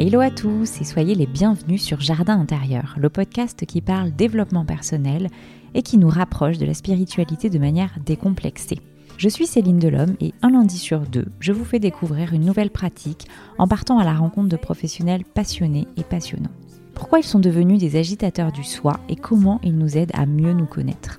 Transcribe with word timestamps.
Hello 0.00 0.20
à 0.20 0.30
tous 0.30 0.80
et 0.80 0.84
soyez 0.84 1.16
les 1.16 1.26
bienvenus 1.26 1.82
sur 1.82 1.98
Jardin 2.00 2.38
intérieur, 2.38 2.94
le 3.00 3.08
podcast 3.08 3.66
qui 3.66 3.80
parle 3.80 4.12
développement 4.12 4.64
personnel 4.64 5.28
et 5.74 5.82
qui 5.82 5.98
nous 5.98 6.08
rapproche 6.08 6.56
de 6.56 6.66
la 6.66 6.74
spiritualité 6.74 7.50
de 7.50 7.58
manière 7.58 7.90
décomplexée. 8.06 8.78
Je 9.16 9.28
suis 9.28 9.48
Céline 9.48 9.80
Delhomme 9.80 10.14
et 10.20 10.34
un 10.40 10.50
lundi 10.50 10.78
sur 10.78 11.00
deux, 11.00 11.26
je 11.40 11.50
vous 11.50 11.64
fais 11.64 11.80
découvrir 11.80 12.32
une 12.32 12.44
nouvelle 12.44 12.70
pratique 12.70 13.26
en 13.58 13.66
partant 13.66 13.98
à 13.98 14.04
la 14.04 14.14
rencontre 14.14 14.48
de 14.48 14.56
professionnels 14.56 15.24
passionnés 15.24 15.88
et 15.96 16.04
passionnants. 16.04 16.52
Pourquoi 16.94 17.18
ils 17.18 17.24
sont 17.24 17.40
devenus 17.40 17.80
des 17.80 17.96
agitateurs 17.96 18.52
du 18.52 18.62
soi 18.62 19.00
et 19.08 19.16
comment 19.16 19.58
ils 19.64 19.76
nous 19.76 19.98
aident 19.98 20.14
à 20.14 20.26
mieux 20.26 20.52
nous 20.52 20.66
connaître? 20.66 21.18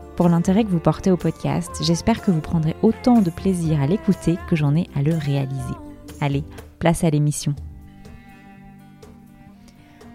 pour 0.15 0.29
l'intérêt 0.29 0.63
que 0.63 0.69
vous 0.69 0.79
portez 0.79 1.11
au 1.11 1.17
podcast. 1.17 1.71
J'espère 1.81 2.21
que 2.21 2.31
vous 2.31 2.41
prendrez 2.41 2.75
autant 2.81 3.21
de 3.21 3.29
plaisir 3.29 3.81
à 3.81 3.87
l'écouter 3.87 4.37
que 4.49 4.55
j'en 4.55 4.75
ai 4.75 4.87
à 4.95 5.01
le 5.01 5.15
réaliser. 5.15 5.75
Allez, 6.19 6.43
place 6.79 7.03
à 7.03 7.09
l'émission. 7.09 7.55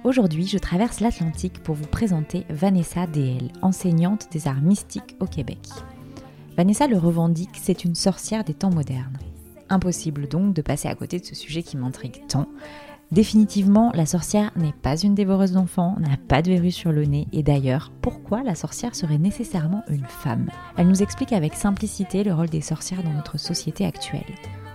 Aujourd'hui, 0.05 0.47
je 0.47 0.58
traverse 0.58 1.00
l'Atlantique 1.00 1.62
pour 1.62 1.75
vous 1.75 1.86
présenter 1.86 2.44
Vanessa 2.48 3.06
DL, 3.06 3.50
enseignante 3.62 4.28
des 4.30 4.47
arts 4.47 4.61
mystiques 4.61 5.16
au 5.19 5.27
Québec. 5.27 5.58
Vanessa 6.56 6.86
le 6.86 6.97
revendique, 6.97 7.58
c'est 7.60 7.84
une 7.84 7.97
sorcière 7.97 8.44
des 8.44 8.55
temps 8.55 8.70
modernes. 8.70 9.19
Impossible 9.69 10.28
donc 10.28 10.55
de 10.55 10.62
passer 10.62 10.86
à 10.88 10.94
côté 10.94 11.19
de 11.19 11.25
ce 11.25 11.34
sujet 11.34 11.62
qui 11.64 11.77
m'intrigue 11.77 12.22
tant, 12.28 12.47
Définitivement, 13.12 13.93
la 13.95 14.05
sorcière 14.05 14.51
n'est 14.57 14.73
pas 14.73 14.97
une 14.97 15.15
dévoreuse 15.15 15.53
d'enfants, 15.53 15.95
n'a 16.01 16.17
pas 16.17 16.43
de 16.43 16.51
verrue 16.51 16.73
sur 16.73 16.91
le 16.91 17.05
nez, 17.05 17.29
et 17.33 17.45
d'ailleurs, 17.45 17.93
pourquoi 18.03 18.43
la 18.43 18.57
sorcière 18.57 18.97
serait 18.97 19.19
nécessairement 19.19 19.85
une 19.89 20.07
femme? 20.07 20.51
Elle 20.77 20.89
nous 20.89 21.03
explique 21.03 21.33
avec 21.33 21.55
simplicité 21.55 22.25
le 22.25 22.34
rôle 22.34 22.49
des 22.49 22.61
sorcières 22.61 23.05
dans 23.05 23.12
notre 23.12 23.39
société 23.39 23.87
actuelle. 23.87 24.34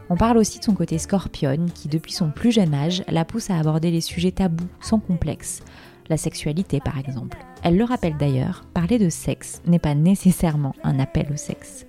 On 0.09 0.15
parle 0.15 0.37
aussi 0.37 0.59
de 0.59 0.63
son 0.63 0.73
côté 0.73 0.97
scorpionne, 0.97 1.69
qui 1.71 1.89
depuis 1.89 2.13
son 2.13 2.31
plus 2.31 2.53
jeune 2.53 2.73
âge 2.73 3.03
la 3.09 3.25
pousse 3.25 3.49
à 3.49 3.57
aborder 3.57 3.91
les 3.91 4.01
sujets 4.01 4.31
tabous 4.31 4.67
sans 4.79 4.99
complexe, 4.99 5.61
la 6.09 6.17
sexualité 6.17 6.79
par 6.79 6.97
exemple. 6.97 7.37
Elle 7.63 7.77
le 7.77 7.83
rappelle 7.83 8.17
d'ailleurs, 8.17 8.63
parler 8.73 8.97
de 8.97 9.09
sexe 9.09 9.61
n'est 9.67 9.79
pas 9.79 9.95
nécessairement 9.95 10.73
un 10.83 10.99
appel 10.99 11.27
au 11.33 11.37
sexe. 11.37 11.85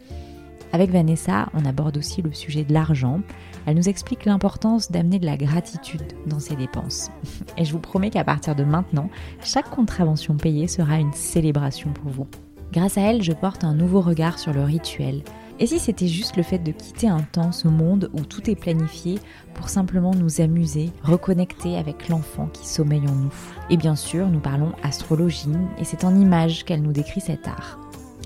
Avec 0.73 0.91
Vanessa, 0.91 1.49
on 1.55 1.67
aborde 1.67 1.99
aussi 1.99 2.23
le 2.23 2.33
sujet 2.33 2.65
de 2.65 2.73
l'argent. 2.73 3.21
Elle 3.67 3.77
nous 3.77 3.89
explique 3.89 4.25
l'importance 4.25 4.91
d'amener 4.91 5.19
de 5.19 5.27
la 5.27 5.37
gratitude 5.37 6.03
dans 6.27 6.41
ses 6.41 6.57
dépenses. 6.57 7.11
Et 7.57 7.65
je 7.65 7.73
vous 7.73 7.79
promets 7.79 8.11
qu'à 8.11 8.25
partir 8.25 8.55
de 8.55 8.65
maintenant, 8.65 9.09
chaque 9.43 9.71
contravention 9.71 10.37
payée 10.37 10.69
sera 10.69 10.99
une 10.99 11.13
célébration 11.13 11.93
pour 11.93 12.11
vous. 12.11 12.27
Grâce 12.73 12.99
à 12.99 13.03
elle, 13.03 13.23
je 13.23 13.33
porte 13.33 13.65
un 13.65 13.75
nouveau 13.75 14.01
regard 14.01 14.39
sur 14.39 14.53
le 14.53 14.65
rituel. 14.65 15.23
Et 15.61 15.67
si 15.67 15.79
c'était 15.79 16.09
juste 16.09 16.37
le 16.37 16.43
fait 16.43 16.59
de 16.59 16.73
quitter 16.73 17.09
un 17.09 17.21
temps, 17.21 17.53
ce 17.53 17.69
monde 17.69 18.11
où 18.15 18.21
tout 18.21 18.51
est 18.51 18.57
planifié, 18.57 19.21
pour 19.55 19.69
simplement 19.69 20.13
nous 20.15 20.41
amuser, 20.41 20.91
reconnecter 21.03 21.77
avec 21.77 22.09
l'enfant 22.09 22.49
qui 22.53 22.67
sommeille 22.67 23.07
en 23.07 23.15
nous? 23.15 23.35
Et 23.69 23.77
bien 23.77 23.95
sûr, 23.95 24.29
nous 24.29 24.41
parlons 24.41 24.73
astrologie, 24.83 25.51
et 25.79 25.85
c'est 25.85 26.05
en 26.05 26.19
images 26.19 26.65
qu'elle 26.65 26.83
nous 26.83 26.93
décrit 26.93 27.21
cet 27.21 27.47
art. 27.47 27.79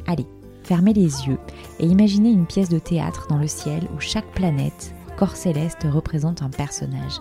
Allez, 0.06 0.26
Fermez 0.66 0.94
les 0.94 1.28
yeux 1.28 1.38
et 1.78 1.86
imaginez 1.86 2.30
une 2.30 2.44
pièce 2.44 2.68
de 2.68 2.80
théâtre 2.80 3.28
dans 3.28 3.38
le 3.38 3.46
ciel 3.46 3.84
où 3.94 4.00
chaque 4.00 4.26
planète, 4.32 4.95
corps 5.16 5.36
céleste, 5.36 5.86
représente 5.90 6.42
un 6.42 6.50
personnage. 6.50 7.20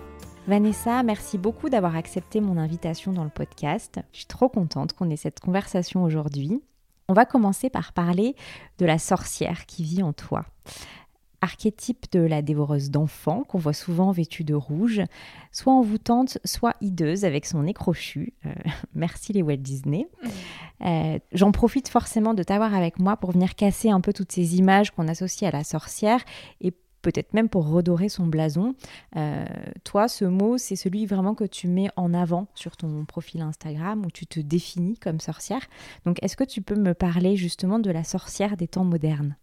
Vanessa, 0.46 1.02
merci 1.02 1.38
beaucoup 1.38 1.68
d'avoir 1.68 1.96
accepté 1.96 2.40
mon 2.40 2.56
invitation 2.56 3.12
dans 3.12 3.24
le 3.24 3.30
podcast. 3.30 4.00
Je 4.12 4.18
suis 4.18 4.26
trop 4.26 4.48
contente 4.48 4.94
qu'on 4.94 5.10
ait 5.10 5.16
cette 5.16 5.40
conversation 5.40 6.02
aujourd'hui. 6.02 6.62
On 7.10 7.12
va 7.12 7.24
commencer 7.24 7.70
par 7.70 7.92
parler 7.92 8.36
de 8.78 8.86
la 8.86 8.96
sorcière 8.96 9.66
qui 9.66 9.82
vit 9.82 10.00
en 10.00 10.12
toi. 10.12 10.44
Archétype 11.40 12.06
de 12.12 12.20
la 12.20 12.40
dévoreuse 12.40 12.88
d'enfants 12.88 13.42
qu'on 13.42 13.58
voit 13.58 13.72
souvent 13.72 14.12
vêtue 14.12 14.44
de 14.44 14.54
rouge, 14.54 15.02
soit 15.50 15.72
envoûtante, 15.72 16.38
soit 16.44 16.76
hideuse 16.80 17.24
avec 17.24 17.46
son 17.46 17.64
nez 17.64 17.74
crochu. 17.74 18.34
Euh, 18.46 18.52
merci 18.94 19.32
les 19.32 19.42
Walt 19.42 19.56
Disney. 19.56 20.06
Mmh. 20.22 20.28
Euh, 20.86 21.18
j'en 21.32 21.50
profite 21.50 21.88
forcément 21.88 22.32
de 22.32 22.44
t'avoir 22.44 22.76
avec 22.76 23.00
moi 23.00 23.16
pour 23.16 23.32
venir 23.32 23.56
casser 23.56 23.90
un 23.90 24.00
peu 24.00 24.12
toutes 24.12 24.30
ces 24.30 24.54
images 24.54 24.92
qu'on 24.92 25.08
associe 25.08 25.52
à 25.52 25.56
la 25.56 25.64
sorcière 25.64 26.20
et 26.60 26.72
peut-être 27.02 27.34
même 27.34 27.48
pour 27.48 27.68
redorer 27.68 28.08
son 28.08 28.26
blason. 28.26 28.74
Euh, 29.16 29.44
toi, 29.84 30.08
ce 30.08 30.24
mot, 30.24 30.58
c'est 30.58 30.76
celui 30.76 31.06
vraiment 31.06 31.34
que 31.34 31.44
tu 31.44 31.68
mets 31.68 31.90
en 31.96 32.14
avant 32.14 32.48
sur 32.54 32.76
ton 32.76 33.04
profil 33.04 33.42
Instagram 33.42 34.04
où 34.04 34.10
tu 34.10 34.26
te 34.26 34.40
définis 34.40 34.98
comme 34.98 35.20
sorcière. 35.20 35.66
Donc, 36.04 36.22
est-ce 36.22 36.36
que 36.36 36.44
tu 36.44 36.62
peux 36.62 36.76
me 36.76 36.94
parler 36.94 37.36
justement 37.36 37.78
de 37.78 37.90
la 37.90 38.04
sorcière 38.04 38.56
des 38.56 38.68
temps 38.68 38.84
modernes? 38.84 39.36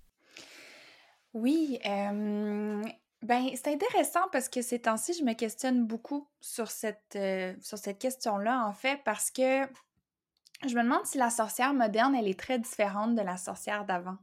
Oui, 1.34 1.80
ben 1.84 3.50
c'est 3.56 3.68
intéressant 3.68 4.28
parce 4.32 4.50
que 4.50 4.62
ces 4.62 4.80
temps-ci, 4.80 5.14
je 5.14 5.24
me 5.24 5.34
questionne 5.34 5.86
beaucoup 5.86 6.28
sur 6.40 6.70
cette, 6.72 7.18
sur 7.62 7.78
cette 7.78 8.00
question-là, 8.00 8.66
en 8.66 8.74
fait, 8.74 9.00
parce 9.04 9.32
que 9.32 9.68
je 10.66 10.76
me 10.76 10.82
demande 10.82 11.06
si 11.06 11.18
la 11.18 11.30
sorcière 11.30 11.74
moderne, 11.74 12.16
elle 12.16 12.28
est 12.28 12.40
très 12.40 12.58
différente 12.58 13.14
de 13.14 13.22
la 13.22 13.38
sorcière 13.38 13.86
d'avant. 13.86 14.18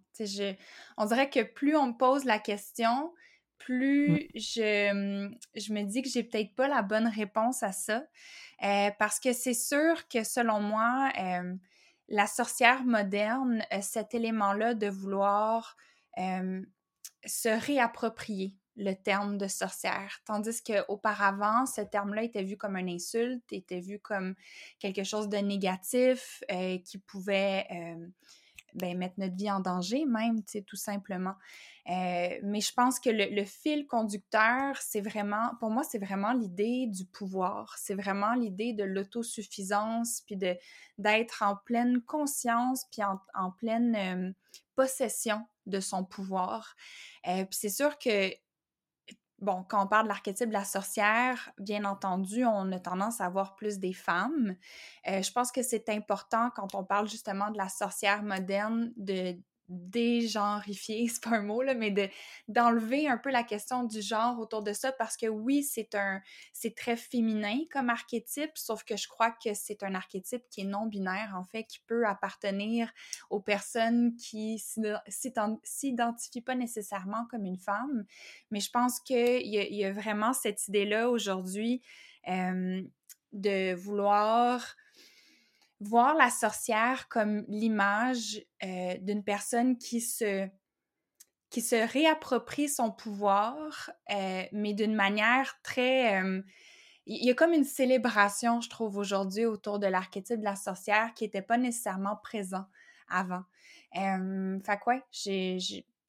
On 0.97 1.05
dirait 1.07 1.31
que 1.31 1.43
plus 1.43 1.77
on 1.77 1.89
me 1.89 1.93
pose 1.93 2.25
la 2.25 2.39
question, 2.39 3.13
plus 3.59 4.11
mmh. 4.11 4.19
je, 4.35 5.31
je 5.55 5.73
me 5.73 5.83
dis 5.83 6.03
que 6.03 6.09
j'ai 6.09 6.23
peut-être 6.23 6.55
pas 6.55 6.69
la 6.69 6.83
bonne 6.83 7.09
réponse 7.09 7.63
à 7.63 7.73
ça. 7.73 8.05
Euh, 8.63 8.91
parce 8.99 9.21
que 9.21 9.33
c'est 9.33 9.55
sûr 9.55 10.09
que 10.09 10.25
selon 10.25 10.61
moi, 10.61 11.11
euh, 11.19 11.55
la 12.09 12.27
sorcière 12.27 12.85
moderne, 12.85 13.65
cet 13.83 14.15
élément-là 14.15 14.75
de 14.75 14.89
vouloir 14.89 15.77
euh, 16.19 16.63
se 17.27 17.49
réapproprier 17.49 18.55
le 18.77 18.93
terme 18.95 19.39
de 19.39 19.47
sorcière, 19.47 20.21
tandis 20.25 20.63
qu'auparavant, 20.63 21.65
ce 21.67 21.81
terme-là 21.81 22.25
était 22.25 22.43
vu 22.43 22.57
comme 22.57 22.77
une 22.77 22.89
insulte, 22.89 23.45
était 23.53 23.81
vu 23.81 24.01
comme 24.01 24.35
quelque 24.81 25.05
chose 25.05 25.29
de 25.29 25.37
négatif 25.37 26.43
qui 26.85 26.99
pouvait 26.99 27.69
ben, 28.75 28.97
mettre 28.99 29.15
notre 29.19 29.37
vie 29.37 29.51
en 29.51 29.61
danger 29.61 30.05
même, 30.05 30.43
tout 30.67 30.77
simplement. 30.77 31.35
Euh, 31.89 32.39
mais 32.43 32.61
je 32.61 32.73
pense 32.73 32.99
que 32.99 33.11
le, 33.11 33.45
fil 33.45 33.87
conducteur, 33.87 34.77
c'est 34.81 35.01
vraiment, 35.01 35.51
pour 35.61 35.71
moi, 35.71 35.83
c'est 35.83 35.99
vraiment 35.99 36.33
l'idée 36.33 36.87
du 36.87 37.05
pouvoir. 37.05 37.77
C'est 37.79 37.95
vraiment 37.95 38.35
l'idée 38.35 38.73
de 38.73 38.85
l'autosuffisance, 38.85 40.23
puis 40.27 40.37
d'être 40.99 41.43
en 41.43 41.57
pleine 41.65 42.01
conscience, 42.03 42.87
puis 42.91 43.03
en, 43.03 43.51
pleine 43.53 43.97
euh, 43.97 44.33
possession 44.77 45.47
de 45.67 45.81
son 45.81 46.05
pouvoir. 46.05 46.75
Euh, 47.29 47.45
puis 47.45 47.59
c'est 47.59 47.69
sûr 47.69 47.99
que 47.99 48.31
bon, 49.41 49.65
quand 49.69 49.85
on 49.85 49.87
parle 49.87 50.05
de 50.05 50.09
l'archétype 50.09 50.49
de 50.49 50.53
la 50.55 50.65
sorcière, 50.65 51.51
bien 51.59 51.85
entendu, 51.85 52.45
on 52.45 52.71
a 52.73 52.79
tendance 52.79 53.21
à 53.21 53.29
voir 53.29 53.57
plus 53.57 53.79
des 53.79 53.93
femmes. 53.93 54.57
je 55.07 55.33
pense 55.33 55.53
que 55.53 55.63
c'est 55.63 55.89
important 55.89 56.51
quand 56.55 56.75
on 56.75 56.85
parle 56.85 57.09
justement 57.09 57.51
de 57.51 57.59
la 57.59 57.69
sorcière 57.69 58.23
moderne 58.23 58.93
de 58.97 59.37
dégenrifier, 59.69 61.09
c'est 61.09 61.23
pas 61.23 61.37
un 61.37 61.43
mot, 61.43 61.63
là, 61.63 61.75
mais 61.75 61.91
de, 61.91 62.09
d'enlever 62.49 63.09
un 63.09 63.19
peu 63.19 63.31
la 63.31 63.43
question 63.43 63.85
du 63.85 64.03
genre 64.03 64.39
autour 64.39 64.63
de 64.63 64.73
ça 64.73 64.93
parce 64.93 65.17
que 65.17 65.27
oui, 65.27 65.63
c'est 65.63 65.95
un 65.95 66.21
c'est 66.53 66.75
très 66.75 66.97
féminin 66.97 67.59
comme 67.73 67.91
archétype, 67.91 68.53
sauf 68.55 68.85
que 68.85 68.97
je 68.97 69.09
crois 69.09 69.31
que 69.31 69.55
c'est 69.55 69.83
un 69.83 69.95
archétype 69.95 70.43
qui 70.51 70.63
est 70.63 70.65
non-binaire, 70.65 71.35
en 71.37 71.45
fait, 71.45 71.65
qui 71.65 71.81
peut 71.87 72.07
appartenir 72.07 72.93
aux 73.31 73.41
personnes 73.41 74.15
qui 74.17 74.59
s'identifient 74.59 76.43
pas 76.43 76.55
nécessairement 76.55 77.27
comme 77.31 77.45
une 77.45 77.59
femme. 77.59 78.05
Mais 78.51 78.61
je 78.61 78.71
pense 78.71 79.01
qu'il 79.01 79.47
y, 79.47 79.75
y, 79.75 79.85
a 79.85 79.93
vraiment 79.93 80.33
cette 80.33 80.69
idée-là 80.69 81.11
aujourd'hui 81.11 81.83
euh, 82.29 82.83
de 83.33 83.75
vouloir 83.75 84.77
voir 85.85 86.15
la 86.15 86.31
sorcière 86.31 87.09
comme 87.09 87.45
l'image 87.49 88.43
euh, 88.63 88.97
d'une 89.01 89.23
personne 89.23 89.77
qui 89.79 90.01
se, 90.01 90.49
qui 91.51 91.61
se 91.61 91.77
réapproprie 91.77 92.69
son 92.69 92.91
pouvoir, 92.91 93.91
euh, 94.11 94.43
mais 94.53 94.75
d'une 94.75 94.95
manière 94.95 95.61
très... 95.63 96.23
Euh, 96.23 96.43
il 97.07 97.23
y 97.23 97.31
a 97.31 97.35
comme 97.35 97.53
une 97.53 97.65
célébration, 97.65 98.63
je 98.63 98.71
trouve, 98.71 98.97
aujourd'hui 98.97 99.45
autour 99.45 99.79
de 99.79 99.87
l'archétype 99.87 100.39
de 100.39 100.45
la 100.45 100.57
sorcière 100.57 101.13
qui 101.13 101.25
n'était 101.25 101.43
pas 101.43 101.59
nécessairement 101.59 102.17
présent 102.17 102.65
avant. 103.09 103.43
fait 103.93 104.79
quoi, 104.81 105.03
j'ai, 105.13 105.59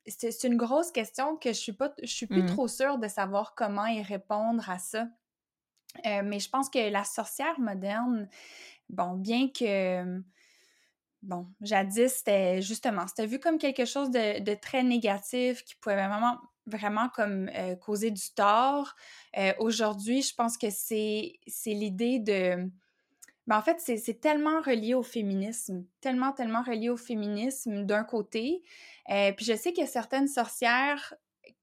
c'est 0.08 0.44
une 0.46 0.56
grosse 0.56 0.94
question 0.94 1.36
que 1.36 1.50
je 1.50 1.58
suis 1.58 1.74
pas, 1.74 1.94
je 2.02 2.08
suis 2.08 2.28
plus 2.28 2.44
mmh. 2.44 2.46
trop 2.46 2.70
sûre 2.70 2.98
de 2.98 3.10
savoir 3.10 3.56
comment 3.56 3.88
y 3.88 4.02
répondre 4.02 4.70
à 4.70 4.80
ça. 4.80 5.10
mais 6.06 6.40
je 6.40 6.50
pense 6.50 6.70
que 6.70 6.90
la 6.90 7.04
sorcière 7.04 7.60
moderne, 7.60 8.30
bon, 8.90 9.14
bien 9.14 9.50
que, 9.50 10.22
bon, 11.22 11.48
jadis, 11.62 12.14
c'était 12.14 12.62
justement, 12.62 13.08
c'était 13.08 13.26
vu 13.26 13.40
comme 13.40 13.58
quelque 13.58 13.86
chose 13.86 14.12
de, 14.12 14.54
très 14.56 14.84
négatif 14.84 15.64
qui 15.64 15.76
pouvait 15.76 15.96
vraiment, 15.96 16.38
vraiment 16.66 17.10
comme 17.10 17.50
causer 17.82 18.12
du 18.12 18.30
tort. 18.36 18.96
Aujourd'hui, 19.60 20.22
je 20.22 20.34
pense 20.34 20.58
que 20.58 20.68
c'est 20.70 21.40
l'idée 21.66 22.20
de... 22.20 22.70
Ben, 23.48 23.58
en 23.58 23.62
fait, 23.62 23.80
c'est 23.80 24.20
tellement 24.20 24.60
relié 24.62 24.96
au 24.96 25.04
féminisme, 25.04 25.86
tellement, 26.02 26.32
tellement 26.32 26.64
relié 26.64 26.90
au 26.90 26.98
féminisme 26.98 27.86
d'un 27.86 28.04
côté. 28.04 28.64
Puis 29.08 29.46
je 29.46 29.56
sais 29.56 29.72
qu'il 29.72 29.84
y 29.84 29.88
a 29.88 29.90
certaines 29.90 30.28
sorcières 30.28 31.14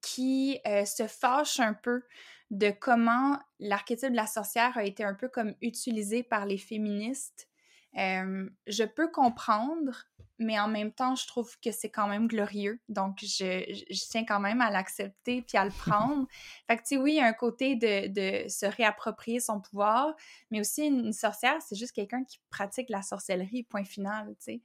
qui 0.00 0.60
se 0.64 1.06
fâchent 1.06 1.60
un 1.60 1.74
peu 1.74 2.02
de 2.52 2.70
comment 2.70 3.38
l'archétype 3.58 4.10
de 4.10 4.16
la 4.16 4.26
sorcière 4.26 4.76
a 4.76 4.84
été 4.84 5.02
un 5.02 5.14
peu 5.14 5.28
comme 5.28 5.54
utilisé 5.62 6.22
par 6.22 6.44
les 6.46 6.58
féministes. 6.58 7.48
je 7.94 8.84
peux 8.84 9.10
comprendre 9.10 10.04
mais 10.42 10.58
en 10.58 10.68
même 10.68 10.92
temps, 10.92 11.14
je 11.14 11.26
trouve 11.26 11.58
que 11.60 11.70
c'est 11.70 11.90
quand 11.90 12.08
même 12.08 12.26
glorieux. 12.26 12.80
Donc, 12.88 13.18
je, 13.20 13.84
tiens 14.10 14.24
quand 14.24 14.40
même 14.40 14.60
à 14.60 14.70
l'accepter 14.70 15.42
puis 15.42 15.56
à 15.56 15.64
le 15.64 15.70
prendre. 15.78 16.26
fait 16.66 16.76
que, 16.76 16.82
tu 16.82 16.88
sais, 16.88 16.96
oui, 16.96 17.12
il 17.12 17.16
y 17.16 17.20
a 17.20 17.26
un 17.26 17.32
côté 17.32 17.76
de, 17.76 18.48
se 18.48 18.66
réapproprier 18.66 19.40
son 19.40 19.60
pouvoir, 19.60 20.14
mais 20.50 20.60
aussi 20.60 20.86
une, 20.86 21.12
sorcière, 21.12 21.60
c'est 21.60 21.76
juste 21.76 21.92
quelqu'un 21.92 22.24
qui 22.24 22.40
pratique 22.50 22.88
la 22.88 23.02
sorcellerie, 23.02 23.62
point 23.64 23.84
final, 23.84 24.34
tu 24.38 24.44
sais. 24.44 24.60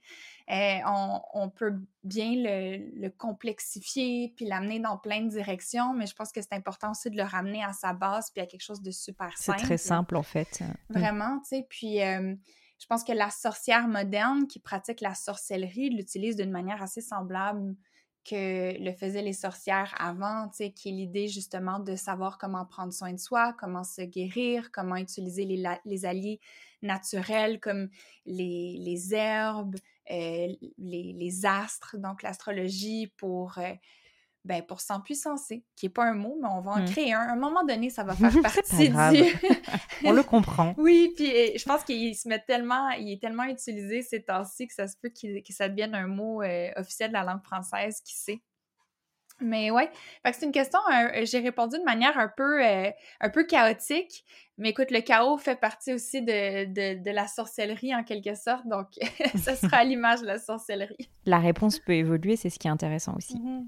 Euh, 0.50 0.78
on, 1.34 1.50
peut 1.50 1.74
bien 2.04 2.32
le, 2.34 3.08
complexifier 3.10 4.32
puis 4.36 4.46
l'amener 4.46 4.80
dans 4.80 4.96
plein 4.96 5.22
de 5.22 5.28
directions, 5.28 5.92
mais 5.92 6.06
je 6.06 6.14
pense 6.14 6.32
que 6.32 6.40
c'est 6.40 6.54
important 6.54 6.92
aussi 6.92 7.10
de 7.10 7.16
le 7.16 7.22
ramener 7.22 7.62
à 7.62 7.72
sa 7.72 7.92
base 7.92 8.30
puis 8.30 8.40
à 8.40 8.46
quelque 8.46 8.62
chose 8.62 8.80
de 8.80 8.90
super 8.90 9.36
simple. 9.36 9.58
C'est 9.58 9.66
très 9.66 9.78
simple, 9.78 10.16
en 10.16 10.22
fait. 10.22 10.62
Vraiment, 10.88 11.40
tu 11.40 11.56
sais. 11.56 11.66
Puis... 11.68 12.02
Euh, 12.02 12.34
je 12.78 12.86
pense 12.86 13.04
que 13.04 13.12
la 13.12 13.30
sorcière 13.30 13.88
moderne 13.88 14.46
qui 14.46 14.60
pratique 14.60 15.00
la 15.00 15.14
sorcellerie 15.14 15.90
l'utilise 15.90 16.36
d'une 16.36 16.50
manière 16.50 16.82
assez 16.82 17.00
semblable 17.00 17.76
que 18.24 18.78
le 18.78 18.92
faisaient 18.92 19.22
les 19.22 19.32
sorcières 19.32 19.94
avant, 19.98 20.48
qui 20.50 20.64
est 20.64 20.92
l'idée 20.92 21.28
justement 21.28 21.78
de 21.78 21.96
savoir 21.96 22.36
comment 22.38 22.66
prendre 22.66 22.92
soin 22.92 23.12
de 23.12 23.18
soi, 23.18 23.54
comment 23.58 23.84
se 23.84 24.02
guérir, 24.02 24.70
comment 24.70 24.96
utiliser 24.96 25.44
les, 25.44 26.04
alliés 26.04 26.40
naturels 26.82 27.58
comme 27.58 27.88
les, 28.26 29.14
herbes, 29.14 29.76
euh, 30.10 30.48
les, 30.76 31.46
astres, 31.46 31.96
donc 31.96 32.22
l'astrologie 32.22 33.06
pour 33.16 33.56
euh, 33.58 33.72
ben, 34.48 34.62
pour 34.62 34.80
s'empuissancer, 34.80 35.62
qui 35.76 35.84
n'est 35.84 35.90
pas 35.90 36.04
un 36.04 36.14
mot, 36.14 36.38
mais 36.40 36.48
on 36.50 36.62
va 36.62 36.70
en 36.70 36.80
mmh. 36.80 36.86
créer 36.86 37.12
un. 37.12 37.20
À 37.20 37.32
un 37.32 37.36
moment 37.36 37.64
donné, 37.64 37.90
ça 37.90 38.02
va 38.02 38.14
faire 38.16 38.32
partie 38.40 38.88
du... 38.88 38.94
on 40.04 40.12
le 40.12 40.22
comprend. 40.22 40.74
Oui, 40.78 41.12
puis 41.14 41.58
je 41.58 41.64
pense 41.64 41.84
qu'il 41.84 42.16
se 42.16 42.26
met 42.28 42.38
tellement, 42.38 42.88
il 42.90 43.12
est 43.12 43.20
tellement 43.20 43.44
utilisé 43.44 44.00
ces 44.00 44.22
temps-ci 44.22 44.66
que 44.66 44.72
ça 44.72 44.88
se 44.88 44.96
peut 44.96 45.10
qu'il, 45.10 45.42
que 45.42 45.52
ça 45.52 45.68
devienne 45.68 45.94
un 45.94 46.06
mot 46.06 46.40
euh, 46.42 46.70
officiel 46.76 47.08
de 47.08 47.14
la 47.14 47.24
langue 47.24 47.42
française, 47.42 48.00
qui 48.02 48.16
sait. 48.16 48.40
Mais 49.40 49.70
ouais, 49.70 49.90
c'est 50.24 50.46
une 50.46 50.52
question, 50.52 50.80
euh, 50.92 51.24
j'ai 51.24 51.40
répondu 51.40 51.78
de 51.78 51.84
manière 51.84 52.18
un 52.18 52.30
peu, 52.34 52.64
euh, 52.64 52.90
un 53.20 53.28
peu 53.28 53.44
chaotique, 53.44 54.24
mais 54.56 54.70
écoute, 54.70 54.90
le 54.90 55.00
chaos 55.00 55.36
fait 55.36 55.60
partie 55.60 55.92
aussi 55.92 56.22
de, 56.22 56.64
de, 56.94 57.10
la 57.10 57.28
sorcellerie 57.28 57.94
en 57.94 58.02
quelque 58.02 58.34
sorte, 58.34 58.66
donc 58.66 58.86
ça 59.36 59.54
sera 59.54 59.78
à 59.78 59.84
l'image 59.84 60.22
de 60.22 60.26
la 60.26 60.38
sorcellerie. 60.38 61.08
La 61.26 61.38
réponse 61.38 61.78
peut 61.78 61.92
évoluer, 61.92 62.34
c'est 62.34 62.50
ce 62.50 62.58
qui 62.58 62.66
est 62.66 62.70
intéressant 62.70 63.14
aussi. 63.16 63.36
Mm-hmm. 63.36 63.66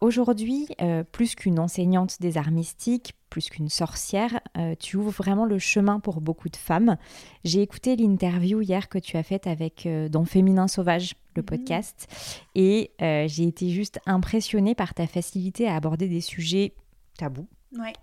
Aujourd'hui, 0.00 0.68
euh, 0.80 1.02
plus 1.02 1.34
qu'une 1.34 1.58
enseignante 1.58 2.20
des 2.20 2.38
arts 2.38 2.52
mystiques, 2.52 3.14
plus 3.30 3.50
qu'une 3.50 3.68
sorcière, 3.68 4.40
euh, 4.56 4.76
tu 4.78 4.96
ouvres 4.96 5.10
vraiment 5.10 5.44
le 5.44 5.58
chemin 5.58 5.98
pour 5.98 6.20
beaucoup 6.20 6.48
de 6.48 6.56
femmes. 6.56 6.96
J'ai 7.42 7.62
écouté 7.62 7.96
l'interview 7.96 8.60
hier 8.60 8.88
que 8.88 8.98
tu 8.98 9.16
as 9.16 9.24
faite 9.24 9.48
avec 9.48 9.86
euh, 9.86 10.08
dans 10.08 10.24
Féminin 10.24 10.68
Sauvage, 10.68 11.16
le 11.34 11.42
mhm. 11.42 11.46
podcast, 11.46 12.06
et 12.54 12.92
j'ai 13.00 13.44
été 13.44 13.70
juste 13.70 14.00
impressionnée 14.06 14.74
par 14.74 14.94
ta 14.94 15.06
facilité 15.06 15.68
à 15.68 15.74
aborder 15.74 16.08
des 16.08 16.20
sujets 16.20 16.74
tabous. 17.16 17.48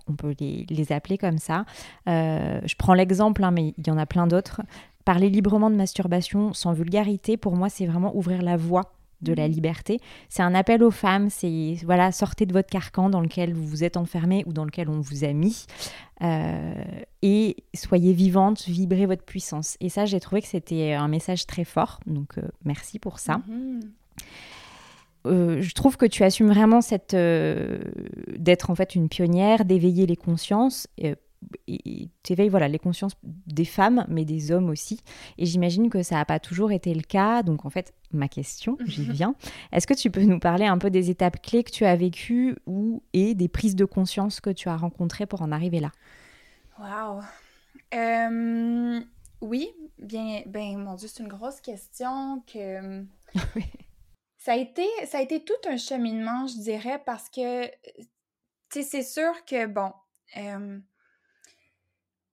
On 0.07 0.13
peut 0.13 0.35
les, 0.39 0.91
appeler 0.91 1.17
comme 1.17 1.37
ça. 1.37 1.65
je 2.05 2.75
prends 2.75 2.93
l'exemple, 2.93 3.43
hein, 3.43 3.51
mais 3.51 3.73
il 3.77 3.87
y 3.87 3.91
en 3.91 3.97
a 3.97 4.05
plein 4.05 4.27
d'autres. 4.27 4.61
Parler 5.05 5.29
librement 5.29 5.69
de 5.69 5.75
masturbation 5.75 6.53
sans 6.53 6.73
vulgarité, 6.73 7.37
pour 7.37 7.55
moi, 7.55 7.69
c'est 7.69 7.85
vraiment 7.85 8.15
ouvrir 8.15 8.41
la 8.41 8.57
voie 8.57 8.95
de 9.21 9.33
la 9.33 9.47
mhm. 9.47 9.53
liberté. 9.53 9.99
C'est 10.29 10.43
un 10.43 10.55
appel 10.55 10.83
aux 10.83 10.91
femmes, 10.91 11.29
c'est 11.29 11.75
voilà, 11.83 12.11
sortez 12.11 12.45
de 12.45 12.53
votre 12.53 12.69
carcan 12.69 13.09
dans 13.09 13.21
lequel 13.21 13.53
vous 13.53 13.65
vous 13.65 13.83
êtes 13.83 13.97
enfermé 13.97 14.43
ou 14.45 14.53
dans 14.53 14.65
lequel 14.65 14.89
on 14.89 14.99
vous 14.99 15.23
a 15.23 15.33
mis 15.33 15.65
euh, 16.21 16.73
et 17.21 17.57
soyez 17.73 18.13
vivante, 18.13 18.65
vibrez 18.67 19.05
votre 19.05 19.23
puissance. 19.23 19.77
Et 19.79 19.89
ça, 19.89 20.05
j'ai 20.05 20.19
trouvé 20.19 20.41
que 20.41 20.47
c'était 20.47 20.93
un 20.93 21.07
message 21.07 21.45
très 21.45 21.63
fort, 21.63 21.99
donc 22.05 22.37
euh, 22.37 22.43
merci 22.63 22.99
pour 22.99 23.19
ça. 23.19 23.41
Mhm. 23.47 23.79
Euh, 25.27 25.59
je 25.59 25.73
trouve 25.73 25.97
que 25.97 26.05
tu 26.05 26.23
assumes 26.23 26.49
vraiment 26.49 26.81
cette 26.81 27.15
d'être 27.15 28.69
en 28.69 28.75
fait 28.75 28.93
une 28.93 29.09
pionnière, 29.09 29.65
d'éveiller 29.65 30.05
les 30.05 30.15
consciences 30.15 30.87
tu 31.67 32.33
éveilles 32.33 32.49
voilà, 32.49 32.67
les 32.67 32.79
consciences 32.79 33.15
des 33.23 33.65
femmes, 33.65 34.05
mais 34.07 34.25
des 34.25 34.51
hommes 34.51 34.69
aussi. 34.69 34.99
Et 35.37 35.45
j'imagine 35.45 35.89
que 35.89 36.03
ça 36.03 36.15
n'a 36.15 36.25
pas 36.25 36.39
toujours 36.39 36.71
été 36.71 36.93
le 36.93 37.01
cas. 37.01 37.43
Donc 37.43 37.65
en 37.65 37.69
fait, 37.69 37.93
ma 38.11 38.27
question, 38.27 38.77
j'y 38.85 39.03
viens. 39.03 39.35
Est-ce 39.71 39.87
que 39.87 39.93
tu 39.93 40.11
peux 40.11 40.23
nous 40.23 40.39
parler 40.39 40.65
un 40.65 40.77
peu 40.77 40.89
des 40.89 41.09
étapes 41.09 41.41
clés 41.41 41.63
que 41.63 41.71
tu 41.71 41.85
as 41.85 41.95
vécues 41.95 42.55
ou 42.65 43.03
et 43.13 43.35
des 43.35 43.47
prises 43.47 43.75
de 43.75 43.85
conscience 43.85 44.39
que 44.39 44.49
tu 44.49 44.69
as 44.69 44.77
rencontrées 44.77 45.25
pour 45.25 45.41
en 45.41 45.51
arriver 45.51 45.79
là? 45.79 45.91
Wow. 46.79 47.21
Euh, 47.93 49.01
oui, 49.41 49.69
bien, 49.99 50.41
ben 50.45 50.77
mon 50.77 50.95
Dieu, 50.95 51.07
c'est 51.07 51.23
une 51.23 51.29
grosse 51.29 51.61
question 51.61 52.43
que. 52.45 53.03
Ça 54.37 54.51
a, 54.51 54.57
été, 54.57 54.85
ça 55.07 55.17
a 55.17 55.21
été 55.21 55.43
tout 55.43 55.53
un 55.67 55.75
cheminement, 55.75 56.45
je 56.45 56.59
dirais, 56.59 57.01
parce 57.03 57.31
que, 57.31 57.65
tu 57.65 58.03
sais, 58.69 58.83
c'est 58.83 59.01
sûr 59.01 59.43
que, 59.43 59.65
bon, 59.65 59.91
euh, 60.37 60.77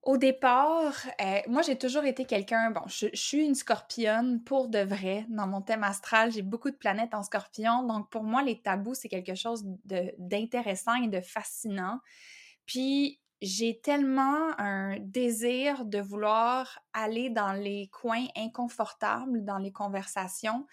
au 0.02 0.16
départ, 0.16 0.94
euh, 1.20 1.40
moi, 1.46 1.62
j'ai 1.62 1.78
toujours 1.78 2.04
été 2.04 2.24
quelqu'un, 2.24 2.72
bon, 2.72 2.82
je, 2.86 3.06
suis 3.14 3.44
une 3.44 3.54
scorpionne 3.54 4.42
pour 4.42 4.68
de 4.68 4.80
vrai. 4.80 5.26
Dans 5.28 5.46
mon 5.46 5.62
thème 5.62 5.84
astral, 5.84 6.32
j'ai 6.32 6.42
beaucoup 6.42 6.70
de 6.70 6.76
planètes 6.76 7.14
en 7.14 7.22
scorpion. 7.22 7.84
Donc, 7.84 8.10
pour 8.10 8.24
moi, 8.24 8.42
les 8.42 8.60
tabous, 8.60 8.94
c'est 8.94 9.08
quelque 9.08 9.36
chose 9.36 9.64
d'intéressant 10.18 10.94
et 10.96 11.06
de 11.06 11.20
fascinant. 11.20 12.00
Puis, 12.66 13.20
j'ai 13.42 13.80
tellement 13.80 14.58
un 14.58 14.98
désir 14.98 15.84
de 15.84 15.98
vouloir 15.98 16.80
aller 16.92 17.30
dans 17.30 17.52
les 17.52 17.88
coins 17.92 18.26
inconfortables, 18.36 19.44
dans 19.44 19.58
les 19.58 19.72
conversations. 19.72 20.66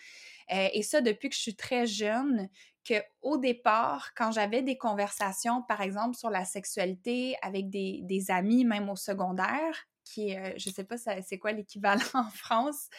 Euh, 0.51 0.69
et 0.73 0.81
ça, 0.81 1.01
depuis 1.01 1.29
que 1.29 1.35
je 1.35 1.41
suis 1.41 1.55
très 1.55 1.85
jeune, 1.85 2.49
que 2.89 3.03
au 3.21 3.37
départ, 3.37 4.13
quand 4.15 4.31
j'avais 4.31 4.61
des 4.61 4.77
conversations, 4.77 5.61
par 5.61 5.81
exemple, 5.81 6.15
sur 6.15 6.29
la 6.29 6.45
sexualité 6.45 7.35
avec 7.41 7.69
des, 7.69 7.99
des 8.03 8.31
amis, 8.31 8.65
même 8.65 8.89
au 8.89 8.95
secondaire, 8.95 9.87
qui 10.03 10.29
est, 10.29 10.39
euh, 10.39 10.53
je 10.57 10.69
sais 10.71 10.83
pas 10.83 10.97
c'est 10.97 11.37
quoi 11.37 11.51
l'équivalent 11.51 12.01
en 12.15 12.29
France. 12.31 12.89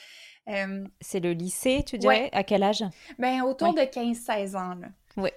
Euh, 0.49 0.85
c'est 1.01 1.21
le 1.21 1.33
lycée, 1.33 1.83
tu 1.87 1.99
dirais? 1.99 2.31
À 2.33 2.45
quel 2.45 2.63
âge? 2.63 2.85
Ben, 3.19 3.43
autour 3.43 3.75
de 3.75 3.81
15-16 3.81 4.57
ans. 4.57 4.81
Oui 5.17 5.31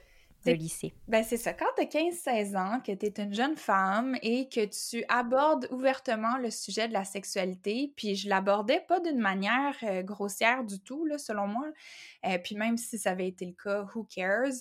de 0.46 0.52
lycée. 0.52 0.94
Ben 1.08 1.24
c'est 1.24 1.38
ça. 1.38 1.54
Quand 1.54 1.66
tu 1.78 1.84
as 1.84 1.86
15-16 1.86 2.58
ans, 2.58 2.80
que 2.80 2.92
tu 2.92 3.06
es 3.06 3.14
une 3.18 3.34
jeune 3.34 3.56
femme 3.56 4.18
et 4.22 4.50
que 4.50 4.66
tu 4.66 5.04
abordes 5.08 5.68
ouvertement 5.72 6.38
le 6.38 6.52
sujet 6.52 6.88
de 6.88 6.94
la 6.94 7.04
sexualité, 7.04 7.94
puis 7.96 8.16
je 8.16 8.30
l'abordais 8.30 8.82
pas 8.88 9.00
d'une 9.00 9.20
manière 9.20 9.76
euh, 9.84 10.02
grossière 10.02 10.64
du 10.64 10.80
tout, 10.80 11.06
là, 11.06 11.18
selon 11.18 11.48
moi. 11.48 11.68
Euh, 12.26 12.38
puis 12.44 12.56
même 12.56 12.78
si 12.78 12.98
ça 12.98 13.12
avait 13.12 13.28
été 13.28 13.46
le 13.46 13.54
cas, 13.54 13.86
who 13.96 14.04
cares? 14.04 14.54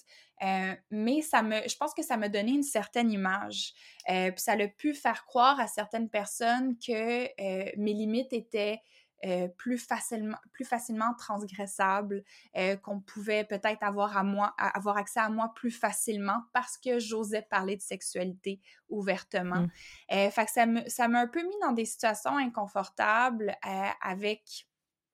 Euh, 0.43 0.75
mais 0.91 1.23
ça 1.23 1.43
me, 1.43 1.57
je 1.69 1.77
pense 1.77 1.95
que 1.95 2.03
ça 2.03 2.17
m'a 2.17 2.29
donné 2.29 2.53
une 2.53 2.63
certaine 2.63 3.11
image. 3.11 3.75
puis 4.07 4.33
ça 4.37 4.53
a 4.53 4.69
pu 4.69 4.95
faire 4.95 5.25
croire 5.25 5.61
à 5.61 5.67
certaines 5.67 6.09
personnes 6.09 6.77
que 6.79 7.77
mes 7.79 7.93
limites 7.93 8.33
étaient 8.33 8.81
euh, 9.25 9.49
plus, 9.49 9.79
facilement, 9.79 10.37
plus 10.53 10.65
facilement 10.65 11.15
transgressable, 11.17 12.25
euh, 12.57 12.77
qu'on 12.77 13.01
pouvait 13.01 13.45
peut-être 13.45 13.83
avoir, 13.83 14.17
à 14.17 14.25
moi, 14.25 14.53
avoir 14.59 14.97
accès 14.97 15.21
à 15.21 15.29
moi 15.29 15.53
plus 15.55 15.71
facilement 15.71 16.43
parce 16.53 16.77
que 16.77 16.99
j'osais 16.99 17.43
parler 17.43 17.77
de 17.77 17.83
sexualité 17.83 18.61
ouvertement. 18.89 19.61
Mmh. 19.61 19.71
Euh, 20.13 20.31
fait 20.31 20.47
que 20.47 20.91
ça 20.91 21.09
m'a 21.09 21.21
un 21.21 21.29
peu 21.29 21.43
mis 21.43 21.59
dans 21.63 21.73
des 21.73 21.85
situations 21.85 22.37
inconfortables 22.37 23.57
avec 24.01 24.67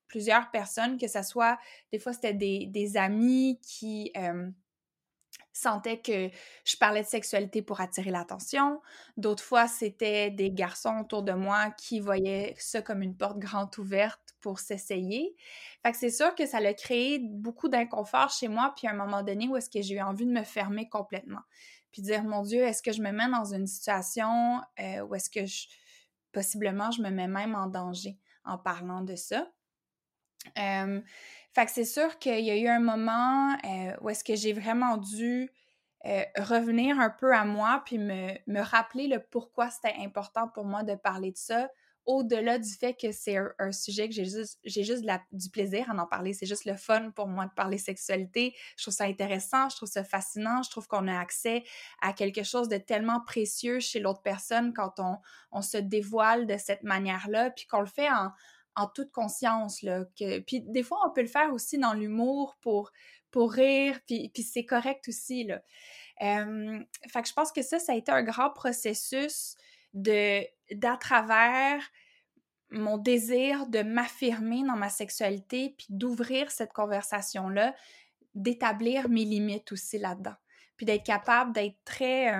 plusieurs 0.06 0.50
personnes, 0.50 0.96
que 0.96 1.06
ce 1.06 1.22
soit, 1.22 1.58
des 1.92 1.98
fois 1.98 2.14
c'était 2.14 2.32
des, 2.32 2.66
des, 2.66 2.96
amis 2.96 3.60
qui 3.62 4.10
sentais 5.52 6.00
que 6.00 6.30
je 6.64 6.76
parlais 6.76 7.02
de 7.02 7.06
sexualité 7.06 7.62
pour 7.62 7.80
attirer 7.80 8.10
l'attention. 8.10 8.80
D'autres 9.16 9.42
fois, 9.42 9.66
c'était 9.66 10.30
des 10.30 10.50
garçons 10.50 10.98
autour 11.00 11.22
de 11.22 11.32
moi 11.32 11.70
qui 11.72 12.00
voyaient 12.00 12.54
ça 12.58 12.80
comme 12.82 13.02
une 13.02 13.16
porte 13.16 13.38
grande 13.38 13.76
ouverte 13.78 14.20
pour 14.40 14.60
s'essayer. 14.60 15.34
Fait 15.84 15.94
c'est 15.94 16.10
sûr 16.10 16.34
que 16.34 16.46
ça 16.46 16.58
a 16.58 16.74
créé 16.74 17.18
beaucoup 17.18 17.68
d'inconfort 17.68 18.30
chez 18.30 18.48
moi, 18.48 18.72
puis 18.76 18.86
à 18.86 18.92
un 18.92 18.94
moment 18.94 19.22
donné 19.22 19.48
où 19.48 19.56
est-ce 19.56 19.70
que 19.70 19.82
j'ai 19.82 19.96
eu 19.96 20.00
envie 20.00 20.26
de 20.26 20.32
me 20.32 20.44
fermer 20.44 20.88
complètement. 20.88 21.42
Puis 21.90 22.02
dire, 22.02 22.22
mon 22.24 22.42
Dieu, 22.42 22.62
est-ce 22.62 22.82
que 22.82 22.92
je 22.92 23.02
me 23.02 23.10
mets 23.10 23.30
dans 23.30 23.52
une 23.54 23.66
situation 23.66 24.60
euh, 24.78 25.00
où 25.00 25.14
est-ce 25.14 25.30
que 25.30 25.46
je, 25.46 25.66
possiblement 26.32 26.90
je 26.90 27.02
me 27.02 27.10
mets 27.10 27.28
même 27.28 27.54
en 27.54 27.66
danger 27.66 28.18
en 28.44 28.58
parlant 28.58 29.00
de 29.00 29.16
ça? 29.16 29.50
Fait 30.54 31.66
que 31.66 31.72
c'est 31.72 31.84
sûr 31.84 32.18
qu'il 32.18 32.40
y 32.40 32.50
a 32.50 32.56
eu 32.56 32.68
un 32.68 32.80
moment 32.80 33.56
où 34.00 34.10
est-ce 34.10 34.24
que 34.24 34.36
j'ai 34.36 34.52
vraiment 34.52 34.96
dû 34.96 35.50
revenir 36.36 37.00
un 37.00 37.10
peu 37.10 37.34
à 37.34 37.44
moi 37.44 37.82
puis 37.84 37.98
me, 37.98 38.30
me 38.46 38.60
rappeler 38.60 39.08
le 39.08 39.20
pourquoi 39.20 39.70
c'était 39.70 39.96
important 39.98 40.48
pour 40.48 40.64
moi 40.64 40.82
de 40.82 40.94
parler 40.94 41.32
de 41.32 41.36
ça, 41.36 41.68
au-delà 42.08 42.58
du 42.58 42.70
fait 42.70 42.94
que 42.94 43.12
c'est 43.12 43.36
un, 43.36 43.70
sujet 43.70 44.08
que 44.08 44.14
j'ai 44.14 44.24
juste, 44.24 44.58
j'ai 44.64 44.82
juste 44.82 45.04
du 45.30 45.50
plaisir 45.50 45.90
à 45.90 45.94
en 45.94 46.06
parler. 46.06 46.32
C'est 46.32 46.46
juste 46.46 46.64
le 46.64 46.74
fun 46.74 47.10
pour 47.10 47.28
moi 47.28 47.44
de 47.44 47.52
parler 47.52 47.76
sexualité. 47.76 48.54
Je 48.78 48.84
trouve 48.84 48.94
ça 48.94 49.04
intéressant, 49.04 49.68
je 49.68 49.76
trouve 49.76 49.90
ça 49.90 50.02
fascinant, 50.04 50.62
je 50.62 50.70
trouve 50.70 50.88
qu'on 50.88 51.06
a 51.06 51.20
accès 51.20 51.64
à 52.00 52.14
quelque 52.14 52.44
chose 52.44 52.70
de 52.70 52.78
tellement 52.78 53.20
précieux 53.20 53.78
chez 53.78 54.00
l'autre 54.00 54.22
personne 54.22 54.72
quand 54.72 54.98
on, 55.00 55.18
on 55.52 55.60
se 55.60 55.76
dévoile 55.76 56.46
de 56.46 56.56
cette 56.56 56.82
manière-là, 56.82 57.50
puis 57.50 57.66
qu'on 57.66 57.80
le 57.80 57.86
fait 57.86 58.08
en, 58.08 58.32
en 58.78 58.86
toute 58.86 59.10
conscience. 59.10 59.82
Là, 59.82 60.04
que, 60.18 60.38
puis 60.40 60.62
des 60.62 60.82
fois, 60.82 60.98
on 61.06 61.10
peut 61.10 61.22
le 61.22 61.28
faire 61.28 61.52
aussi 61.52 61.78
dans 61.78 61.92
l'humour 61.92 62.56
pour, 62.60 62.92
pour 63.30 63.52
rire, 63.52 63.98
puis, 64.06 64.30
puis 64.32 64.42
c'est 64.42 64.64
correct 64.64 65.06
aussi. 65.08 65.44
Là. 65.44 65.60
fait 66.18 67.22
que 67.22 67.28
je 67.28 67.32
pense 67.32 67.52
que 67.52 67.62
ça, 67.62 67.78
ça 67.78 67.92
a 67.92 67.96
été 67.96 68.12
un 68.12 68.22
grand 68.22 68.50
processus 68.50 69.56
de 69.94 70.42
d'à 70.70 70.96
travers 70.96 71.82
mon 72.70 72.98
désir 72.98 73.66
de 73.66 73.82
m'affirmer 73.82 74.62
dans 74.62 74.76
ma 74.76 74.90
sexualité, 74.90 75.74
puis 75.78 75.86
d'ouvrir 75.88 76.50
cette 76.50 76.72
conversation-là, 76.72 77.74
d'établir 78.34 79.08
mes 79.08 79.24
limites 79.24 79.72
aussi 79.72 79.98
là-dedans, 79.98 80.34
puis 80.76 80.84
d'être 80.84 81.04
capable 81.04 81.52
d'être 81.52 81.78
très 81.84 82.30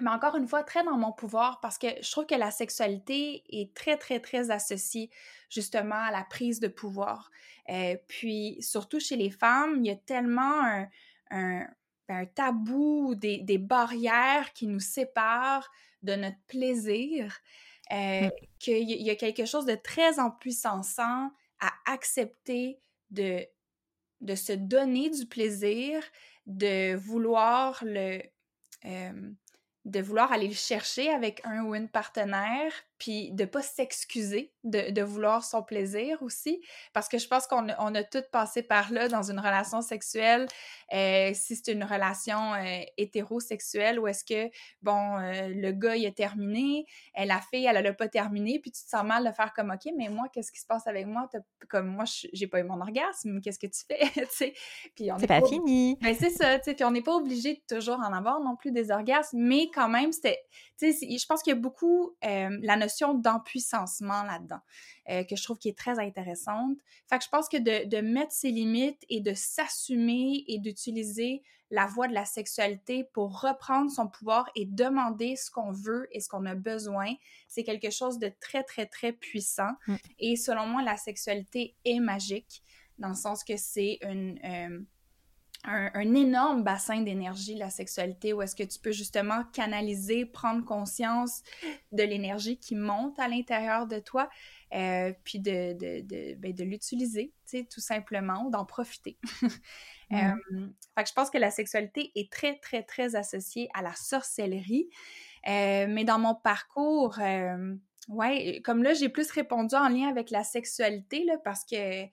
mais 0.00 0.10
encore 0.10 0.36
une 0.36 0.46
fois, 0.46 0.62
très 0.62 0.84
dans 0.84 0.96
mon 0.96 1.12
pouvoir 1.12 1.60
parce 1.60 1.78
que 1.78 1.86
je 2.02 2.10
trouve 2.10 2.26
que 2.26 2.34
la 2.34 2.50
sexualité 2.50 3.42
est 3.48 3.74
très, 3.74 3.96
très, 3.96 4.20
très 4.20 4.50
associée 4.50 5.10
justement 5.48 5.96
à 5.96 6.10
la 6.10 6.24
prise 6.24 6.60
de 6.60 6.68
pouvoir. 6.68 7.30
Euh, 7.68 7.96
puis, 8.08 8.58
surtout 8.60 9.00
chez 9.00 9.16
les 9.16 9.30
femmes, 9.30 9.76
il 9.78 9.86
y 9.86 9.90
a 9.90 9.96
tellement 9.96 10.62
un, 10.62 10.88
un, 11.30 11.66
ben, 12.08 12.26
tabou, 12.26 13.14
des, 13.14 13.38
des, 13.38 13.58
barrières 13.58 14.52
qui 14.52 14.66
nous 14.66 14.80
séparent 14.80 15.70
de 16.02 16.14
notre 16.14 16.40
plaisir, 16.46 17.38
euh, 17.92 18.26
mmh. 18.26 18.30
qu'il 18.58 18.90
y 18.90 19.10
a 19.10 19.16
quelque 19.16 19.46
chose 19.46 19.66
de 19.66 19.74
très 19.74 20.20
empuissant 20.20 20.82
à 20.98 21.72
accepter 21.86 22.78
de, 23.10 23.44
de 24.20 24.34
se 24.34 24.52
donner 24.52 25.10
du 25.10 25.26
plaisir, 25.26 26.02
de 26.46 26.94
vouloir 26.94 27.82
le... 27.84 28.20
Euh, 28.84 29.32
de 29.86 30.00
vouloir 30.00 30.32
aller 30.32 30.48
le 30.48 30.54
chercher 30.54 31.10
avec 31.10 31.40
un 31.44 31.62
ou 31.62 31.74
une 31.74 31.88
partenaire, 31.88 32.72
puis 32.98 33.32
de 33.32 33.44
pas 33.44 33.62
s'excuser 33.62 34.52
de, 34.64 34.90
de, 34.90 35.02
vouloir 35.02 35.44
son 35.44 35.62
plaisir 35.62 36.22
aussi, 36.22 36.60
parce 36.92 37.08
que 37.08 37.18
je 37.18 37.28
pense 37.28 37.46
qu'on 37.46 37.68
a, 37.68 37.76
on 37.78 37.94
a 37.94 38.02
toutes 38.02 38.30
passé 38.30 38.62
par 38.62 38.92
là 38.92 39.08
dans 39.08 39.30
une 39.30 39.38
relation 39.38 39.82
sexuelle, 39.82 40.48
euh, 40.92 41.30
si 41.34 41.56
c'est 41.56 41.72
une 41.72 41.84
relation 41.84 42.54
euh, 42.54 42.80
hétérosexuelle, 42.96 43.98
où 43.98 44.06
est-ce 44.06 44.24
que, 44.24 44.50
bon, 44.82 45.18
euh, 45.18 45.48
le 45.48 45.72
gars, 45.72 45.96
il 45.96 46.06
a 46.06 46.10
terminé, 46.10 46.86
la 47.16 47.40
fille, 47.40 47.66
elle, 47.66 47.76
a 47.86 47.92
pas 47.92 48.08
terminé, 48.08 48.58
puis 48.60 48.70
tu 48.70 48.82
te 48.82 48.88
sens 48.88 49.04
mal 49.04 49.24
de 49.24 49.32
faire 49.32 49.52
comme, 49.54 49.70
OK, 49.70 49.92
mais 49.96 50.08
moi, 50.08 50.26
qu'est-ce 50.32 50.50
qui 50.50 50.60
se 50.60 50.66
passe 50.66 50.86
avec 50.86 51.06
moi? 51.06 51.28
Comme 51.68 51.88
moi, 51.88 52.04
j'ai 52.32 52.46
pas 52.46 52.60
eu 52.60 52.64
mon 52.64 52.80
orgasme, 52.80 53.40
qu'est-ce 53.40 53.58
que 53.58 53.66
tu 53.66 53.82
fais? 53.86 54.00
puis 54.94 55.12
on 55.12 55.18
c'est 55.18 55.26
pas, 55.26 55.42
fini. 55.46 55.96
Ben, 56.00 56.14
c'est 56.18 56.30
ça, 56.30 56.58
puis 56.58 56.84
on 56.84 56.90
n'est 56.90 57.02
pas 57.02 57.14
obligé 57.14 57.54
de 57.54 57.76
toujours 57.76 57.98
en 57.98 58.12
avoir 58.12 58.40
non 58.40 58.56
plus 58.56 58.72
des 58.72 58.90
orgasmes, 58.90 59.38
mais 59.38 59.68
quand 59.74 59.88
même, 59.88 60.12
c'était, 60.12 60.40
je 60.80 61.26
pense 61.26 61.42
qu'il 61.42 61.52
y 61.52 61.56
a 61.56 61.60
beaucoup 61.60 62.16
la 62.22 62.76
notion 62.76 62.85
d'empuissancement 63.14 64.22
là-dedans, 64.22 64.60
euh, 65.10 65.24
que 65.24 65.36
je 65.36 65.42
trouve 65.42 65.58
qui 65.58 65.68
est 65.68 65.78
très 65.78 65.98
intéressante. 65.98 66.76
Fait 67.08 67.18
que 67.18 67.24
je 67.24 67.28
pense 67.28 67.48
que 67.48 67.56
de, 67.56 67.88
de 67.88 68.00
mettre 68.00 68.32
ses 68.32 68.50
limites 68.50 69.04
et 69.08 69.20
de 69.20 69.34
s'assumer 69.34 70.44
et 70.48 70.58
d'utiliser 70.58 71.42
la 71.70 71.86
voie 71.86 72.06
de 72.06 72.14
la 72.14 72.24
sexualité 72.24 73.04
pour 73.12 73.40
reprendre 73.40 73.90
son 73.90 74.06
pouvoir 74.06 74.48
et 74.54 74.66
demander 74.66 75.36
ce 75.36 75.50
qu'on 75.50 75.72
veut 75.72 76.06
et 76.12 76.20
ce 76.20 76.28
qu'on 76.28 76.46
a 76.46 76.54
besoin, 76.54 77.12
c'est 77.48 77.64
quelque 77.64 77.90
chose 77.90 78.18
de 78.18 78.30
très, 78.40 78.62
très, 78.62 78.86
très 78.86 79.12
puissant. 79.12 79.72
Mm. 79.88 79.96
Et 80.20 80.36
selon 80.36 80.66
moi, 80.66 80.82
la 80.82 80.96
sexualité 80.96 81.74
est 81.84 82.00
magique 82.00 82.62
dans 82.98 83.08
le 83.08 83.14
sens 83.14 83.44
que 83.44 83.56
c'est 83.56 83.98
une... 84.02 84.38
Euh, 84.44 84.80
un, 85.66 86.14
énorme 86.14 86.62
bassin 86.62 87.00
d'énergie, 87.02 87.54
la 87.54 87.70
sexualité, 87.70 88.32
où 88.32 88.42
est-ce 88.42 88.54
que 88.54 88.62
tu 88.62 88.78
peux 88.78 88.92
justement 88.92 89.44
canaliser, 89.52 90.24
prendre 90.24 90.64
conscience 90.64 91.42
de 91.92 92.02
l'énergie 92.02 92.58
qui 92.58 92.74
monte 92.74 93.18
à 93.18 93.28
l'intérieur 93.28 93.86
de 93.86 93.98
toi, 93.98 94.28
euh, 94.74 95.12
puis 95.24 95.40
de, 95.40 95.72
de, 95.72 96.00
de, 96.02 96.34
ben, 96.36 96.52
de 96.52 96.64
l'utiliser, 96.64 97.32
tu 97.48 97.58
sais, 97.58 97.68
tout 97.70 97.80
simplement, 97.80 98.48
d'en 98.50 98.64
profiter. 98.64 99.18
Euh, 100.12 100.36
fait 100.96 101.02
que 101.02 101.08
je 101.08 101.14
pense 101.14 101.30
que 101.30 101.38
la 101.38 101.50
sexualité 101.50 102.12
est 102.14 102.30
très, 102.30 102.60
très, 102.60 102.84
très 102.84 103.16
associée 103.16 103.68
à 103.74 103.82
la 103.82 103.92
sorcellerie. 103.96 104.88
mais 105.44 106.04
dans 106.04 106.20
mon 106.20 106.36
parcours, 106.36 107.18
ouais, 108.08 108.62
comme 108.64 108.84
là, 108.84 108.94
j'ai 108.94 109.08
plus 109.08 109.28
répondu 109.32 109.74
en 109.74 109.88
lien 109.88 110.08
avec 110.08 110.30
la 110.30 110.44
sexualité, 110.44 111.24
là, 111.24 111.38
parce 111.42 111.64
que 111.64 112.06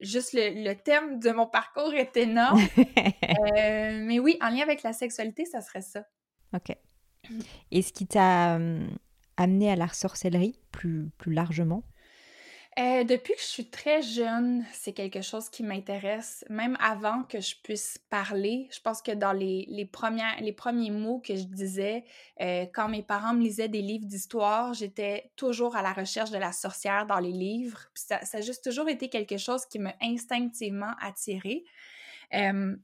juste 0.00 0.32
le, 0.34 0.74
thème 0.74 1.18
de 1.18 1.30
mon 1.30 1.46
parcours 1.46 1.92
est 1.94 2.16
énorme. 2.16 2.60
mais 3.54 4.18
oui, 4.18 4.38
en 4.40 4.50
lien 4.50 4.62
avec 4.62 4.82
la 4.82 4.92
sexualité, 4.92 5.44
ça 5.44 5.60
serait 5.60 5.82
ça. 5.82 6.04
OK. 6.54 6.76
Et 7.70 7.82
ce 7.82 7.92
qui 7.92 8.06
t'a 8.06 8.58
amené 9.36 9.70
à 9.70 9.76
la 9.76 9.88
sorcellerie 9.88 10.58
plus, 10.72 11.10
plus 11.18 11.32
largement? 11.32 11.82
Euh, 12.78 13.02
depuis 13.02 13.34
que 13.34 13.40
je 13.40 13.46
suis 13.46 13.70
très 13.70 14.02
jeune, 14.02 14.64
c'est 14.72 14.92
quelque 14.92 15.20
chose 15.20 15.48
qui 15.48 15.64
m'intéresse, 15.64 16.44
même 16.48 16.76
avant 16.80 17.24
que 17.24 17.40
je 17.40 17.56
puisse 17.60 17.98
parler. 18.08 18.68
Je 18.70 18.78
pense 18.80 19.02
que 19.02 19.10
dans 19.10 19.32
les, 19.32 19.66
les, 19.68 19.90
les 20.40 20.52
premiers 20.52 20.90
mots 20.92 21.18
que 21.18 21.34
je 21.34 21.42
disais, 21.42 22.04
euh, 22.40 22.66
quand 22.72 22.88
mes 22.88 23.02
parents 23.02 23.34
me 23.34 23.42
lisaient 23.42 23.68
des 23.68 23.82
livres 23.82 24.06
d'histoire, 24.06 24.74
j'étais 24.74 25.32
toujours 25.34 25.74
à 25.74 25.82
la 25.82 25.92
recherche 25.92 26.30
de 26.30 26.38
la 26.38 26.52
sorcière 26.52 27.04
dans 27.06 27.18
les 27.18 27.32
livres. 27.32 27.80
Ça 27.94 28.20
a 28.32 28.40
juste 28.42 28.62
toujours 28.62 28.88
été 28.88 29.08
quelque 29.08 29.38
chose 29.38 29.66
qui 29.66 29.80
m'a 29.80 29.94
instinctivement 30.00 30.92
attirée. 31.00 31.64
Euh, 32.34 32.76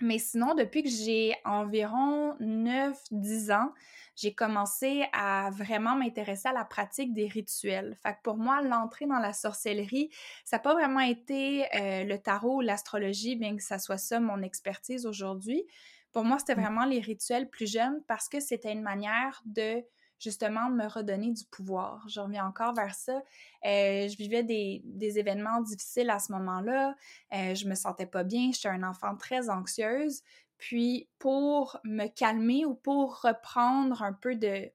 mais 0.00 0.18
sinon, 0.18 0.54
depuis 0.54 0.82
que 0.82 0.88
j'ai 0.88 1.34
environ 1.44 2.34
9-10 2.40 3.52
ans, 3.52 3.72
j'ai 4.16 4.34
commencé 4.34 5.06
à 5.12 5.50
vraiment 5.50 5.96
m'intéresser 5.96 6.48
à 6.48 6.52
la 6.52 6.64
pratique 6.64 7.14
des 7.14 7.26
rituels. 7.26 7.96
Fait 8.02 8.12
que 8.12 8.18
pour 8.22 8.36
moi, 8.36 8.60
l'entrée 8.62 9.06
dans 9.06 9.18
la 9.18 9.32
sorcellerie, 9.32 10.10
ça 10.44 10.56
n'a 10.56 10.60
pas 10.60 10.74
vraiment 10.74 11.00
été 11.00 11.64
euh, 11.74 12.04
le 12.04 12.18
tarot 12.18 12.56
ou 12.56 12.60
l'astrologie, 12.60 13.36
bien 13.36 13.56
que 13.56 13.62
ça 13.62 13.78
soit 13.78 13.98
ça 13.98 14.20
mon 14.20 14.42
expertise 14.42 15.06
aujourd'hui. 15.06 15.64
Pour 16.12 16.24
moi, 16.24 16.38
c'était 16.38 16.54
mmh. 16.54 16.60
vraiment 16.60 16.84
les 16.84 17.00
rituels 17.00 17.48
plus 17.48 17.70
jeunes 17.70 18.02
parce 18.08 18.28
que 18.28 18.40
c'était 18.40 18.72
une 18.72 18.82
manière 18.82 19.42
de 19.46 19.82
justement 20.20 20.70
me 20.70 20.86
redonner 20.86 21.32
du 21.32 21.44
pouvoir. 21.46 22.06
Je 22.08 22.20
reviens 22.20 22.46
encore 22.46 22.74
vers 22.74 22.94
ça. 22.94 23.16
Euh, 23.64 24.06
je 24.06 24.16
vivais 24.16 24.44
des, 24.44 24.82
événements 25.18 25.60
difficiles 25.62 26.10
à 26.10 26.18
ce 26.18 26.30
moment-là. 26.32 26.94
Euh, 27.32 27.54
je 27.54 27.66
me 27.66 27.74
sentais 27.74 28.06
pas 28.06 28.22
bien. 28.22 28.50
J'étais 28.52 28.68
un 28.68 28.82
enfant 28.82 29.16
très 29.16 29.50
anxieuse. 29.50 30.22
Puis 30.58 31.08
pour 31.18 31.80
me 31.84 32.06
calmer 32.06 32.66
ou 32.66 32.74
pour 32.74 33.22
reprendre 33.22 34.02
un 34.02 34.12
peu 34.12 34.36
de 34.36 34.70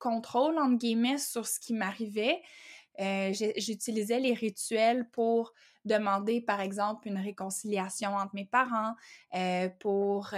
contrôle, 0.00 0.58
entre 0.58 0.76
guillemets, 0.76 1.18
sur 1.18 1.46
ce 1.46 1.60
qui 1.60 1.74
m'arrivait, 1.74 2.42
euh, 3.00 3.32
j'utilisais 3.32 4.18
les 4.18 4.34
rituels 4.34 5.08
pour 5.10 5.54
demander, 5.84 6.40
par 6.40 6.60
exemple, 6.60 7.06
une 7.06 7.18
réconciliation 7.18 8.14
entre 8.16 8.34
mes 8.34 8.44
parents, 8.44 8.94
euh, 9.34 9.68
pour 9.78 10.34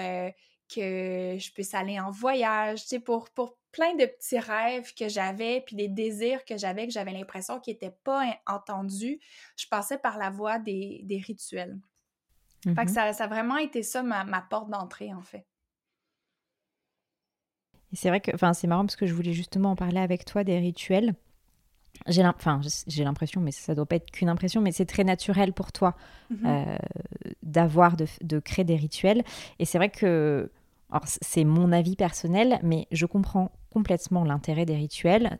que 0.75 1.37
je 1.39 1.53
puisse 1.53 1.75
aller 1.75 1.99
en 1.99 2.11
voyage, 2.11 2.83
tu 2.83 2.89
sais, 2.89 3.01
pour, 3.01 3.31
pour 3.31 3.57
plein 3.73 3.95
de 3.95 4.07
petits 4.07 4.39
rêves 4.39 4.93
que 4.95 5.09
j'avais, 5.09 5.61
puis 5.61 5.77
des 5.77 5.89
désirs 5.89 6.45
que 6.45 6.57
j'avais, 6.57 6.87
que 6.87 6.93
j'avais 6.93 7.13
l'impression 7.13 7.61
qu'ils 7.61 7.75
n'étaient 7.75 7.97
pas 8.05 8.25
entendus, 8.47 9.21
je 9.57 9.67
passais 9.69 9.99
par 9.99 10.19
la 10.19 10.31
voie 10.31 10.59
des, 10.59 11.01
des 11.05 11.19
rituels. 11.19 11.79
Fait 12.65 12.75
que 12.75 12.81
mm-hmm. 12.81 13.13
ça, 13.15 13.25
a 13.25 13.27
vraiment 13.27 13.57
été 13.57 13.83
ça 13.83 14.03
ma, 14.03 14.43
porte 14.43 14.71
d'entrée, 14.71 15.15
en 15.15 15.23
fait. 15.23 15.47
Et 17.93 17.97
c'est 17.97 18.09
vrai 18.09 18.21
que, 18.21 18.31
enfin, 18.35 18.53
c'est 18.53 18.67
marrant 18.67 18.85
parce 18.85 18.97
que 18.97 19.07
je 19.07 19.15
voulais 19.15 19.33
justement 19.33 19.73
en 19.73 19.77
parler 19.77 19.99
avec 20.01 20.25
toi 20.25 20.45
des 20.45 20.59
rituels. 20.59 21.15
J'ai 22.07 22.23
l'impression, 22.23 23.41
mais 23.41 23.51
ça 23.51 23.75
doit 23.75 23.87
pas 23.87 23.97
être 23.97 24.11
qu'une 24.11 24.29
impression, 24.29 24.61
mais 24.61 24.73
c'est 24.73 24.87
très 24.87 25.05
naturel 25.05 25.53
pour 25.53 25.73
toi 25.73 25.97
mm-hmm. 26.31 26.47
euh, 26.47 26.79
d'avoir, 27.43 27.97
de, 27.97 28.07
de, 28.23 28.39
créer 28.39 28.65
des 28.65 28.77
rituels. 28.77 29.25
Et 29.59 29.65
c'est 29.65 29.79
vrai 29.79 29.91
que, 29.91 30.51
c'est 31.05 31.45
mon 31.45 31.73
avis 31.73 31.97
personnel, 31.97 32.59
mais 32.63 32.87
je 32.93 33.07
comprends 33.07 33.53
complètement 33.71 34.25
l'intérêt 34.25 34.67
des 34.67 34.77
rituels 34.77 35.39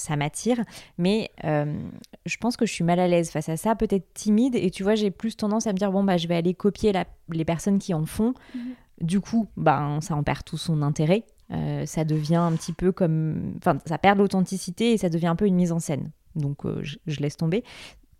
ça 0.00 0.16
m'attire, 0.16 0.62
mais 0.96 1.30
euh, 1.44 1.78
je 2.26 2.36
pense 2.36 2.56
que 2.56 2.66
je 2.66 2.72
suis 2.72 2.84
mal 2.84 2.98
à 3.00 3.08
l'aise 3.08 3.30
face 3.30 3.48
à 3.48 3.56
ça, 3.56 3.74
peut-être 3.74 4.12
timide, 4.14 4.54
et 4.54 4.70
tu 4.70 4.82
vois, 4.82 4.94
j'ai 4.94 5.10
plus 5.10 5.36
tendance 5.36 5.66
à 5.66 5.72
me 5.72 5.78
dire, 5.78 5.92
bon, 5.92 6.04
bah, 6.04 6.16
je 6.16 6.28
vais 6.28 6.36
aller 6.36 6.54
copier 6.54 6.92
les 7.30 7.44
personnes 7.44 7.78
qui 7.78 7.94
en 7.94 8.06
font. 8.06 8.34
Mhm. 8.54 8.60
Du 9.00 9.20
coup, 9.20 9.48
bah, 9.56 9.98
ça 10.00 10.16
en 10.16 10.22
perd 10.22 10.44
tout 10.44 10.58
son 10.58 10.82
intérêt. 10.82 11.24
Euh, 11.50 11.86
ça 11.86 12.04
devient 12.04 12.36
un 12.36 12.52
petit 12.52 12.72
peu 12.72 12.92
comme. 12.92 13.54
Enfin, 13.58 13.78
ça 13.86 13.96
perd 13.96 14.18
l'authenticité 14.18 14.92
et 14.92 14.98
ça 14.98 15.08
devient 15.08 15.28
un 15.28 15.36
peu 15.36 15.46
une 15.46 15.54
mise 15.54 15.72
en 15.72 15.78
scène. 15.78 16.10
Donc, 16.34 16.66
euh, 16.66 16.82
je, 16.82 17.20
laisse 17.20 17.36
tomber. 17.36 17.64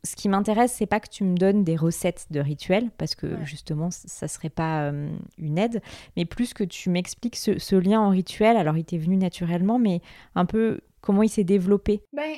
Ce 0.05 0.15
qui 0.17 0.29
m'intéresse, 0.29 0.73
c'est 0.73 0.87
pas 0.87 1.01
que 1.01 1.09
tu 1.09 1.25
me 1.25 1.37
donnes 1.37 1.65
des 1.65 1.77
recettes 1.77 2.27
de 2.31 2.41
rituels, 2.41 2.91
parce 2.99 3.15
que 3.15 3.45
justement, 3.45 3.91
ça 3.91 4.29
serait 4.29 4.49
pas 4.49 4.93
une 5.39 5.59
aide, 5.59 5.83
mais 6.17 6.25
plus 6.25 6.55
que 6.55 6.65
tu 6.65 6.89
m'expliques 6.89 7.37
ce, 7.37 7.59
ce, 7.59 7.77
lien 7.77 8.01
en 8.01 8.11
rituel. 8.11 8.57
Alors, 8.57 8.77
il 8.77 8.85
t'est 8.85 8.99
venu 8.99 9.17
naturellement, 9.17 9.79
mais 9.79 10.01
un 10.35 10.45
peu 10.45 10.81
Comment 11.01 11.23
il 11.23 11.29
s'est 11.29 11.45
développé? 11.45 12.03
Ben, 12.13 12.37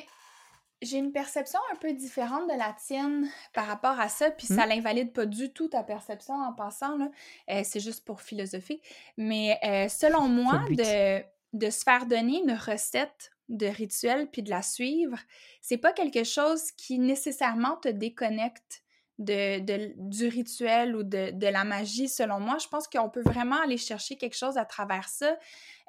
j'ai 0.81 0.97
une 0.97 1.11
perception 1.11 1.59
un 1.71 1.75
peu 1.75 1.93
différente 1.93 2.47
de 2.47 2.57
la 2.57 2.73
tienne 2.73 3.27
par 3.53 3.67
rapport 3.67 3.99
à 3.99 4.07
ça, 4.07 4.31
puis 4.31 4.47
ça 4.47 4.65
hmm? 4.65 4.69
l'invalide 4.69 5.13
pas 5.13 5.25
du 5.25 5.51
tout 5.51 5.67
ta 5.67 5.83
perception 5.83 6.33
en 6.33 6.53
passant, 6.53 6.97
là. 6.97 7.09
Euh, 7.49 7.61
c'est 7.63 7.79
juste 7.79 8.05
pour 8.05 8.21
philosopher. 8.21 8.81
Mais 9.17 9.57
euh, 9.63 9.87
selon 9.89 10.27
moi, 10.27 10.61
de, 10.69 11.21
de 11.53 11.69
se 11.69 11.83
faire 11.83 12.05
donner 12.05 12.41
une 12.41 12.53
recette 12.53 13.31
de 13.51 13.67
rituel 13.67 14.29
puis 14.31 14.41
de 14.41 14.49
la 14.49 14.61
suivre, 14.61 15.17
c'est 15.61 15.77
pas 15.77 15.93
quelque 15.93 16.23
chose 16.23 16.71
qui 16.71 16.99
nécessairement 16.99 17.77
te 17.77 17.89
déconnecte 17.89 18.83
de, 19.19 19.93
du 19.97 20.27
rituel 20.27 20.95
ou 20.95 21.03
de, 21.03 21.31
de, 21.31 21.47
la 21.47 21.63
magie, 21.63 22.09
selon 22.09 22.39
moi. 22.39 22.57
Je 22.57 22.67
pense 22.67 22.87
qu'on 22.87 23.09
peut 23.09 23.21
vraiment 23.21 23.61
aller 23.61 23.77
chercher 23.77 24.15
quelque 24.15 24.35
chose 24.35 24.57
à 24.57 24.65
travers 24.65 25.07
ça, 25.07 25.37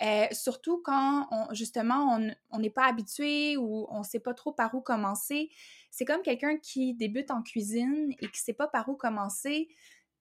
euh, 0.03 0.27
surtout 0.33 0.83
quand, 0.85 1.29
justement, 1.53 2.19
on 2.51 2.59
n'est 2.59 2.71
pas 2.71 2.87
habitué 2.87 3.57
ou 3.57 3.87
on 3.91 4.03
sait 4.03 4.21
pas 4.21 4.35
trop 4.35 4.53
par 4.53 4.75
où 4.75 4.81
commencer. 4.81 5.51
C'est 5.91 6.05
comme 6.05 6.23
quelqu'un 6.23 6.59
qui 6.59 6.95
débute 6.95 7.31
en 7.31 7.43
cuisine 7.43 8.13
et 8.21 8.29
qui 8.29 8.41
sait 8.41 8.53
pas 8.53 8.69
par 8.69 8.89
où 8.89 8.97
commencer. 8.97 9.69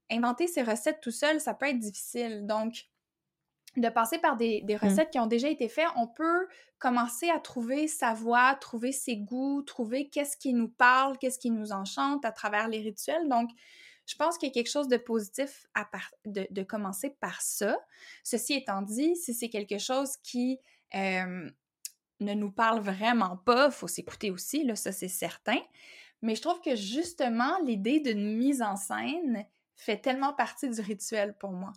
Inventer 0.10 0.47
ses 0.47 0.63
recettes 0.63 1.01
tout 1.01 1.12
seul, 1.12 1.39
ça 1.39 1.54
peut 1.54 1.67
être 1.67 1.80
difficile. 1.80 2.45
Donc, 2.45 2.90
de 3.77 3.89
passer 3.89 4.17
par 4.17 4.36
des, 4.36 4.63
mmh. 4.67 4.75
recettes 4.86 5.10
qui 5.12 5.19
ont 5.19 5.27
déjà 5.27 5.49
été 5.49 5.69
faites, 5.69 5.88
on 5.95 6.07
peut 6.07 6.47
commencer 6.77 7.29
à 7.29 7.39
trouver 7.39 7.88
sa 7.88 8.13
voix, 8.13 8.55
trouver 8.55 8.91
ses 8.91 9.17
goûts, 9.17 9.62
trouver 9.62 10.10
qu'est-ce 10.10 10.36
qui 10.36 10.53
nous 10.53 10.67
parle, 10.67 11.17
qu'est-ce 11.17 11.39
qui 11.39 11.51
nous 11.51 11.71
enchante 11.71 12.25
à 12.25 12.31
travers 12.31 12.67
les 12.67 12.79
rituels. 12.79 13.29
Donc, 13.29 13.49
je 14.07 14.15
pense 14.15 14.38
qu'il 14.38 14.49
y 14.49 14.51
a 14.51 14.53
quelque 14.53 14.69
chose 14.69 14.89
de 14.89 14.97
positif 14.97 15.67
à 15.73 15.88
de, 16.25 16.63
commencer 16.63 17.12
par 17.21 17.41
ça. 17.41 17.77
Ceci 18.23 18.55
étant 18.55 18.81
dit, 18.81 19.15
si 19.15 19.34
c'est 19.34 19.49
quelque 19.49 19.77
chose 19.77 20.17
qui 20.23 20.60
ne 20.93 21.53
nous 22.19 22.51
parle 22.51 22.81
vraiment 22.81 23.38
pas, 23.38 23.67
il 23.67 23.71
faut 23.71 23.88
s'écouter 23.88 24.31
aussi, 24.31 24.65
là, 24.65 24.75
ça 24.75 24.91
c'est 24.91 25.07
certain. 25.07 25.60
Mais 26.21 26.36
je 26.36 26.41
trouve 26.41 26.60
que 26.62 26.75
justement, 26.75 27.57
l'idée 27.63 27.99
d'une 27.99 28.38
mise 28.38 28.62
en 28.62 28.75
scène 28.75 29.45
fait 29.75 29.97
tellement 29.97 30.34
partie 30.34 30.69
du 30.69 30.81
rituel 30.81 31.36
pour 31.38 31.51
moi 31.51 31.71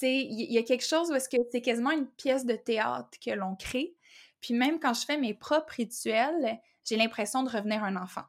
il 0.00 0.52
y, 0.52 0.58
a 0.58 0.62
quelque 0.62 0.86
chose 0.86 1.10
où 1.10 1.14
est-ce 1.14 1.28
que 1.28 1.36
c'est 1.50 1.60
quasiment 1.60 1.90
une 1.90 2.06
pièce 2.06 2.46
de 2.46 2.56
théâtre 2.56 3.18
que 3.24 3.30
l'on 3.30 3.56
crée. 3.56 3.94
Puis 4.40 4.54
même 4.54 4.80
quand 4.80 4.94
je 4.94 5.04
fais 5.04 5.18
mes 5.18 5.34
propres 5.34 5.74
rituels, 5.74 6.58
j'ai 6.84 6.96
l'impression 6.96 7.42
de 7.42 7.50
revenir 7.50 7.84
un 7.84 7.96
enfant. 7.96 8.24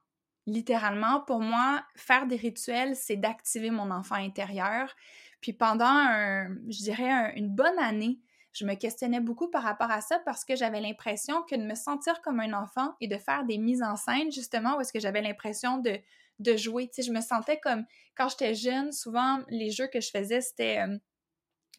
Littéralement, 0.46 1.22
pour 1.22 1.40
moi, 1.40 1.84
faire 1.96 2.28
des 2.28 2.36
rituels, 2.36 2.96
c'est 2.96 3.16
d'activer 3.16 3.72
mon 3.72 3.92
enfant 3.92 4.16
intérieur. 4.16 4.94
Puis 5.42 5.54
pendant, 5.54 6.06
je 6.68 6.84
dirais, 6.84 7.34
une 7.36 7.50
bonne 7.50 7.80
année, 7.80 8.20
je 8.54 8.66
me 8.66 8.76
questionnais 8.76 9.20
beaucoup 9.20 9.50
par 9.50 9.64
rapport 9.64 9.90
à 9.90 10.02
ça 10.02 10.20
parce 10.20 10.46
que 10.46 10.56
j'avais 10.56 10.80
l'impression 10.80 11.42
que 11.44 11.56
de 11.56 11.64
me 11.64 11.76
sentir 11.76 12.22
comme 12.22 12.40
un 12.40 12.54
enfant 12.54 12.94
et 13.02 13.08
de 13.08 13.18
faire 13.18 13.46
des 13.46 13.58
mises 13.58 13.82
en 13.82 13.96
scène, 13.96 14.32
justement, 14.32 14.78
où 14.78 14.82
est-ce 14.82 14.94
que 14.94 15.00
j'avais 15.00 15.22
l'impression 15.22 15.80
de, 15.80 15.98
de 16.40 16.56
jouer. 16.56 16.88
Tu 16.88 17.02
sais, 17.02 17.02
je 17.02 17.12
me 17.12 17.22
sentais 17.22 17.60
comme, 17.60 17.86
quand 18.16 18.30
j'étais 18.30 18.54
jeune, 18.54 18.92
souvent, 18.92 19.40
les 19.50 19.72
jeux 19.72 19.88
que 19.88 20.02
je 20.02 20.12
faisais, 20.12 20.42
c'était... 20.42 20.80
Euh, 20.88 20.98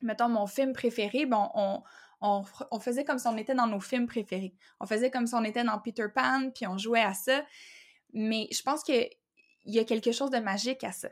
mettons, 0.04 0.28
mon 0.28 0.46
film 0.46 0.72
préféré, 0.72 1.26
bon, 1.26 1.48
on, 2.20 2.52
faisait 2.80 3.04
comme 3.04 3.18
si 3.18 3.26
on 3.26 3.36
était 3.36 3.54
dans 3.54 3.66
nos 3.66 3.80
films 3.80 4.06
préférés. 4.06 4.54
On 4.80 4.86
faisait 4.86 5.10
comme 5.10 5.26
si 5.26 5.34
on 5.34 5.44
était 5.44 5.64
dans 5.64 5.78
Peter 5.78 6.06
Pan, 6.14 6.50
puis 6.54 6.66
on 6.66 6.78
jouait 6.78 7.02
à 7.02 7.14
ça. 7.14 7.44
Mais 8.12 8.48
je 8.52 8.62
pense 8.62 8.82
qu'il 8.82 9.08
y 9.64 9.78
a 9.78 9.84
quelque 9.84 10.12
chose 10.12 10.30
de 10.30 10.38
magique 10.38 10.84
à 10.84 10.92
ça. 10.92 11.08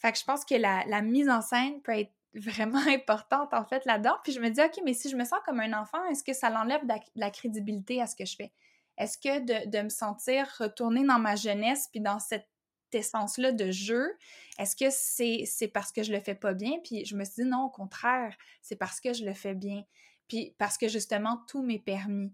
Fait 0.00 0.12
que 0.12 0.18
je 0.18 0.24
pense 0.24 0.44
que 0.44 0.54
la, 0.54 1.02
mise 1.02 1.30
en 1.30 1.40
scène 1.40 1.80
peut 1.82 1.92
être 1.92 2.12
vraiment 2.34 2.82
importante, 2.88 3.54
en 3.54 3.64
fait, 3.64 3.84
là-dedans. 3.84 4.16
Puis 4.24 4.32
je 4.32 4.40
me 4.40 4.50
dis, 4.50 4.60
OK, 4.60 4.80
mais 4.84 4.94
si 4.94 5.08
je 5.08 5.16
me 5.16 5.24
sens 5.24 5.38
comme 5.46 5.60
un 5.60 5.72
enfant, 5.72 6.04
est-ce 6.10 6.24
que 6.24 6.32
ça 6.32 6.50
l'enlève 6.50 6.84
de, 6.86 6.94
la 7.14 7.30
crédibilité 7.30 8.02
à 8.02 8.06
ce 8.06 8.16
que 8.16 8.24
je 8.24 8.36
fais? 8.36 8.52
Est-ce 8.98 9.16
que 9.16 9.40
de, 9.40 9.70
de, 9.70 9.82
me 9.82 9.88
sentir 9.88 10.46
retourner 10.58 11.04
dans 11.04 11.18
ma 11.18 11.34
jeunesse, 11.34 11.88
puis 11.90 12.00
dans 12.00 12.18
cette 12.18 12.46
essence-là 12.94 13.52
de 13.52 13.70
jeu, 13.70 14.16
est-ce 14.58 14.76
que 14.76 14.90
c'est 14.90 15.68
parce 15.68 15.92
que 15.92 16.02
je 16.02 16.12
le 16.12 16.20
fais 16.20 16.34
pas 16.34 16.54
bien? 16.54 16.72
Puis 16.84 17.04
je 17.04 17.16
me 17.16 17.24
suis 17.24 17.42
dit 17.42 17.48
non, 17.48 17.64
au 17.64 17.70
contraire, 17.70 18.36
c'est 18.60 18.76
parce 18.76 19.00
que 19.00 19.12
je 19.12 19.24
le 19.24 19.34
fais 19.34 19.54
bien. 19.54 19.82
Puis 20.28 20.54
parce 20.58 20.78
que 20.78 20.88
justement, 20.88 21.42
tout 21.48 21.62
m'est 21.62 21.78
permis. 21.78 22.32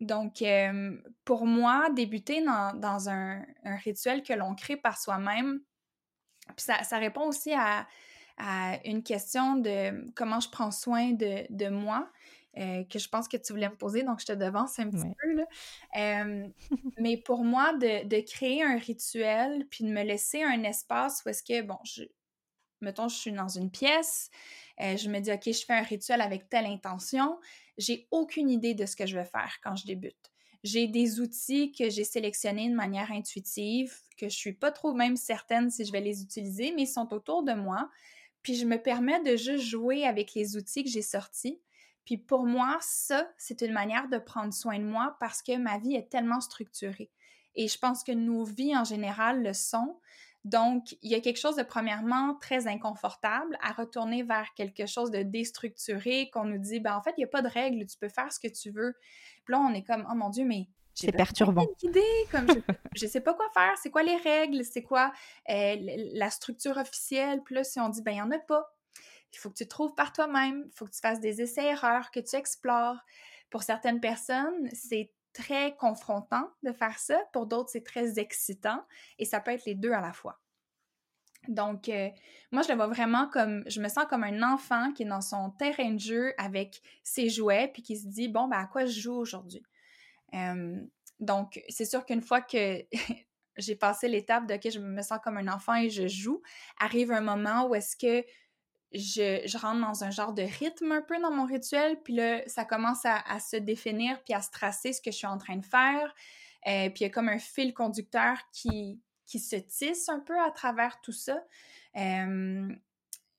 donc, 0.00 0.44
pour 1.24 1.46
moi, 1.46 1.88
débuter 1.90 2.42
dans, 2.42 3.08
un, 3.08 3.44
rituel 3.64 4.22
que 4.22 4.32
l'on 4.32 4.54
crée 4.54 4.76
par 4.76 4.98
soi-même, 4.98 5.60
ça, 6.56 6.98
répond 6.98 7.26
aussi 7.28 7.52
à, 7.54 7.86
une 8.84 9.02
question 9.02 9.56
de 9.56 10.12
comment 10.14 10.40
je 10.40 10.48
prends 10.48 10.72
soin 10.72 11.12
de 11.12 11.68
moi. 11.68 12.10
Euh, 12.58 12.84
que 12.84 12.98
je 12.98 13.08
pense 13.08 13.28
que 13.28 13.36
tu 13.36 13.52
voulais 13.52 13.68
me 13.68 13.76
poser, 13.76 14.02
donc 14.02 14.20
je 14.20 14.26
te 14.26 14.32
devance 14.32 14.78
un 14.78 14.90
petit 14.90 15.12
peu. 15.18 15.32
Là. 15.32 16.26
mais 16.98 17.16
pour 17.16 17.44
moi, 17.44 17.72
de, 17.74 18.06
de, 18.06 18.20
créer 18.20 18.62
un 18.62 18.76
rituel, 18.76 19.66
puis 19.70 19.84
de 19.84 19.90
me 19.90 20.02
laisser 20.02 20.42
un 20.42 20.62
espace 20.62 21.22
où 21.24 21.28
est-ce 21.30 21.42
que, 21.42 21.62
bon, 21.62 21.78
je, 21.84 22.04
mettons, 22.80 23.08
je 23.08 23.16
suis 23.16 23.32
dans 23.32 23.48
une 23.48 23.70
pièce, 23.70 24.30
euh, 24.80 24.96
je 24.96 25.08
me 25.08 25.20
dis, 25.20 25.32
OK, 25.32 25.46
je 25.46 25.64
fais 25.64 25.72
un 25.72 25.82
rituel 25.82 26.20
avec 26.20 26.48
telle 26.48 26.66
intention, 26.66 27.38
j'ai 27.78 28.06
aucune 28.10 28.50
idée 28.50 28.74
de 28.74 28.86
ce 28.86 28.94
que 28.94 29.06
je 29.06 29.16
vais 29.16 29.24
faire 29.24 29.58
quand 29.62 29.74
je 29.74 29.86
débute. 29.86 30.30
J'ai 30.62 30.86
des 30.86 31.20
outils 31.20 31.72
que 31.72 31.90
j'ai 31.90 32.04
sélectionnés 32.04 32.70
de 32.70 32.74
manière 32.74 33.12
intuitive, 33.12 33.94
que 34.16 34.28
je 34.28 34.36
suis 34.36 34.54
pas 34.54 34.70
trop 34.70 34.94
même 34.94 35.16
certaine 35.16 35.70
si 35.70 35.84
je 35.84 35.92
vais 35.92 36.00
les 36.00 36.22
utiliser, 36.22 36.72
mais 36.72 36.82
ils 36.82 36.86
sont 36.86 37.12
autour 37.12 37.42
de 37.42 37.52
moi. 37.52 37.90
Puis 38.42 38.54
je 38.54 38.64
me 38.64 38.80
permets 38.80 39.22
de 39.22 39.36
juste 39.36 39.64
jouer 39.64 40.06
avec 40.06 40.34
les 40.34 40.56
outils 40.56 40.84
que 40.84 40.90
j'ai 40.90 41.02
sortis. 41.02 41.60
Puis 42.04 42.18
pour 42.18 42.44
moi, 42.46 42.78
ça, 42.80 43.28
c'est 43.36 43.62
une 43.62 43.72
manière 43.72 44.08
de 44.08 44.18
prendre 44.18 44.52
soin 44.52 44.78
de 44.78 44.84
moi 44.84 45.16
parce 45.20 45.42
que 45.42 45.56
ma 45.56 45.78
vie 45.78 45.94
est 45.94 46.10
tellement 46.10 46.40
structurée. 46.40 47.10
Et 47.54 47.68
je 47.68 47.78
pense 47.78 48.02
que 48.02 48.12
nos 48.12 48.44
vies 48.44 48.76
en 48.76 48.84
général 48.84 49.42
le 49.42 49.52
sont. 49.52 49.98
Donc, 50.44 50.96
il 51.00 51.10
y 51.10 51.14
a 51.14 51.20
quelque 51.20 51.38
chose 51.38 51.56
de 51.56 51.62
premièrement 51.62 52.34
très 52.40 52.66
inconfortable 52.66 53.56
à 53.62 53.72
retourner 53.72 54.22
vers 54.22 54.52
quelque 54.54 54.86
chose 54.86 55.10
de 55.10 55.22
déstructuré 55.22 56.28
qu'on 56.30 56.44
nous 56.44 56.58
dit, 56.58 56.80
ben 56.80 56.94
en 56.94 57.02
fait, 57.02 57.14
il 57.16 57.20
n'y 57.20 57.24
a 57.24 57.28
pas 57.28 57.40
de 57.40 57.48
règles, 57.48 57.86
tu 57.86 57.96
peux 57.96 58.10
faire 58.10 58.30
ce 58.30 58.38
que 58.38 58.48
tu 58.48 58.70
veux. 58.70 58.94
Puis 59.44 59.52
là, 59.52 59.60
on 59.60 59.72
est 59.72 59.84
comme, 59.84 60.06
oh 60.10 60.14
mon 60.14 60.28
Dieu, 60.28 60.44
mais 60.44 60.68
c'est 60.92 61.12
perturbant. 61.12 61.66
Idée, 61.82 62.02
comme 62.30 62.46
je, 62.94 63.04
ne 63.06 63.10
sais 63.10 63.20
pas 63.20 63.34
quoi 63.34 63.48
faire, 63.52 63.74
c'est 63.82 63.90
quoi 63.90 64.02
les 64.02 64.16
règles, 64.16 64.64
c'est 64.64 64.82
quoi 64.82 65.12
euh, 65.50 65.76
la 66.12 66.30
structure 66.30 66.76
officielle. 66.76 67.42
Puis 67.44 67.54
là, 67.54 67.64
si 67.64 67.80
on 67.80 67.88
dit, 67.88 68.02
ben 68.02 68.12
il 68.12 68.16
n'y 68.16 68.22
en 68.22 68.30
a 68.30 68.38
pas, 68.38 68.73
il 69.34 69.38
faut 69.38 69.50
que 69.50 69.56
tu 69.56 69.68
trouves 69.68 69.94
par 69.94 70.12
toi-même, 70.12 70.64
il 70.66 70.72
faut 70.76 70.86
que 70.86 70.92
tu 70.92 71.00
fasses 71.00 71.20
des 71.20 71.42
essais-erreurs, 71.42 72.10
que 72.10 72.20
tu 72.20 72.36
explores. 72.36 72.98
Pour 73.50 73.62
certaines 73.62 74.00
personnes, 74.00 74.68
c'est 74.72 75.12
très 75.32 75.76
confrontant 75.76 76.50
de 76.62 76.72
faire 76.72 76.98
ça. 76.98 77.18
Pour 77.32 77.46
d'autres, 77.46 77.70
c'est 77.70 77.84
très 77.84 78.18
excitant 78.18 78.84
et 79.18 79.24
ça 79.24 79.40
peut 79.40 79.50
être 79.50 79.66
les 79.66 79.74
deux 79.74 79.92
à 79.92 80.00
la 80.00 80.12
fois. 80.12 80.40
Donc, 81.48 81.88
euh, 81.88 82.08
moi, 82.52 82.62
je 82.62 82.68
le 82.68 82.74
vois 82.74 82.86
vraiment 82.86 83.28
comme, 83.28 83.62
je 83.66 83.80
me 83.80 83.88
sens 83.88 84.06
comme 84.08 84.24
un 84.24 84.42
enfant 84.42 84.92
qui 84.92 85.02
est 85.02 85.06
dans 85.06 85.20
son 85.20 85.50
terrain 85.50 85.90
de 85.90 85.98
jeu 85.98 86.32
avec 86.38 86.80
ses 87.02 87.28
jouets, 87.28 87.68
puis 87.72 87.82
qui 87.82 87.96
se 87.98 88.06
dit, 88.06 88.28
bon, 88.28 88.48
ben, 88.48 88.58
à 88.58 88.66
quoi 88.66 88.86
je 88.86 89.00
joue 89.00 89.14
aujourd'hui? 89.14 89.62
donc, 91.20 91.62
c'est 91.68 91.84
sûr 91.84 92.04
qu'une 92.04 92.20
fois 92.20 92.40
que 92.40 92.84
j'ai 93.56 93.76
passé 93.76 94.08
l'étape 94.08 94.48
de, 94.48 94.54
OK, 94.54 94.68
je 94.68 94.80
me 94.80 95.00
sens 95.00 95.20
comme 95.22 95.36
un 95.36 95.46
enfant 95.46 95.76
et 95.76 95.90
je 95.90 96.08
joue, 96.08 96.42
arrive 96.80 97.12
un 97.12 97.20
moment 97.20 97.68
où 97.68 97.74
est-ce 97.76 97.96
que 97.96 98.26
je, 98.94 99.58
rentre 99.58 99.80
dans 99.80 100.04
un 100.04 100.10
genre 100.10 100.32
de 100.32 100.42
rythme 100.42 100.92
un 100.92 101.02
peu 101.02 101.20
dans 101.20 101.30
mon 101.32 101.46
rituel, 101.46 102.00
puis 102.02 102.14
là, 102.14 102.42
ça 102.46 102.64
commence 102.64 103.04
à, 103.04 103.40
se 103.40 103.56
définir 103.56 104.22
puis 104.24 104.34
à 104.34 104.40
se 104.40 104.50
tracer 104.50 104.92
ce 104.92 105.00
que 105.00 105.10
je 105.10 105.16
suis 105.16 105.26
en 105.26 105.38
train 105.38 105.56
de 105.56 105.64
faire. 105.64 106.14
Euh, 106.66 106.88
puis 106.90 107.00
il 107.00 107.02
y 107.02 107.06
a 107.06 107.10
comme 107.10 107.28
un 107.28 107.38
fil 107.38 107.74
conducteur 107.74 108.38
qui, 108.52 109.00
qui 109.26 109.38
se 109.38 109.56
tisse 109.56 110.08
un 110.08 110.20
peu 110.20 110.38
à 110.40 110.50
travers 110.50 111.00
tout 111.00 111.12
ça. 111.12 111.44
mais, 111.94 112.68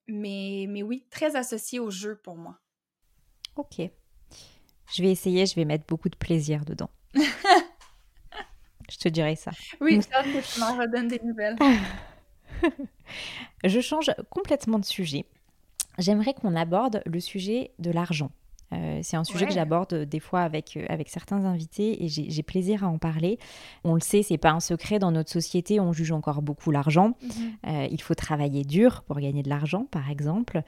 mais 0.08 0.84
oui, 0.84 1.08
très 1.10 1.36
associé 1.36 1.80
au 1.80 1.90
jeu 1.90 2.20
pour 2.24 2.36
moi. 2.36 2.60
Ok. 3.56 3.80
Je 4.94 5.02
vais 5.02 5.12
essayer, 5.12 5.46
je 5.46 5.56
vais 5.56 5.66
mettre 5.66 5.86
beaucoup 5.88 6.10
de 6.10 6.16
plaisir 6.16 6.64
dedans. 6.66 6.90
je 7.14 8.98
te 8.98 9.10
dirai 9.10 9.36
ça. 9.36 9.52
Oui, 9.82 10.02
ça, 10.04 10.22
tu 10.24 10.60
m'en 10.60 10.78
redonnes 10.78 11.08
des 11.08 11.20
nouvelles. 11.24 11.58
je 13.64 13.80
change 13.80 14.12
complètement 14.30 14.80
de 14.80 14.86
sujet 14.86 15.26
j'aimerais 15.98 16.34
qu'on 16.34 16.56
aborde 16.56 17.02
le 17.06 17.20
sujet 17.20 17.72
de 17.80 17.92
l'argent. 17.92 18.32
Euh, 18.74 19.00
c'est 19.04 19.18
un 19.18 19.24
sujet 19.24 19.46
que 19.46 19.54
j'aborde 19.54 19.94
des 19.94 20.20
fois 20.20 20.42
avec, 20.42 20.76
euh, 20.76 20.86
avec 20.90 21.10
certains 21.10 21.46
invités 21.46 22.04
et 22.04 22.08
j'ai 22.08 22.44
plaisir 22.44 22.84
à 22.84 22.88
en 22.88 22.98
parler. 22.98 23.38
On 23.84 23.94
le 23.94 24.00
sait, 24.00 24.24
c'est 24.24 24.38
pas 24.38 24.52
un 24.52 24.60
secret 24.60 25.00
dans 25.00 25.12
notre 25.12 25.32
société, 25.32 25.80
on 25.80 25.94
juge 25.94 26.12
encore 26.12 26.42
beaucoup 26.42 26.72
l'argent. 26.72 27.14
Mhm. 27.22 27.30
Euh, 27.68 27.88
il 27.92 28.02
faut 28.02 28.16
travailler 28.16 28.64
dur 28.64 29.04
pour 29.04 29.20
gagner 29.20 29.44
de 29.44 29.50
l'argent, 29.50 29.86
par 29.92 30.10
exemple. 30.10 30.62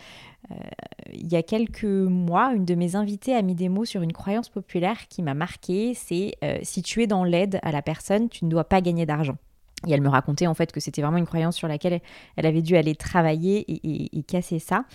il 1.14 1.28
y 1.28 1.36
a 1.36 1.44
quelques 1.44 1.84
mois, 1.84 2.54
une 2.54 2.66
de 2.66 2.76
mes 2.76 2.96
invitées 2.96 3.36
a 3.36 3.42
mis 3.42 3.56
des 3.56 3.70
mots 3.70 3.86
sur 3.86 4.02
une 4.02 4.14
croyance 4.14 4.50
populaire 4.50 5.08
qui 5.10 5.22
m'a 5.22 5.34
marqué. 5.34 5.94
C'est 5.94 6.36
si 6.64 6.82
tu 6.82 7.04
es 7.04 7.08
dans 7.08 7.24
l'aide 7.24 7.60
à 7.64 7.72
la 7.72 7.82
personne, 7.82 8.30
tu 8.30 8.46
ne 8.46 8.50
dois 8.50 8.64
pas 8.64 8.80
gagner 8.82 9.06
d'argent. 9.06 9.38
Et 9.86 9.92
elle 9.92 10.02
me 10.02 10.10
racontait 10.10 10.48
en 10.48 10.54
fait 10.54 10.72
que 10.72 10.80
c'était 10.80 11.02
vraiment 11.02 11.18
une 11.18 11.28
croyance 11.28 11.56
sur 11.56 11.68
laquelle 11.68 12.02
elle 12.36 12.46
avait 12.46 12.62
dû 12.62 12.76
aller 12.76 12.96
travailler 12.96 13.66
et, 13.68 14.24
casser 14.24 14.60
ça. 14.60 14.86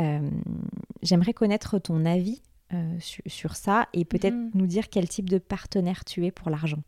Euh, 0.00 0.28
j'aimerais 1.02 1.32
connaître 1.32 1.78
ton 1.78 2.04
avis 2.04 2.42
euh, 2.72 2.96
sur, 2.98 3.54
ça 3.54 3.88
et 3.92 4.04
peut-être 4.04 4.34
hmm. 4.34 4.50
nous 4.54 4.66
dire 4.66 4.88
quel 4.88 5.08
type 5.08 5.30
de 5.30 5.38
partenaire 5.38 6.04
tu 6.04 6.26
es 6.26 6.32
pour 6.32 6.50
l'argent. 6.50 6.82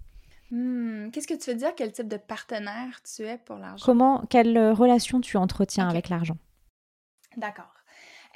Hmm, 0.50 1.10
qu'est-ce 1.10 1.28
que 1.28 1.34
tu 1.34 1.50
veux 1.50 1.56
dire, 1.56 1.74
quel 1.76 1.92
type 1.92 2.08
de 2.08 2.16
partenaire 2.16 3.00
tu 3.02 3.22
es 3.22 3.38
pour 3.38 3.56
l'argent? 3.56 3.84
Comment, 3.84 4.24
quelle 4.28 4.72
relation 4.72 5.20
tu 5.20 5.36
entretiens 5.36 5.88
avec 5.88 6.08
l'argent? 6.08 6.36
D'accord. 7.36 7.72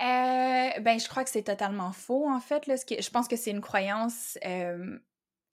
Euh, 0.00 0.80
ben, 0.80 1.00
je 1.00 1.08
crois 1.08 1.24
que 1.24 1.30
c'est 1.30 1.42
totalement 1.42 1.90
faux, 1.90 2.28
en 2.28 2.38
fait. 2.38 2.66
Là, 2.66 2.76
ce 2.76 2.84
je 2.86 3.10
pense 3.10 3.26
que 3.26 3.36
c'est 3.36 3.50
une 3.50 3.60
croyance 3.60 4.38
euh, 4.46 4.98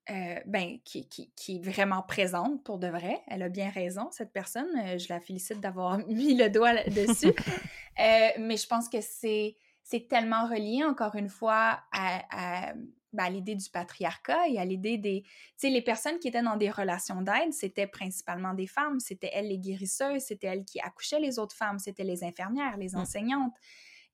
ben, 0.07 0.77
qui, 0.83 1.07
qui, 1.07 1.55
est 1.55 1.63
vraiment 1.63 2.03
présente 2.03 2.63
pour 2.63 2.77
de 2.77 2.87
vrai. 2.87 3.21
Elle 3.27 3.41
a 3.41 3.49
bien 3.49 3.69
raison, 3.69 4.09
cette 4.11 4.31
personne. 4.31 4.67
Euh, 4.77 4.97
je 4.97 5.07
la 5.09 5.19
félicite 5.19 5.59
d'avoir 5.59 5.97
mis 6.07 6.35
le 6.35 6.49
doigt 6.49 6.83
dessus. 6.89 7.33
Euh, 7.97 8.27
mais 8.39 8.57
je 8.57 8.67
pense 8.67 8.89
que 8.89 8.99
c'est, 8.99 9.55
c'est 9.81 10.09
tellement 10.09 10.49
relié, 10.49 10.83
encore 10.83 11.15
une 11.15 11.29
fois, 11.29 11.79
à, 11.93 12.73
ben, 13.13 13.23
à, 13.23 13.29
l'idée 13.29 13.55
du 13.55 13.69
patriarcat 13.69 14.49
et 14.49 14.59
à 14.59 14.65
l'idée 14.65 14.97
des... 14.97 15.21
Tu 15.23 15.31
sais, 15.55 15.69
les 15.69 15.81
personnes 15.81 16.19
qui 16.19 16.27
étaient 16.27 16.41
dans 16.41 16.57
des 16.57 16.69
relations 16.69 17.21
d'aide, 17.21 17.53
c'était 17.53 17.87
principalement 17.87 18.53
des 18.53 18.67
femmes. 18.67 18.99
C'était 18.99 19.29
elles 19.31 19.47
les 19.47 19.59
guérisseuses, 19.59 20.23
c'était 20.23 20.47
elles 20.47 20.65
qui 20.65 20.81
accouchaient 20.81 21.21
les 21.21 21.39
autres 21.39 21.55
femmes, 21.55 21.79
c'était 21.79 22.03
les 22.03 22.25
infirmières, 22.25 22.75
les 22.75 22.89
mmh. 22.89 22.97
enseignantes. 22.97 23.53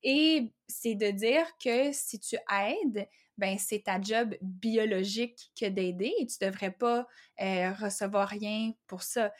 Et 0.04 0.52
c'est 0.68 0.94
de 0.94 1.10
dire 1.10 1.46
que 1.58 1.90
si 1.90 2.20
tu 2.20 2.36
aides, 2.48 3.08
ben 3.42 3.58
c'est 3.58 3.80
ta 3.80 4.00
job 4.00 4.36
biologique 4.40 5.50
que 5.60 5.66
d'aider 5.66 6.14
et 6.20 6.26
tu 6.28 6.36
devrais 6.40 6.70
pas 6.70 7.08
euh, 7.40 7.72
recevoir 7.72 8.28
rien 8.28 8.70
pour 8.86 9.02
ça. 9.02 9.32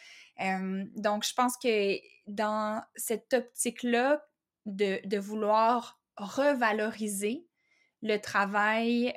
donc, 0.97 1.25
je 1.25 1.33
pense 1.35 1.57
que 1.57 1.99
dans 2.27 2.83
cette 2.97 3.33
optique-là 3.33 4.21
de, 4.67 5.19
vouloir 5.21 6.01
revaloriser 6.17 7.47
le 8.03 8.17
travail 8.19 9.15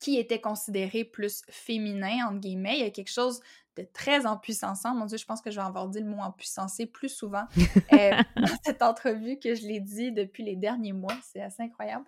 qui 0.00 0.18
était 0.18 0.40
considéré 0.40 1.04
plus 1.04 1.42
féminin, 1.50 2.26
entre 2.26 2.40
guillemets, 2.40 2.78
il 2.78 2.84
y 2.84 2.86
a 2.86 2.90
quelque 2.90 3.12
chose 3.12 3.42
de 3.76 3.86
très 3.92 4.26
empuissançant. 4.26 4.94
Mon 4.94 5.06
Dieu, 5.06 5.18
je 5.18 5.24
pense 5.24 5.40
que 5.40 5.50
je 5.50 5.56
vais 5.56 5.66
avoir 5.66 5.88
dit 5.88 6.00
le 6.00 6.06
mot 6.06 6.20
empuissancé 6.20 6.86
plus 6.86 7.08
souvent 7.08 7.44
euh, 7.92 8.10
dans 8.36 8.56
cette 8.64 8.82
entrevue 8.82 9.38
que 9.38 9.54
je 9.54 9.66
l'ai 9.66 9.80
dit 9.80 10.12
depuis 10.12 10.44
les 10.44 10.56
derniers 10.56 10.92
mois. 10.92 11.16
C'est 11.22 11.42
assez 11.42 11.62
incroyable 11.62 12.04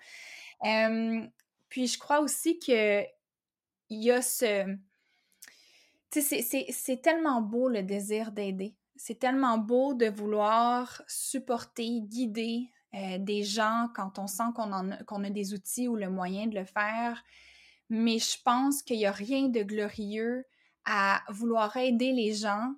puis 1.69 1.87
je 1.87 1.99
crois 1.99 2.21
aussi 2.21 2.59
que 2.59 3.03
il 3.89 4.03
y 4.03 4.11
a 4.11 4.23
ce. 4.23 4.77
Tu 6.11 6.23
sais, 6.23 6.67
c'est 6.71 7.03
tellement 7.03 7.41
beau 7.41 7.69
le 7.69 7.83
désir 7.83 8.33
d'aider. 8.33 8.75
C'est 8.97 9.19
tellement 9.19 9.59
beau 9.59 9.93
de 9.95 10.07
vouloir 10.07 11.03
supporter, 11.07 12.01
guider 12.01 12.71
des 13.19 13.43
gens 13.43 13.89
quand 13.95 14.19
on 14.19 14.27
sent 14.27 14.55
qu'on 14.55 14.73
a, 14.73 15.05
qu'on 15.05 15.23
a 15.23 15.29
des 15.29 15.53
outils 15.53 15.87
ou 15.87 15.97
le 15.97 16.09
moyen 16.09 16.47
de 16.47 16.55
le 16.55 16.65
faire. 16.65 17.23
Mais 17.91 18.19
je 18.19 18.43
pense 18.43 18.83
qu'il 18.83 18.97
n'y 18.97 19.07
a 19.07 19.13
rien 19.13 19.49
de 19.49 19.63
glorieux 19.63 20.47
à 20.87 21.23
vouloir 21.29 21.77
aider 21.77 22.13
les 22.13 22.33
gens 22.33 22.75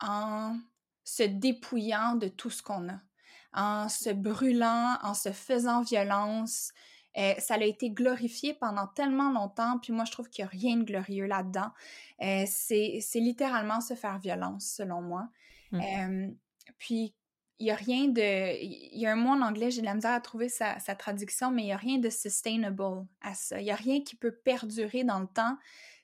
en 0.00 0.58
se 1.04 1.22
dépouillant 1.22 2.14
de 2.14 2.28
tout 2.28 2.50
ce 2.50 2.62
qu'on 2.62 2.88
a 2.88 3.00
en 3.56 3.88
se 3.88 4.10
brûlant, 4.10 4.98
en 5.02 5.14
se 5.14 5.32
faisant 5.32 5.82
violence. 5.82 6.72
Euh, 7.16 7.32
ça 7.38 7.54
a 7.54 7.64
été 7.64 7.90
glorifié 7.90 8.52
pendant 8.52 8.86
tellement 8.86 9.32
longtemps, 9.32 9.78
puis 9.78 9.92
moi 9.92 10.04
je 10.04 10.12
trouve 10.12 10.28
qu'il 10.28 10.44
n'y 10.44 10.48
a 10.48 10.50
rien 10.50 10.76
de 10.76 10.84
glorieux 10.84 11.24
là-dedans. 11.24 11.70
Euh, 12.22 12.44
c'est 12.46 13.00
littéralement 13.14 13.80
se 13.80 13.94
faire 13.94 14.18
violence, 14.18 14.74
selon 14.76 15.00
moi. 15.00 15.28
Mmh. 15.72 15.80
Euh, 15.80 16.28
puis 16.78 17.14
il 17.58 17.64
n'y 17.64 17.70
a 17.70 17.74
rien 17.74 18.08
de. 18.08 18.62
Il 18.62 19.00
y 19.00 19.06
a 19.06 19.12
un 19.12 19.16
mot 19.16 19.30
en 19.30 19.40
anglais, 19.40 19.70
j'ai 19.70 19.80
de 19.80 19.86
la 19.86 19.94
misère 19.94 20.12
à 20.12 20.20
trouver 20.20 20.50
sa, 20.50 20.78
sa 20.78 20.94
traduction, 20.94 21.50
mais 21.50 21.62
il 21.62 21.66
n'y 21.66 21.72
a 21.72 21.78
rien 21.78 21.96
de 21.96 22.10
sustainable 22.10 23.06
à 23.22 23.32
ça. 23.32 23.58
Il 23.58 23.64
n'y 23.64 23.70
a 23.70 23.76
rien 23.76 24.02
qui 24.02 24.14
peut 24.16 24.36
perdurer 24.44 25.04
dans 25.04 25.20
le 25.20 25.26
temps 25.26 25.56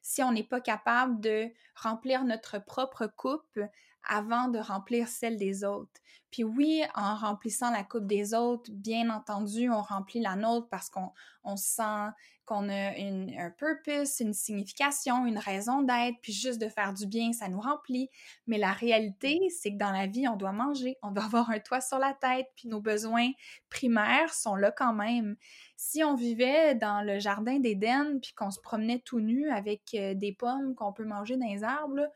si 0.02 0.22
on 0.22 0.32
n'est 0.32 0.42
pas 0.42 0.60
capable 0.60 1.20
de 1.20 1.50
remplir 1.76 2.24
notre 2.24 2.58
propre 2.58 3.06
coupe 3.06 3.60
avant 4.08 4.48
de 4.48 4.58
remplir 4.58 5.08
celle 5.08 5.36
des 5.36 5.64
autres. 5.64 6.00
Puis 6.30 6.44
oui, 6.44 6.82
en 6.94 7.14
remplissant 7.14 7.70
la 7.70 7.84
coupe 7.84 8.06
des 8.06 8.32
autres, 8.32 8.70
bien 8.72 9.10
entendu, 9.10 9.70
on 9.70 9.82
remplit 9.82 10.20
la 10.20 10.34
nôtre 10.34 10.68
parce 10.70 10.88
qu'on 10.88 11.10
on 11.44 11.56
sent 11.56 12.10
qu'on 12.44 12.68
a 12.68 12.92
un 12.98 13.50
purpose, 13.50 14.18
une 14.20 14.32
signification, 14.32 15.26
une 15.26 15.38
raison 15.38 15.82
d'être, 15.82 16.16
puis 16.22 16.32
juste 16.32 16.60
de 16.60 16.68
faire 16.68 16.92
du 16.92 17.06
bien, 17.06 17.32
ça 17.32 17.48
nous 17.48 17.60
remplit. 17.60 18.08
Mais 18.46 18.58
la 18.58 18.72
réalité, 18.72 19.38
c'est 19.50 19.72
que 19.72 19.78
dans 19.78 19.92
la 19.92 20.06
vie, 20.06 20.26
on 20.26 20.36
doit 20.36 20.52
manger, 20.52 20.96
on 21.02 21.12
doit 21.12 21.24
avoir 21.24 21.50
un 21.50 21.60
toit 21.60 21.80
sur 21.80 21.98
la 21.98 22.14
tête, 22.14 22.48
puis 22.56 22.68
nos 22.68 22.80
besoins 22.80 23.30
primaires 23.68 24.34
sont 24.34 24.56
là 24.56 24.72
quand 24.72 24.94
même. 24.94 25.36
Si 25.76 26.02
on 26.02 26.14
vivait 26.14 26.74
dans 26.74 27.02
le 27.02 27.18
jardin 27.18 27.58
d'Éden, 27.58 28.20
puis 28.20 28.32
qu'on 28.34 28.50
se 28.50 28.60
promenait 28.60 29.00
tout 29.04 29.20
nu 29.20 29.50
avec 29.50 29.82
euh, 29.94 30.14
des 30.14 30.32
pommes 30.32 30.74
qu'on 30.74 30.92
peut 30.92 31.04
manger 31.04 31.36
dans 31.36 31.46
les 31.46 31.62
arbres, 31.62 32.08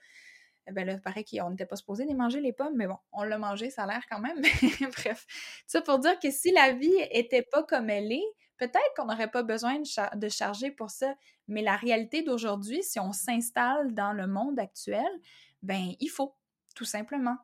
ben 0.72 0.87
là, 0.87 0.98
paraît 0.98 1.24
qu'on 1.24 1.50
n'était 1.50 1.66
pas 1.66 1.76
supposé 1.76 2.05
les 2.05 2.14
manger, 2.14 2.40
les 2.40 2.52
pommes, 2.52 2.74
mais 2.74 2.87
bon, 2.87 2.98
on 3.12 3.22
l'a 3.22 3.38
mangé, 3.38 3.70
ça 3.70 3.85
a 3.85 3.87
l'air 3.87 4.02
quand 4.11 4.18
même. 4.18 4.40
Bref, 4.96 5.26
ça 5.66 5.81
pour 5.81 5.98
dire 5.98 6.18
que 6.18 6.31
si 6.31 6.50
la 6.50 6.72
vie 6.72 6.96
était 7.11 7.42
pas 7.42 7.62
comme 7.62 7.88
elle 7.88 8.11
est, 8.11 8.35
peut-être 8.57 8.92
qu'on 8.96 9.07
n'aurait 9.07 9.31
pas 9.31 9.42
besoin 9.42 9.79
de, 9.79 10.29
charger 10.29 10.70
pour 10.70 10.90
ça. 10.90 11.14
Mais 11.48 11.62
la 11.62 11.76
réalité 11.76 12.22
d'aujourd'hui, 12.22 12.83
si 12.83 12.98
on 12.98 13.12
s'installe 13.12 13.94
dans 13.94 14.12
le 14.12 14.26
monde 14.26 14.59
actuel, 14.59 15.07
ben 15.62 15.94
il 16.00 16.09
faut, 16.09 16.35
tout 16.74 16.85
simplement. 16.85 17.37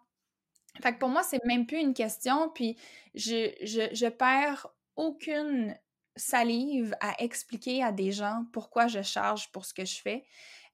Fait 0.80 0.94
que 0.94 0.98
pour 0.98 1.10
moi, 1.10 1.22
c'est 1.22 1.44
même 1.44 1.66
plus 1.66 1.78
une 1.78 1.94
question, 1.94 2.50
puis 2.50 2.78
je, 3.14 3.52
je, 3.62 4.08
perds 4.08 4.68
aucune 4.96 5.76
salive 6.16 6.96
à 7.00 7.14
expliquer 7.22 7.82
à 7.82 7.92
des 7.92 8.10
gens 8.10 8.46
pourquoi 8.52 8.86
je 8.86 9.02
charge 9.02 9.52
pour 9.52 9.66
ce 9.66 9.74
que 9.74 9.84
je 9.84 10.00
fais. 10.00 10.24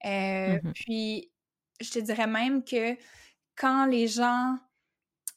Euh, 0.05 0.57
mmh 0.63 0.73
puis 0.73 1.31
je 1.79 1.91
te 1.91 1.99
dirais 1.99 2.27
même 2.27 2.63
que 2.63 2.97
quand 3.55 3.85
les 3.85 4.07
gens 4.07 4.57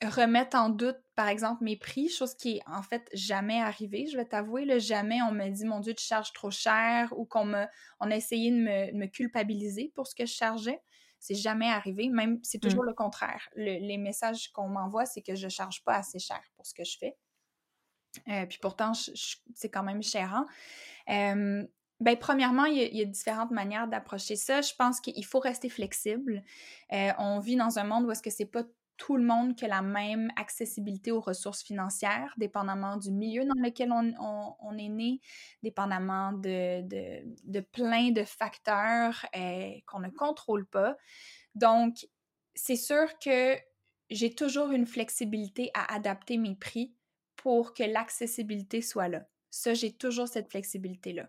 remettent 0.02 0.54
en 0.54 0.68
doute, 0.68 0.98
par 1.14 1.28
exemple, 1.28 1.62
mes 1.62 1.76
prix, 1.76 2.08
chose 2.08 2.34
qui 2.34 2.56
est 2.56 2.62
en 2.66 2.82
fait 2.82 3.08
jamais 3.12 3.60
arrivée, 3.60 4.06
je 4.10 4.16
vais 4.16 4.24
t'avouer, 4.24 4.64
le 4.64 4.78
jamais 4.78 5.20
on 5.22 5.32
me 5.32 5.48
dit 5.48 5.64
mon 5.64 5.80
Dieu, 5.80 5.94
tu 5.94 6.04
charges 6.04 6.32
trop 6.32 6.50
cher 6.50 7.12
ou 7.16 7.24
qu'on 7.24 7.44
me, 7.44 7.64
on 8.00 8.10
a 8.10 8.16
essayé 8.16 8.50
de 8.50 8.96
me, 8.96 9.06
culpabiliser 9.06 9.92
pour 9.94 10.06
ce 10.06 10.14
que 10.14 10.26
je 10.26 10.32
chargeais. 10.32 10.80
C'est 11.18 11.36
jamais 11.36 11.68
arrivé, 11.68 12.08
même 12.08 12.40
c'est 12.42 12.58
mmh. 12.58 12.68
toujours 12.68 12.82
le 12.82 12.94
contraire. 12.94 13.48
les 13.54 13.98
messages 13.98 14.48
qu'on 14.52 14.68
m'envoie, 14.68 15.06
c'est 15.06 15.22
que 15.22 15.36
je 15.36 15.48
charge 15.48 15.84
pas 15.84 15.94
assez 15.94 16.18
cher 16.18 16.40
pour 16.56 16.66
ce 16.66 16.74
que 16.74 16.84
je 16.84 16.98
fais. 16.98 17.16
Euh, 18.28 18.46
puis 18.46 18.58
pourtant, 18.60 18.92
c'est 18.94 19.70
quand 19.70 19.82
même 19.82 20.02
cher. 20.02 20.34
Hein? 20.34 21.66
Ben, 22.02 22.16
premièrement, 22.16 22.64
il 22.64 22.96
y, 22.96 23.00
a, 23.00 23.04
différentes 23.04 23.52
manières 23.52 23.86
d'approcher 23.86 24.34
ça. 24.34 24.60
Je 24.60 24.72
pense 24.76 25.00
qu'il 25.00 25.24
faut 25.24 25.38
rester 25.38 25.68
flexible. 25.68 26.42
Euh, 26.92 27.12
on 27.18 27.38
vit 27.38 27.54
dans 27.54 27.78
un 27.78 27.84
monde 27.84 28.06
où 28.06 28.10
est-ce 28.10 28.22
que 28.22 28.30
c'est 28.30 28.44
pas 28.44 28.64
tout 28.96 29.16
le 29.16 29.22
monde 29.22 29.54
qui 29.54 29.64
a 29.66 29.68
la 29.68 29.82
même 29.82 30.32
accessibilité 30.34 31.12
aux 31.12 31.20
ressources 31.20 31.62
financières, 31.62 32.34
dépendamment 32.38 32.96
du 32.96 33.12
milieu 33.12 33.44
dans 33.44 33.60
lequel 33.62 33.92
on, 33.92 34.78
est 34.78 34.88
né, 34.88 35.20
dépendamment 35.62 36.32
de, 36.32 36.82
de, 37.44 37.60
plein 37.60 38.10
de 38.10 38.24
facteurs 38.24 39.24
euh, 39.36 39.70
qu'on 39.86 40.00
ne 40.00 40.10
contrôle 40.10 40.66
pas. 40.66 40.96
Donc, 41.54 42.08
c'est 42.56 42.76
sûr 42.76 43.16
que 43.24 43.56
j'ai 44.10 44.34
toujours 44.34 44.72
une 44.72 44.86
flexibilité 44.86 45.70
à 45.74 45.94
adapter 45.94 46.36
mes 46.36 46.56
prix 46.56 46.96
pour 47.36 47.74
que 47.74 47.84
l'accessibilité 47.84 48.82
soit 48.82 49.08
là. 49.08 49.24
Ça, 49.50 49.72
j'ai 49.74 49.92
toujours 49.92 50.26
cette 50.26 50.50
flexibilité-là. 50.50 51.28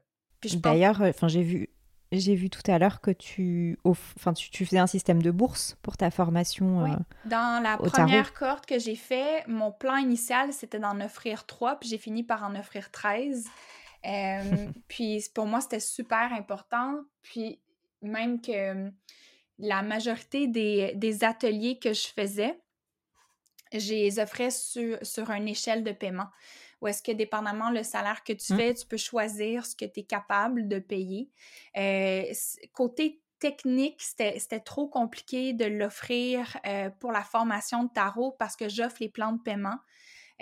D'ailleurs, 0.56 1.02
euh, 1.02 1.10
enfin, 1.10 1.28
j'ai 1.28 1.42
vu, 1.42 1.70
j'ai 2.12 2.36
vu 2.36 2.50
tout 2.50 2.62
à 2.68 2.78
l'heure 2.80 3.02
que 3.02 3.12
tu, 3.12 3.78
enfin, 3.84 4.34
tu, 4.34 4.66
faisais 4.66 4.80
un 4.80 4.88
système 4.88 5.22
de 5.22 5.32
bourse 5.32 5.78
pour 5.82 5.98
ta 5.98 6.12
formation. 6.12 6.84
Oui. 6.84 6.92
Euh, 6.92 6.96
dans 7.26 7.62
la 7.64 7.78
première 7.78 8.34
cohorte 8.34 8.66
que 8.66 8.80
j'ai 8.80 8.96
fait, 8.96 9.46
mon 9.48 9.72
plan 9.72 9.98
initial, 9.98 10.54
c'était 10.54 10.80
d'en 10.80 11.00
offrir 11.02 11.46
trois, 11.46 11.80
puis 11.80 11.90
j'ai 11.90 11.98
fini 11.98 12.24
par 12.24 12.44
en 12.44 12.56
offrir 12.56 12.92
13. 12.92 13.46
Euh, 14.06 14.42
puis 14.88 15.24
pour 15.34 15.46
moi, 15.46 15.62
c'était 15.62 15.80
super 15.80 16.32
important. 16.34 16.96
Puis 17.22 17.60
même 18.02 18.42
que 18.42 18.92
la 19.60 19.82
majorité 19.82 20.48
des, 20.48 20.94
des 20.96 21.24
ateliers 21.24 21.80
que 21.80 21.94
je 21.94 22.08
faisais, 22.08 22.60
je 23.72 23.94
les 23.94 24.20
offrais 24.20 24.52
sur, 24.52 24.98
sur 25.02 25.32
une 25.32 25.48
échelle 25.48 25.84
de 25.84 25.92
paiement 25.92 26.28
ou 26.84 26.88
est-ce 26.88 27.02
que 27.02 27.14
dépendamment 27.14 27.72
le 27.72 27.82
salaire 27.82 28.26
que 28.26 28.34
tu 28.34 28.54
mmh. 28.54 28.58
fais, 28.58 28.74
tu 28.74 28.86
peux 28.86 28.98
choisir 28.98 29.66
ce 29.66 29.74
que 29.74 29.86
tu 29.86 30.02
es 30.02 30.04
capable 30.04 30.68
de 30.68 30.80
payer? 30.80 31.30
Euh, 31.78 32.26
côté 32.74 33.22
technique, 33.40 34.02
c'était 34.02 34.60
trop 34.60 34.88
compliqué 34.88 35.54
de 35.54 35.64
l'offrir 35.64 36.58
euh, 36.68 36.90
pour 37.00 37.14
la 37.14 37.24
formation 37.24 37.86
de 37.86 37.90
tarot 37.90 38.36
parce 38.38 38.58
que 38.58 38.68
j'offre 38.68 38.98
les 39.00 39.08
plans 39.08 39.32
de 39.32 39.42
paiement. 39.42 39.78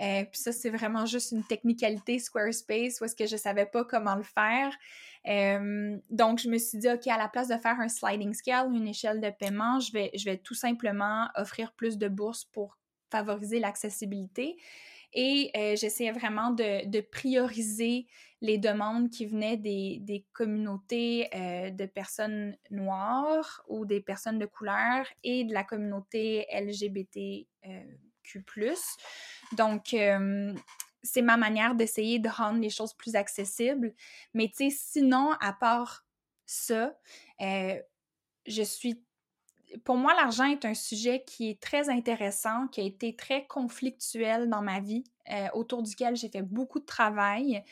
Euh, 0.00 0.24
puis 0.24 0.40
ça, 0.40 0.50
c'est 0.50 0.70
vraiment 0.70 1.06
juste 1.06 1.30
une 1.30 1.44
technicalité 1.44 2.18
Squarespace 2.18 3.00
où 3.00 3.04
est-ce 3.04 3.14
que 3.14 3.26
je 3.26 3.36
savais 3.36 3.66
pas 3.66 3.84
comment 3.84 4.16
le 4.16 4.24
faire. 4.24 4.76
donc, 6.10 6.40
je 6.40 6.48
me 6.48 6.58
suis 6.58 6.78
dit, 6.78 6.90
OK, 6.90 7.06
à 7.06 7.18
la 7.18 7.28
place 7.28 7.48
de 7.48 7.56
faire 7.56 7.78
un 7.78 7.88
sliding 7.88 8.34
scale, 8.34 8.74
une 8.74 8.88
échelle 8.88 9.20
de 9.20 9.30
paiement, 9.30 9.78
je 9.78 9.92
vais, 9.92 10.10
je 10.14 10.24
vais 10.24 10.38
tout 10.38 10.54
simplement 10.54 11.28
offrir 11.36 11.72
plus 11.74 11.98
de 11.98 12.08
bourses 12.08 12.44
pour 12.46 12.78
favoriser 13.12 13.60
l'accessibilité. 13.60 14.56
Et 15.12 15.50
euh, 15.56 15.76
j'essayais 15.76 16.12
vraiment 16.12 16.50
de, 16.50 17.00
prioriser 17.00 18.06
les 18.40 18.58
demandes 18.58 19.10
qui 19.10 19.26
venaient 19.26 19.56
des, 19.56 20.26
communautés 20.32 21.28
euh, 21.34 21.70
de 21.70 21.86
personnes 21.86 22.56
noires 22.70 23.62
ou 23.68 23.84
des 23.84 24.00
personnes 24.00 24.38
de 24.38 24.46
couleur 24.46 25.06
et 25.22 25.44
de 25.44 25.52
la 25.52 25.64
communauté 25.64 26.46
LGBTQ. 26.52 27.46
Donc, 29.52 29.94
euh, 29.94 30.54
c'est 31.02 31.22
ma 31.22 31.36
manière 31.36 31.74
d'essayer 31.74 32.18
de 32.18 32.28
rendre 32.28 32.60
les 32.60 32.70
choses 32.70 32.94
plus 32.94 33.16
accessibles. 33.16 33.94
Mais 34.34 34.48
tu 34.48 34.70
sais, 34.70 34.76
sinon, 34.76 35.32
à 35.40 35.52
part 35.52 36.06
ça, 36.46 36.96
je 37.38 38.62
suis 38.62 39.02
pour 39.84 39.96
moi, 39.96 40.14
l'argent 40.14 40.44
est 40.44 40.64
un 40.64 40.74
sujet 40.74 41.24
qui 41.26 41.50
est 41.50 41.60
très 41.60 41.88
intéressant, 41.88 42.68
qui 42.68 42.80
a 42.80 42.84
été 42.84 43.14
très 43.16 43.46
conflictuel 43.46 44.48
dans 44.48 44.62
ma 44.62 44.80
vie, 44.80 45.04
euh, 45.30 45.48
autour 45.54 45.82
duquel 45.82 46.16
j'ai 46.16 46.28
fait 46.28 46.42
beaucoup 46.42 46.80
de 46.80 46.84
travail. 46.84 47.62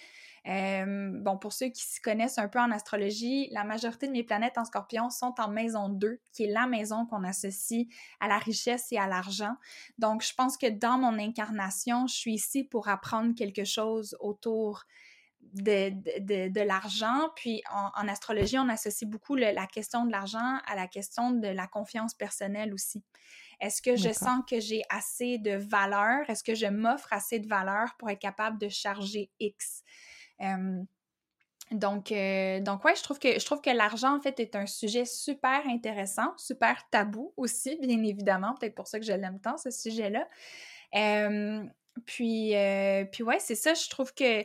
Euh, 0.47 1.11
bon, 1.13 1.37
pour 1.37 1.53
ceux 1.53 1.69
qui 1.69 1.83
se 1.83 2.01
connaissent 2.01 2.39
un 2.39 2.49
peu 2.49 2.59
en 2.59 2.71
astrologie, 2.71 3.49
la 3.51 3.65
majorité 3.65 4.07
de 4.07 4.13
mes 4.13 4.23
planètes 4.23 4.57
en 4.57 4.65
scorpion 4.65 5.11
sont 5.11 5.35
en 5.39 5.49
maison 5.49 5.89
2, 5.89 6.19
qui 6.33 6.45
est 6.45 6.51
la 6.51 6.67
maison 6.67 7.07
qu'on 7.07 7.25
associe 7.25 7.87
à 8.21 8.29
la 8.29 8.39
richesse 8.39 8.91
et 8.91 8.99
à 8.99 9.07
l'argent. 9.07 9.55
Donc, 9.99 10.25
je 10.25 10.33
pense 10.35 10.57
que 10.57 10.69
dans 10.69 10.99
mon 10.99 11.19
incarnation, 11.19 12.07
je 12.07 12.15
suis 12.15 12.35
ici 12.35 12.65
pour 12.65 12.89
apprendre 12.89 13.35
quelque 13.35 13.65
chose 13.65 14.17
autour 14.21 14.85
de, 15.55 16.49
de, 16.49 16.61
l'argent. 16.61 17.31
Puis 17.37 17.63
en, 17.73 18.09
astrologie, 18.09 18.59
on 18.59 18.69
associe 18.69 19.09
beaucoup 19.09 19.35
la 19.37 19.67
question 19.67 20.05
de 20.05 20.13
l'argent 20.13 20.59
à 20.67 20.77
la 20.77 20.87
question 20.87 21.33
de 21.33 21.49
la 21.49 21.67
confiance 21.67 22.15
personnelle 22.15 22.73
aussi. 22.73 23.03
Est-ce 23.61 23.83
que 23.83 23.95
je 23.95 24.11
sens 24.11 24.43
que 24.49 24.59
j'ai 24.59 24.83
assez 24.89 25.39
de 25.39 25.53
valeur? 25.53 26.29
Est-ce 26.29 26.43
que 26.43 26.55
je 26.55 26.67
m'offre 26.67 27.13
assez 27.13 27.39
de 27.39 27.47
valeur 27.47 27.95
pour 27.99 28.09
être 28.09 28.19
capable 28.19 28.59
de 28.59 28.69
charger 28.69 29.31
X? 29.39 29.85
donc, 31.71 32.11
euh, 32.11 32.61
donc 32.61 32.85
ouais, 32.85 32.97
je 32.97 33.03
trouve 33.03 33.19
que 33.19 33.39
je 33.39 33.45
trouve 33.45 33.61
que 33.61 33.69
l'argent 33.69 34.17
en 34.17 34.21
fait 34.21 34.41
est 34.41 34.57
un 34.57 34.65
sujet 34.65 35.05
super 35.05 35.67
intéressant, 35.69 36.33
super 36.39 36.89
tabou 36.91 37.35
aussi, 37.37 37.77
bien 37.83 38.03
évidemment. 38.03 38.55
Peut-être 38.59 38.75
pour 38.75 38.89
ça 38.89 38.99
que 38.99 39.05
je 39.05 39.13
l'aime 39.13 39.39
tant 39.41 39.59
ce 39.59 39.71
sujet-là. 39.71 40.27
puis, 42.07 42.57
euh, 42.57 43.05
puis 43.05 43.23
ouais, 43.23 43.39
c'est 43.41 43.55
ça. 43.55 43.75
Je 43.75 43.89
trouve 43.91 44.15
que 44.15 44.43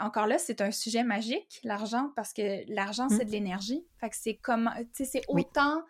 encore 0.00 0.26
là, 0.26 0.38
c'est 0.38 0.60
un 0.60 0.70
sujet 0.70 1.04
magique, 1.04 1.60
l'argent, 1.64 2.10
parce 2.16 2.32
que 2.32 2.64
l'argent, 2.72 3.08
c'est 3.08 3.24
mmh. 3.24 3.26
de 3.26 3.32
l'énergie. 3.32 3.86
Fait 4.00 4.10
que 4.10 4.16
c'est 4.16 4.36
comment, 4.36 4.72
tu 4.76 4.86
sais, 4.92 5.04
c'est 5.04 5.24
autant 5.28 5.82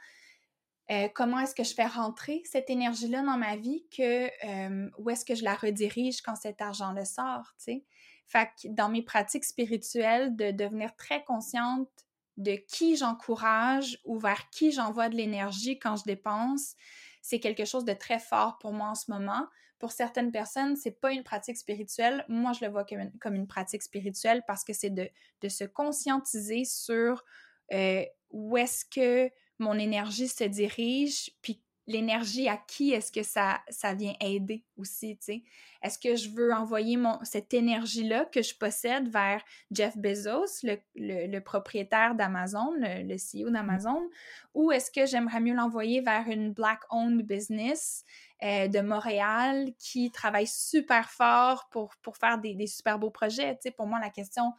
euh, 0.90 1.08
comment 1.14 1.40
est-ce 1.40 1.54
que 1.54 1.64
je 1.64 1.74
fais 1.74 1.86
rentrer 1.86 2.42
cette 2.44 2.70
énergie-là 2.70 3.22
dans 3.22 3.36
ma 3.36 3.56
vie 3.56 3.84
que 3.96 4.26
euh, 4.46 4.88
où 4.98 5.10
est-ce 5.10 5.24
que 5.24 5.34
je 5.34 5.42
la 5.42 5.54
redirige 5.54 6.22
quand 6.22 6.36
cet 6.36 6.60
argent-là 6.60 7.04
sort, 7.04 7.54
tu 7.58 7.64
sais. 7.64 7.84
Fait 8.26 8.48
que 8.60 8.68
dans 8.68 8.88
mes 8.88 9.02
pratiques 9.02 9.44
spirituelles, 9.44 10.34
de 10.36 10.50
devenir 10.50 10.94
très 10.96 11.24
consciente 11.24 11.88
de 12.36 12.56
qui 12.68 12.96
j'encourage 12.96 13.98
ou 14.04 14.18
vers 14.18 14.50
qui 14.50 14.72
j'envoie 14.72 15.08
de 15.08 15.16
l'énergie 15.16 15.78
quand 15.78 15.96
je 15.96 16.04
dépense, 16.04 16.74
c'est 17.22 17.40
quelque 17.40 17.64
chose 17.64 17.84
de 17.84 17.92
très 17.92 18.18
fort 18.18 18.58
pour 18.58 18.72
moi 18.72 18.88
en 18.88 18.94
ce 18.94 19.10
moment. 19.10 19.46
Pour 19.78 19.92
certaines 19.92 20.32
personnes, 20.32 20.76
c'est 20.76 21.00
pas 21.00 21.12
une 21.12 21.22
pratique 21.22 21.56
spirituelle. 21.56 22.24
Moi, 22.28 22.52
je 22.52 22.64
le 22.64 22.70
vois 22.70 22.86
comme 23.20 23.34
une, 23.34 23.46
pratique 23.46 23.82
spirituelle 23.82 24.42
parce 24.46 24.64
que 24.64 24.72
c'est 24.72 24.90
de, 24.90 25.08
se 25.48 25.64
conscientiser 25.64 26.64
sur 26.64 27.24
euh, 27.72 28.04
où 28.30 28.56
est-ce 28.56 28.84
que 28.84 29.30
mon 29.58 29.78
énergie 29.78 30.28
se 30.28 30.44
dirige, 30.44 31.30
puis 31.42 31.62
l'énergie 31.86 32.48
à 32.48 32.56
qui 32.56 32.92
est-ce 32.92 33.12
que 33.12 33.22
ça, 33.22 33.60
ça 33.68 33.94
vient 33.94 34.14
aider 34.20 34.64
aussi, 34.76 35.16
tu 35.18 35.24
sais. 35.24 35.42
Est-ce 35.82 35.98
que 35.98 36.16
je 36.16 36.30
veux 36.30 36.52
envoyer 36.52 36.96
mon, 36.96 37.18
cette 37.22 37.54
énergie-là 37.54 38.24
que 38.24 38.42
je 38.42 38.56
possède 38.56 39.08
vers 39.08 39.42
Jeff 39.70 39.96
Bezos, 39.96 40.64
le, 40.64 40.78
le, 40.96 41.38
propriétaire 41.38 42.16
d'Amazon, 42.16 42.72
le, 42.76 43.14
CEO 43.14 43.50
d'Amazon, 43.50 44.08
ou 44.54 44.72
est-ce 44.72 44.90
que 44.90 45.06
j'aimerais 45.06 45.40
mieux 45.40 45.54
l'envoyer 45.54 46.00
vers 46.00 46.28
une 46.28 46.52
Black-owned 46.52 47.24
business 47.24 48.04
euh, 48.42 48.68
de 48.68 48.80
Montréal 48.80 49.72
qui 49.78 50.10
travaille 50.10 50.46
super 50.46 51.10
fort 51.10 51.68
pour, 51.70 51.94
pour 52.02 52.16
faire 52.16 52.38
des, 52.38 52.54
des, 52.54 52.66
super 52.66 52.98
beaux 52.98 53.10
projets? 53.10 53.54
Tu 53.54 53.62
sais, 53.62 53.70
pour 53.70 53.86
moi, 53.86 53.98
la 54.00 54.10
question, 54.10 54.52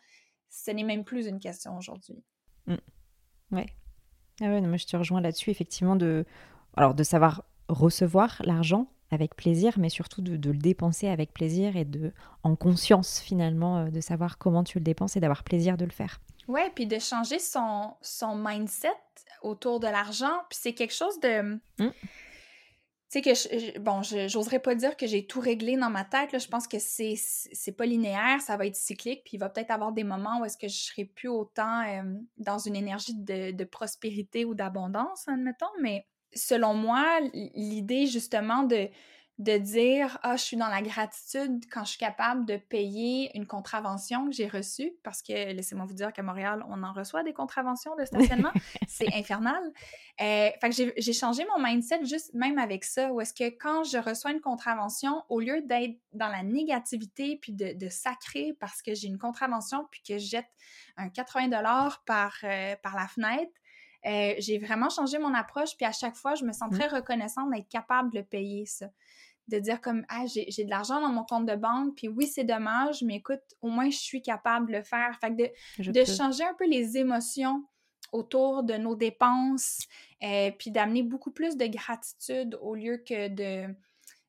ce 0.49 0.71
n'est 0.71 0.83
même 0.83 1.03
plus 1.03 1.27
une 1.27 1.39
question 1.39 1.77
aujourd'hui. 1.77 2.23
Mmh. 2.65 2.75
Ouais. 3.51 3.67
Ah 4.41 4.45
ouais, 4.45 4.61
moi 4.61 4.77
je 4.77 4.85
te 4.85 4.95
rejoins 4.95 5.21
là-dessus, 5.21 5.49
effectivement, 5.49 5.95
de 5.95 6.25
alors 6.75 6.93
de 6.93 7.03
savoir 7.03 7.43
recevoir 7.69 8.39
l'argent 8.43 8.87
avec 9.09 9.35
plaisir, 9.35 9.79
mais 9.79 9.89
surtout 9.89 10.21
de, 10.21 10.51
le 10.51 10.57
dépenser 10.57 11.07
avec 11.07 11.33
plaisir 11.33 11.75
et 11.75 11.85
de 11.85 12.13
en 12.43 12.55
conscience 12.55 13.19
finalement 13.19 13.79
euh, 13.79 13.89
de 13.89 14.01
savoir 14.01 14.37
comment 14.37 14.63
tu 14.63 14.79
le 14.79 14.83
dépenses 14.83 15.15
et 15.15 15.19
d'avoir 15.19 15.43
plaisir 15.43 15.77
de 15.77 15.85
le 15.85 15.91
faire. 15.91 16.19
Ouais, 16.47 16.71
puis 16.75 16.85
de 16.85 16.99
changer 16.99 17.39
son, 17.39 17.93
son 18.01 18.35
mindset 18.35 18.89
autour 19.41 19.79
de 19.79 19.87
l'argent. 19.87 20.43
Puis 20.49 20.59
c'est 20.61 20.73
quelque 20.73 20.93
chose 20.93 21.19
de. 21.19 21.59
Mmh. 21.79 21.89
Tu 23.09 23.19
sais 23.19 23.21
que, 23.21 23.33
je, 23.33 23.79
bon, 23.79 24.01
j'oserais 24.01 24.59
pas 24.59 24.75
dire 24.75 24.97
que 24.97 25.07
j'ai 25.07 25.25
tout 25.25 25.39
réglé 25.39 25.77
dans 25.77 25.89
ma 25.89 26.03
tête. 26.03 26.33
Là. 26.33 26.39
Je 26.39 26.47
pense 26.47 26.67
que 26.67 26.77
c'est, 26.79 27.15
c'est 27.15 27.71
pas 27.71 27.85
linéaire, 27.85 28.41
ça 28.41 28.57
va 28.57 28.65
être 28.65 28.75
cyclique, 28.75 29.21
puis 29.23 29.37
il 29.37 29.39
va 29.39 29.49
peut-être 29.49 29.71
avoir 29.71 29.93
des 29.93 30.03
moments 30.03 30.41
où 30.41 30.45
est-ce 30.45 30.57
que 30.57 30.67
je 30.67 30.77
serai 30.77 31.05
plus 31.05 31.29
autant 31.29 31.83
dans 32.37 32.57
une 32.57 32.75
énergie 32.75 33.15
de 33.15 33.63
prospérité 33.63 34.43
ou 34.43 34.55
d'abondance, 34.55 35.27
admettons, 35.27 35.65
mais 35.81 36.05
selon 36.33 36.73
moi, 36.73 37.19
l'idée 37.33 38.07
justement 38.07 38.63
de, 38.63 38.89
de 39.39 39.57
dire 39.57 40.17
Ah, 40.23 40.35
je 40.35 40.43
suis 40.43 40.57
dans 40.57 40.67
la 40.67 40.81
gratitude 40.81 41.65
quand 41.71 41.83
je 41.83 41.91
suis 41.91 41.99
capable 41.99 42.45
de 42.45 42.57
payer 42.57 43.35
une 43.35 43.45
contravention 43.45 44.25
que 44.25 44.31
j'ai 44.31 44.47
reçue, 44.47 44.91
parce 45.03 45.21
que 45.21 45.33
laissez-moi 45.53 45.85
vous 45.85 45.93
dire 45.93 46.11
qu'à 46.11 46.23
Montréal, 46.23 46.63
on 46.69 46.81
en 46.83 46.91
reçoit 46.91 47.23
des 47.23 47.33
contraventions 47.33 47.95
de 47.95 48.05
stationnement. 48.05 48.51
c'est 48.87 49.13
infernal. 49.13 49.61
Euh, 50.21 50.49
fait 50.59 50.69
que 50.69 50.93
j'ai 50.97 51.13
changé 51.13 51.45
mon 51.55 51.63
mindset 51.63 52.05
juste 52.05 52.33
même 52.33 52.57
avec 52.57 52.83
ça, 52.83 53.11
où 53.11 53.21
est-ce 53.21 53.33
que 53.33 53.49
quand 53.49 53.83
je 53.83 53.97
reçois 53.97 54.31
une 54.31 54.41
contravention, 54.41 55.23
au 55.29 55.39
lieu 55.39 55.61
d'être 55.61 55.99
dans 56.13 56.29
la 56.29 56.41
négativité 56.41 57.37
puis 57.39 57.53
de, 57.53 57.73
de 57.73 57.89
sacrer 57.89 58.55
parce 58.59 58.81
que 58.81 58.95
j'ai 58.95 59.07
une 59.07 59.19
contravention 59.19 59.87
puis 59.91 60.01
que 60.01 60.17
je 60.17 60.25
jette 60.25 60.49
un 60.97 61.09
80 61.09 61.49
par, 62.05 62.33
euh, 62.43 62.75
par 62.81 62.95
la 62.95 63.07
fenêtre, 63.07 63.51
euh, 64.05 64.35
j'ai 64.39 64.57
vraiment 64.57 64.89
changé 64.89 65.17
mon 65.17 65.33
approche, 65.33 65.75
puis 65.75 65.85
à 65.85 65.91
chaque 65.91 66.15
fois, 66.15 66.35
je 66.35 66.45
me 66.45 66.53
sens 66.53 66.71
mmh. 66.71 66.77
très 66.77 66.87
reconnaissante 66.87 67.51
d'être 67.51 67.67
capable 67.67 68.11
de 68.11 68.19
le 68.19 68.23
payer, 68.23 68.65
ça. 68.65 68.87
De 69.47 69.59
dire 69.59 69.79
comme, 69.79 70.05
ah, 70.09 70.25
j'ai 70.27 70.45
de 70.45 70.69
l'argent 70.69 70.99
dans 70.99 71.09
mon 71.09 71.23
compte 71.23 71.45
de 71.45 71.55
banque, 71.55 71.95
puis 71.95 72.09
oui, 72.09 72.27
c'est 72.27 72.43
dommage, 72.43 73.01
mais 73.01 73.15
écoute, 73.15 73.41
au 73.61 73.69
moins, 73.69 73.89
je 73.89 73.97
suis 73.97 74.21
capable 74.21 74.67
de 74.67 74.73
le 74.73 74.83
faire. 74.83 75.17
Fait 75.21 75.33
que 75.33 75.89
de, 75.91 76.05
changer 76.05 76.43
un 76.43 76.53
peu 76.53 76.67
les 76.67 76.97
émotions 76.97 77.63
autour 78.11 78.63
de 78.63 78.73
nos 78.73 78.95
dépenses, 78.95 79.87
euh, 80.23 80.51
puis 80.57 80.71
d'amener 80.71 81.03
beaucoup 81.03 81.31
plus 81.31 81.55
de 81.55 81.65
gratitude 81.65 82.57
au 82.61 82.75
lieu 82.75 82.97
que 82.97 83.27
de, 83.29 83.73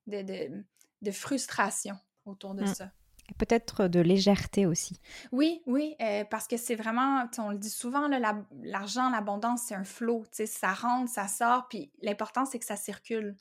de, 0.07 0.63
de, 1.03 1.11
frustration 1.11 1.97
autour 2.25 2.55
de 2.55 2.63
mmh. 2.63 2.75
ça. 2.75 2.91
Peut-être 3.37 3.89
de 3.89 4.01
légèreté 4.01 4.65
aussi. 4.65 5.01
Oui, 5.33 5.63
oui, 5.67 5.95
euh, 6.01 6.25
parce 6.25 6.49
que 6.49 6.57
c'est 6.57 6.75
vraiment, 6.77 7.27
on 7.39 7.51
le 7.51 7.59
dit 7.59 7.69
souvent, 7.69 8.09
l'argent, 8.63 9.11
l'abondance, 9.11 9.65
c'est 9.67 9.75
un 9.75 9.85
flot. 9.85 10.25
Ça 10.33 10.73
rentre, 10.73 11.11
ça 11.11 11.29
sort, 11.29 11.69
puis 11.69 11.93
l'important, 12.01 12.47
c'est 12.47 12.59
que 12.59 12.65
ça 12.65 12.77
circule. 12.77 13.37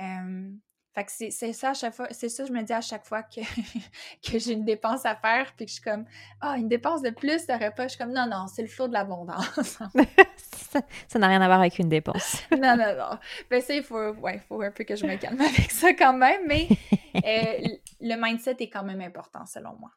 Euh, 0.00 0.50
fait 0.94 1.04
que 1.04 1.10
c'est 1.10 1.52
ça 1.54 1.70
à 1.70 1.74
chaque 1.74 1.94
fois, 1.94 2.06
c'est 2.10 2.28
ça 2.28 2.44
je 2.44 2.52
me 2.52 2.62
dis 2.62 2.72
à 2.72 2.82
chaque 2.82 3.06
fois 3.06 3.22
que, 3.22 3.40
que 4.30 4.38
j'ai 4.38 4.52
une 4.52 4.64
dépense 4.64 5.06
à 5.06 5.16
faire, 5.16 5.52
puis 5.56 5.64
que 5.64 5.70
je 5.70 5.76
suis 5.76 5.82
comme, 5.82 6.04
ah, 6.40 6.58
une 6.58 6.68
dépense 6.68 7.00
de 7.00 7.08
plus, 7.08 7.46
t'aurais 7.46 7.72
pas. 7.74 7.84
Je 7.84 7.94
suis 7.94 7.98
comme, 7.98 8.12
non, 8.12 8.26
non, 8.26 8.46
c'est 8.46 8.60
le 8.60 8.68
flot 8.68 8.88
de 8.88 8.92
l'abondance. 8.92 9.78
ça 11.08 11.18
n'a 11.18 11.28
rien 11.28 11.40
à 11.40 11.46
voir 11.46 11.60
avec 11.60 11.78
une 11.78 11.88
dépense. 11.88 12.42
non, 12.50 12.76
non, 12.76 12.94
non. 12.98 13.18
Ben, 13.50 13.62
ça, 13.62 13.74
il 13.74 13.82
faut, 13.82 14.12
ouais, 14.16 14.38
faut 14.46 14.60
un 14.60 14.70
peu 14.70 14.84
que 14.84 14.94
je 14.94 15.06
me 15.06 15.16
calme 15.16 15.40
avec 15.40 15.70
ça 15.70 15.94
quand 15.94 16.12
même, 16.12 16.42
mais 16.46 16.68
euh, 17.16 17.68
le 18.00 18.22
mindset 18.22 18.56
est 18.60 18.68
quand 18.68 18.84
même 18.84 19.00
important 19.00 19.46
selon 19.46 19.74
moi. 19.80 19.90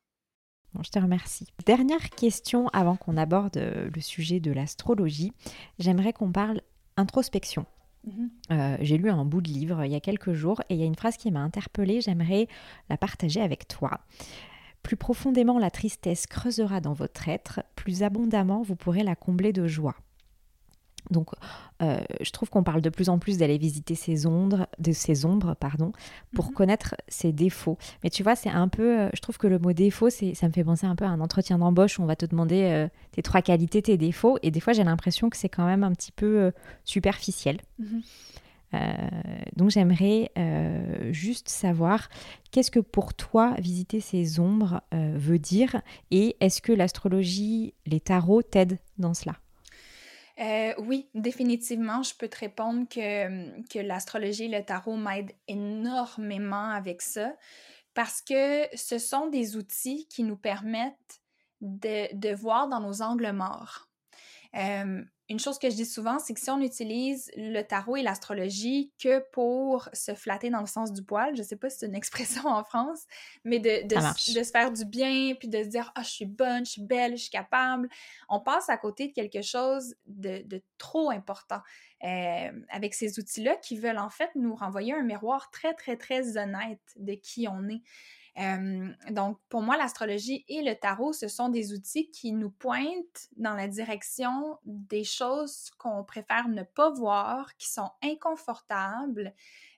Bon, 0.73 0.81
je 0.81 0.91
te 0.91 0.99
remercie. 0.99 1.47
Dernière 1.65 2.09
question 2.09 2.69
avant 2.69 2.95
qu'on 2.95 3.17
aborde 3.17 3.57
le 3.57 4.01
sujet 4.01 4.39
de 4.39 4.51
l'astrologie. 4.51 5.33
J'aimerais 5.77 6.13
qu'on 6.13 6.31
parle 6.31 6.61
introspection. 6.97 7.65
Mhm. 8.05 8.29
Euh, 8.51 8.77
j'ai 8.81 8.97
lu 8.97 9.09
un 9.09 9.25
bout 9.25 9.41
de 9.41 9.49
livre 9.49 9.83
il 9.85 9.91
y 9.91 9.95
a 9.95 9.99
quelques 9.99 10.33
jours 10.33 10.61
et 10.69 10.75
il 10.75 10.79
y 10.79 10.83
a 10.83 10.85
une 10.85 10.95
phrase 10.95 11.17
qui 11.17 11.31
m'a 11.31 11.41
interpellée, 11.41 12.01
j'aimerais 12.01 12.47
la 12.89 12.97
partager 12.97 13.41
avec 13.41 13.67
toi. 13.67 14.01
Plus 14.83 14.95
profondément 14.95 15.57
la 15.57 15.71
tristesse 15.71 16.27
creusera 16.27 16.79
dans 16.79 16.93
votre 16.93 17.27
être, 17.27 17.61
plus 17.75 18.03
abondamment 18.03 18.61
vous 18.61 18.75
pourrez 18.75 19.03
la 19.03 19.15
combler 19.15 19.51
de 19.51 19.65
joie. 19.65 19.95
Donc, 21.11 21.31
euh, 21.81 21.99
je 22.21 22.31
trouve 22.31 22.49
qu'on 22.49 22.63
parle 22.63 22.81
de 22.81 22.89
plus 22.89 23.09
en 23.09 23.19
plus 23.19 23.37
d'aller 23.37 23.57
visiter 23.57 23.95
ses 23.95 24.25
ombres, 24.25 24.67
de 24.79 24.91
ses 24.91 25.25
ombres, 25.25 25.55
pardon, 25.55 25.91
pour 26.33 26.47
mhm. 26.47 26.53
connaître 26.53 26.95
ses 27.07 27.31
défauts. 27.31 27.77
Mais 28.03 28.09
tu 28.09 28.23
vois, 28.23 28.35
c'est 28.35 28.49
un 28.49 28.67
peu, 28.67 28.99
euh, 28.99 29.09
je 29.13 29.21
trouve 29.21 29.37
que 29.37 29.47
le 29.47 29.59
mot 29.59 29.73
défaut, 29.73 30.09
c'est, 30.09 30.33
ça 30.33 30.47
me 30.47 30.53
fait 30.53 30.63
penser 30.63 30.87
un 30.87 30.95
peu 30.95 31.05
à 31.05 31.09
un 31.09 31.19
entretien 31.19 31.57
d'embauche 31.57 31.99
où 31.99 32.03
on 32.03 32.05
va 32.05 32.15
te 32.15 32.25
demander 32.25 32.63
euh, 32.63 32.87
tes 33.11 33.21
trois 33.21 33.41
qualités, 33.41 33.81
tes 33.81 33.97
défauts, 33.97 34.37
et 34.41 34.51
des 34.51 34.59
fois 34.59 34.73
j'ai 34.73 34.83
l'impression 34.83 35.29
que 35.29 35.37
c'est 35.37 35.49
quand 35.49 35.65
même 35.65 35.83
un 35.83 35.91
petit 35.91 36.11
peu 36.11 36.51
superficiel. 36.83 37.59
Mhm. 37.79 38.01
donc 39.55 39.69
j'aimerais 39.69 40.31
juste 41.11 41.47
savoir 41.47 42.09
qu'est-ce 42.51 42.71
que 42.71 42.79
pour 42.79 43.13
toi 43.13 43.55
visiter 43.59 44.01
ces 44.01 44.39
ombres 44.39 44.81
veut 44.91 45.39
dire? 45.39 45.81
Et 46.11 46.35
est-ce 46.41 46.61
que 46.61 46.73
l'astrologie, 46.73 47.73
les 47.85 48.01
tarots 48.01 48.41
t'aident 48.41 48.79
dans 48.97 49.13
cela? 49.13 49.35
Euh, 50.39 50.73
oui, 50.79 51.09
définitivement, 51.13 52.03
je 52.03 52.13
peux 52.13 52.27
te 52.27 52.39
répondre 52.39 52.87
que, 52.89 53.61
que 53.69 53.79
l'astrologie 53.79 54.45
et 54.45 54.59
le 54.59 54.63
tarot 54.63 54.97
m'aident 54.97 55.31
énormément 55.47 56.69
avec 56.69 57.01
ça 57.01 57.33
parce 57.93 58.21
que 58.21 58.67
ce 58.75 58.99
sont 58.99 59.27
des 59.27 59.55
outils 59.55 60.07
qui 60.09 60.23
nous 60.23 60.35
permettent 60.35 61.21
de, 61.61 62.35
voir 62.35 62.67
dans 62.67 62.81
nos 62.81 63.01
angles 63.01 63.31
morts. 63.31 63.87
Euh, 64.55 65.03
une 65.27 65.39
chose 65.39 65.57
que 65.57 65.69
je 65.69 65.75
dis 65.75 65.85
souvent, 65.85 66.19
c'est 66.19 66.33
que 66.35 66.39
si 66.39 66.51
on 66.51 66.61
utilise 66.61 67.31
le 67.35 67.61
tarot 67.63 67.95
et 67.95 68.03
l'astrologie 68.03 68.91
que 69.01 69.19
pour 69.31 69.89
se 69.91 70.13
flatter 70.13 70.51
dans 70.51 70.59
le 70.59 70.67
sens 70.67 70.93
du 70.93 71.03
poil, 71.03 71.35
je 71.35 71.41
sais 71.41 71.55
pas 71.55 71.69
si 71.69 71.79
c'est 71.79 71.87
une 71.87 71.95
expression 72.05 72.47
en 72.47 72.63
France, 72.63 73.05
mais 73.43 73.59
de, 73.59 73.87
de, 73.87 74.43
se 74.43 74.51
faire 74.51 74.71
du 74.71 74.85
bien, 74.85 75.33
puis 75.35 75.47
de 75.47 75.63
se 75.63 75.67
dire 75.67 75.91
«Ah, 75.95 76.03
je 76.03 76.09
suis 76.09 76.25
bonne, 76.25 76.65
je 76.65 76.71
suis 76.71 76.83
belle, 76.83 77.17
je 77.17 77.23
suis 77.23 77.31
capable», 77.31 77.89
on 78.29 78.39
passe 78.39 78.69
à 78.69 78.77
côté 78.77 79.07
de 79.07 79.13
quelque 79.13 79.41
chose 79.41 79.95
de, 80.05 80.43
de 80.45 80.61
trop 80.77 81.09
important 81.09 81.61
euh, 82.03 82.51
avec 82.69 82.93
ces 82.93 83.17
outils-là 83.17 83.55
qui 83.55 83.77
veulent 83.77 83.97
en 83.97 84.11
fait 84.11 84.29
nous 84.35 84.53
renvoyer 84.53 84.93
un 84.93 85.01
miroir 85.01 85.49
très, 85.49 85.73
très, 85.73 85.97
très 85.97 86.37
honnête 86.37 86.81
de 86.97 87.13
qui 87.13 87.47
on 87.47 87.67
est 87.67 87.81
donc, 89.11 89.39
pour 89.47 89.61
moi, 89.61 89.77
l'astrologie 89.77 90.43
et 90.49 90.61
le 90.61 90.75
tarot, 90.75 91.13
ce 91.13 91.27
sont 91.29 91.47
des 91.47 91.73
outils 91.73 92.11
qui 92.11 92.33
nous 92.33 92.49
pointent 92.49 93.29
dans 93.37 93.53
la 93.53 93.69
direction 93.69 94.57
des 94.65 95.05
choses 95.05 95.69
qu'on 95.77 96.03
préfère 96.03 96.49
ne 96.49 96.63
pas 96.63 96.89
voir, 96.89 97.55
qui 97.55 97.69
sont 97.69 97.91
inconfortables. 98.03 99.33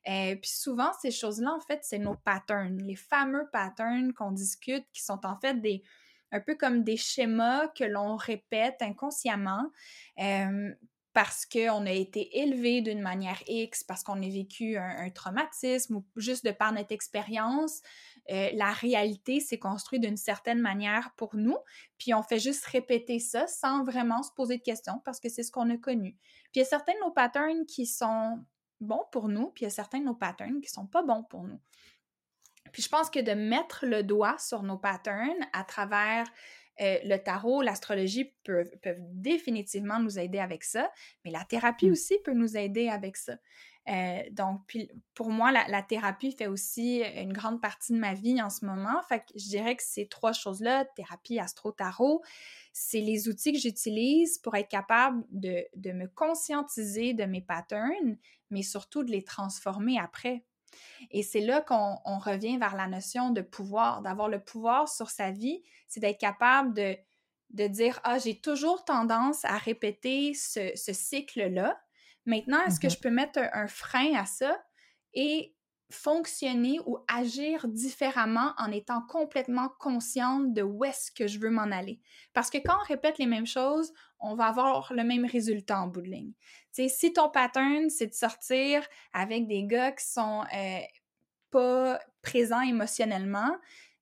puis 0.05 0.39
souvent, 0.43 0.91
ces 0.99 1.11
choses-là, 1.11 1.53
en 1.53 1.59
fait, 1.59 1.81
c'est 1.83 1.99
nos 1.99 2.15
patterns, 2.15 2.81
les 2.81 2.95
fameux 2.95 3.47
patterns 3.51 4.13
qu'on 4.13 4.31
discute, 4.31 4.85
qui 4.91 5.03
sont 5.03 5.23
en 5.25 5.37
fait 5.39 5.61
des 5.61 5.83
un 6.31 6.39
peu 6.39 6.55
comme 6.55 6.83
des 6.83 6.97
schémas 6.97 7.67
que 7.69 7.83
l'on 7.83 8.15
répète 8.15 8.81
inconsciemment. 8.81 9.71
parce 11.13 11.47
qu'on 11.47 11.87
a 11.87 11.91
été 11.91 12.41
élevé 12.41 12.81
d'une 12.81 13.01
manière 13.01 13.41
X, 13.47 13.83
parce 13.83 14.03
qu'on 14.03 14.21
a 14.21 14.29
vécu 14.29 14.77
un, 14.77 15.05
un, 15.05 15.09
traumatisme 15.09 15.95
ou 15.95 16.05
juste 16.15 16.45
de 16.45 16.51
par 16.51 16.71
notre 16.71 16.91
expérience, 16.91 17.81
euh, 18.29 18.49
la 18.53 18.71
réalité 18.71 19.39
s'est 19.39 19.59
construite 19.59 20.01
d'une 20.01 20.17
certaine 20.17 20.59
manière 20.59 21.11
pour 21.15 21.35
nous, 21.35 21.57
puis 21.97 22.13
on 22.13 22.23
fait 22.23 22.39
juste 22.39 22.65
répéter 22.65 23.19
ça 23.19 23.47
sans 23.47 23.83
vraiment 23.83 24.23
se 24.23 24.31
poser 24.33 24.57
de 24.57 24.63
questions 24.63 25.01
parce 25.05 25.19
que 25.19 25.29
c'est 25.29 25.43
ce 25.43 25.51
qu'on 25.51 25.69
a 25.69 25.77
connu. 25.77 26.17
Puis 26.51 26.55
il 26.55 26.59
y 26.59 26.61
a 26.61 26.65
certains 26.65 26.93
de 26.93 26.99
nos 26.99 27.11
patterns 27.11 27.65
qui 27.65 27.85
sont 27.85 28.43
bons 28.79 29.05
pour 29.11 29.29
nous, 29.29 29.51
puis 29.51 29.63
il 29.63 29.65
y 29.65 29.67
a 29.67 29.71
certains 29.71 29.99
de 29.99 30.05
nos 30.05 30.15
patterns 30.15 30.61
qui 30.61 30.69
sont 30.69 30.87
pas 30.87 31.03
bons 31.03 31.23
pour 31.23 31.43
nous. 31.43 31.59
Puis 32.71 32.81
je 32.83 32.89
pense 32.89 33.09
que 33.09 33.19
de 33.19 33.31
mettre 33.31 33.85
le 33.85 34.03
doigt 34.03 34.37
sur 34.39 34.63
nos 34.63 34.77
patterns 34.77 35.47
à 35.53 35.63
travers 35.63 36.27
euh, 36.79 36.97
le 37.03 37.17
tarot, 37.17 37.61
l'astrologie 37.61 38.35
peuvent, 38.43 38.69
peuvent, 38.83 38.99
définitivement 38.99 39.99
nous 39.99 40.19
aider 40.19 40.39
avec 40.39 40.63
ça, 40.63 40.91
mais 41.25 41.31
la 41.31 41.43
thérapie 41.43 41.89
mmh. 41.89 41.91
aussi 41.91 42.17
peut 42.23 42.33
nous 42.33 42.55
aider 42.55 42.89
avec 42.89 43.17
ça. 43.17 43.37
Euh, 43.89 44.21
donc, 44.31 44.61
pour 45.13 45.29
moi, 45.29 45.51
la, 45.51 45.81
thérapie 45.81 46.33
fait 46.33 46.47
aussi 46.47 47.01
une 47.15 47.31
grande 47.31 47.61
partie 47.61 47.93
de 47.93 47.97
ma 47.97 48.13
vie 48.13 48.41
en 48.41 48.49
ce 48.49 48.65
moment. 48.65 49.01
Fait 49.07 49.19
que 49.19 49.25
je 49.35 49.47
dirais 49.47 49.75
que 49.75 49.83
ces 49.83 50.07
trois 50.07 50.33
choses-là, 50.33 50.85
thérapie, 50.95 51.39
astro-tarot, 51.39 52.21
c'est 52.73 52.99
les 52.99 53.29
outils 53.29 53.53
que 53.53 53.59
j'utilise 53.59 54.39
pour 54.39 54.55
être 54.55 54.67
capable 54.67 55.23
de, 55.31 55.65
de 55.75 55.91
me 55.93 56.07
conscientiser 56.07 57.13
de 57.13 57.23
mes 57.23 57.41
patterns, 57.41 58.17
mais 58.51 58.61
surtout 58.61 59.03
de 59.03 59.11
les 59.11 59.23
transformer 59.23 59.97
après. 59.99 60.43
Et 61.11 61.23
c'est 61.23 61.41
là 61.41 61.61
qu'on 61.61 62.19
revient 62.19 62.57
vers 62.57 62.75
la 62.75 62.87
notion 62.87 63.29
de 63.29 63.41
pouvoir, 63.41 64.01
d'avoir 64.01 64.29
le 64.29 64.43
pouvoir 64.43 64.89
sur 64.89 65.09
sa 65.09 65.31
vie, 65.31 65.63
c'est 65.87 65.99
d'être 65.99 66.19
capable 66.19 66.73
de, 66.73 66.97
de 67.51 67.67
dire 67.67 67.99
Ah, 68.03 68.19
j'ai 68.19 68.39
toujours 68.39 68.83
tendance 68.85 69.45
à 69.45 69.57
répéter 69.57 70.33
ce, 70.33 70.71
cycle-là. 70.75 71.79
Maintenant, 72.27 72.63
est-ce 72.65 72.79
que 72.79 72.87
mmh 72.87 72.91
je 72.91 72.99
peux 72.99 73.09
mettre 73.09 73.39
un, 73.53 73.67
frein 73.67 74.13
à 74.15 74.25
ça 74.25 74.61
et 75.13 75.55
fonctionner 75.89 76.81
ou 76.85 76.97
agir 77.07 77.65
différemment 77.69 78.53
en 78.57 78.69
étant 78.71 79.01
complètement 79.07 79.69
consciente 79.79 80.53
de 80.53 80.61
où 80.61 80.83
est-ce 80.83 81.09
que 81.09 81.27
je 81.27 81.39
veux 81.39 81.49
m'en 81.49 81.71
aller? 81.71 82.01
Parce 82.33 82.49
que 82.49 82.57
quand 82.57 82.75
on 82.75 82.85
répète 82.85 83.17
les 83.17 83.25
mêmes 83.25 83.47
choses, 83.47 83.93
on 84.19 84.35
va 84.35 84.47
avoir 84.47 84.91
le 84.91 85.05
même 85.05 85.25
résultat 85.25 85.79
en 85.79 85.87
bout 85.87 86.01
de 86.01 86.09
ligne. 86.09 86.33
si 86.73 87.13
ton 87.13 87.29
pattern, 87.29 87.89
c'est 87.89 88.07
de 88.07 88.13
sortir 88.13 88.85
avec 89.13 89.47
des 89.47 89.63
gars 89.63 89.93
qui 89.93 90.05
sont 90.05 90.43
euh, 90.53 90.79
pas 91.49 91.97
présents 92.21 92.61
émotionnellement, 92.61 93.55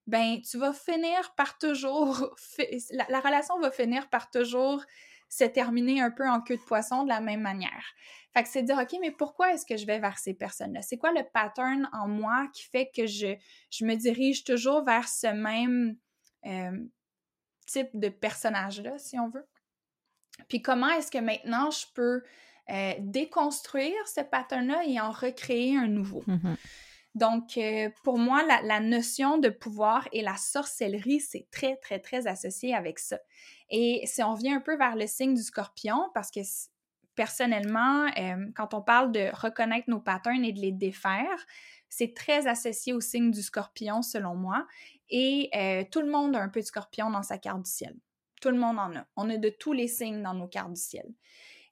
ben 0.08 0.40
tu 0.42 0.58
vas 0.58 0.72
finir 0.72 1.32
par 1.36 1.58
toujours... 1.58 2.34
la 3.08 3.20
relation 3.20 3.60
va 3.60 3.70
finir 3.70 4.08
par 4.08 4.30
toujours 4.30 4.82
se 5.28 5.44
terminer 5.44 6.00
un 6.00 6.10
peu 6.10 6.28
en 6.28 6.40
queue 6.40 6.56
de 6.56 6.62
poisson 6.62 7.04
de 7.04 7.08
la 7.08 7.20
même 7.20 7.40
manière. 7.40 7.84
Fait 8.32 8.42
que 8.42 8.48
c'est 8.48 8.62
de 8.62 8.66
dire, 8.66 8.78
OK, 8.78 8.96
mais 9.00 9.10
pourquoi 9.10 9.52
est-ce 9.52 9.64
que 9.64 9.76
je 9.76 9.86
vais 9.86 9.98
vers 9.98 10.18
ces 10.18 10.34
personnes-là? 10.34 10.82
C'est 10.82 10.98
quoi 10.98 11.12
le 11.12 11.22
pattern 11.32 11.88
en 11.92 12.06
moi 12.06 12.48
qui 12.52 12.64
fait 12.64 12.90
que 12.94 13.06
je, 13.06 13.34
je 13.70 13.84
me 13.84 13.94
dirige 13.94 14.44
toujours 14.44 14.84
vers 14.84 15.08
ce 15.08 15.28
même 15.28 15.96
euh, 16.44 16.78
type 17.66 17.88
de 17.94 18.08
personnage-là, 18.08 18.98
si 18.98 19.18
on 19.18 19.28
veut? 19.28 19.46
Puis 20.48 20.62
comment 20.62 20.88
est-ce 20.90 21.10
que 21.10 21.18
maintenant 21.18 21.70
je 21.70 21.86
peux 21.94 22.22
euh, 22.68 22.94
déconstruire 22.98 24.06
ce 24.06 24.20
pattern-là 24.20 24.84
et 24.86 25.00
en 25.00 25.10
recréer 25.10 25.76
un 25.76 25.88
nouveau? 25.88 26.22
Mm-hmm. 26.28 26.56
Donc, 27.16 27.56
euh, 27.56 27.88
pour 28.04 28.18
moi, 28.18 28.42
la, 28.44 28.78
notion 28.78 29.38
de 29.38 29.48
pouvoir 29.48 30.06
et 30.12 30.20
la 30.20 30.36
sorcellerie, 30.36 31.20
c'est 31.20 31.46
très, 31.50 31.76
très, 31.76 31.98
très 31.98 32.26
associé 32.26 32.74
avec 32.74 32.98
ça. 32.98 33.18
Et 33.70 34.02
si 34.04 34.22
on 34.22 34.34
revient 34.34 34.52
un 34.52 34.60
peu 34.60 34.76
vers 34.76 34.96
le 34.96 35.06
signe 35.06 35.32
du 35.32 35.42
scorpion, 35.42 36.10
parce 36.12 36.30
que 36.30 36.40
personnellement, 37.14 38.06
euh, 38.18 38.46
quand 38.54 38.74
on 38.74 38.82
parle 38.82 39.12
de 39.12 39.30
reconnaître 39.32 39.88
nos 39.88 39.98
patterns 39.98 40.44
et 40.44 40.52
de 40.52 40.60
les 40.60 40.72
défaire, 40.72 41.46
c'est 41.88 42.14
très 42.14 42.46
associé 42.46 42.92
au 42.92 43.00
signe 43.00 43.30
du 43.30 43.40
scorpion, 43.40 44.02
selon 44.02 44.34
moi. 44.34 44.66
Et 45.08 45.48
euh, 45.56 45.84
tout 45.90 46.02
le 46.02 46.10
monde 46.10 46.36
a 46.36 46.42
un 46.42 46.50
peu 46.50 46.60
de 46.60 46.66
scorpion 46.66 47.08
dans 47.08 47.22
sa 47.22 47.38
carte 47.38 47.62
du 47.62 47.70
ciel. 47.70 47.96
Tout 48.42 48.50
le 48.50 48.58
monde 48.58 48.78
en 48.78 48.94
a. 48.94 49.06
On 49.16 49.30
a 49.30 49.38
de 49.38 49.48
tous 49.48 49.72
les 49.72 49.88
signes 49.88 50.22
dans 50.22 50.34
nos 50.34 50.48
cartes 50.48 50.74
du 50.74 50.80
ciel. 50.82 51.06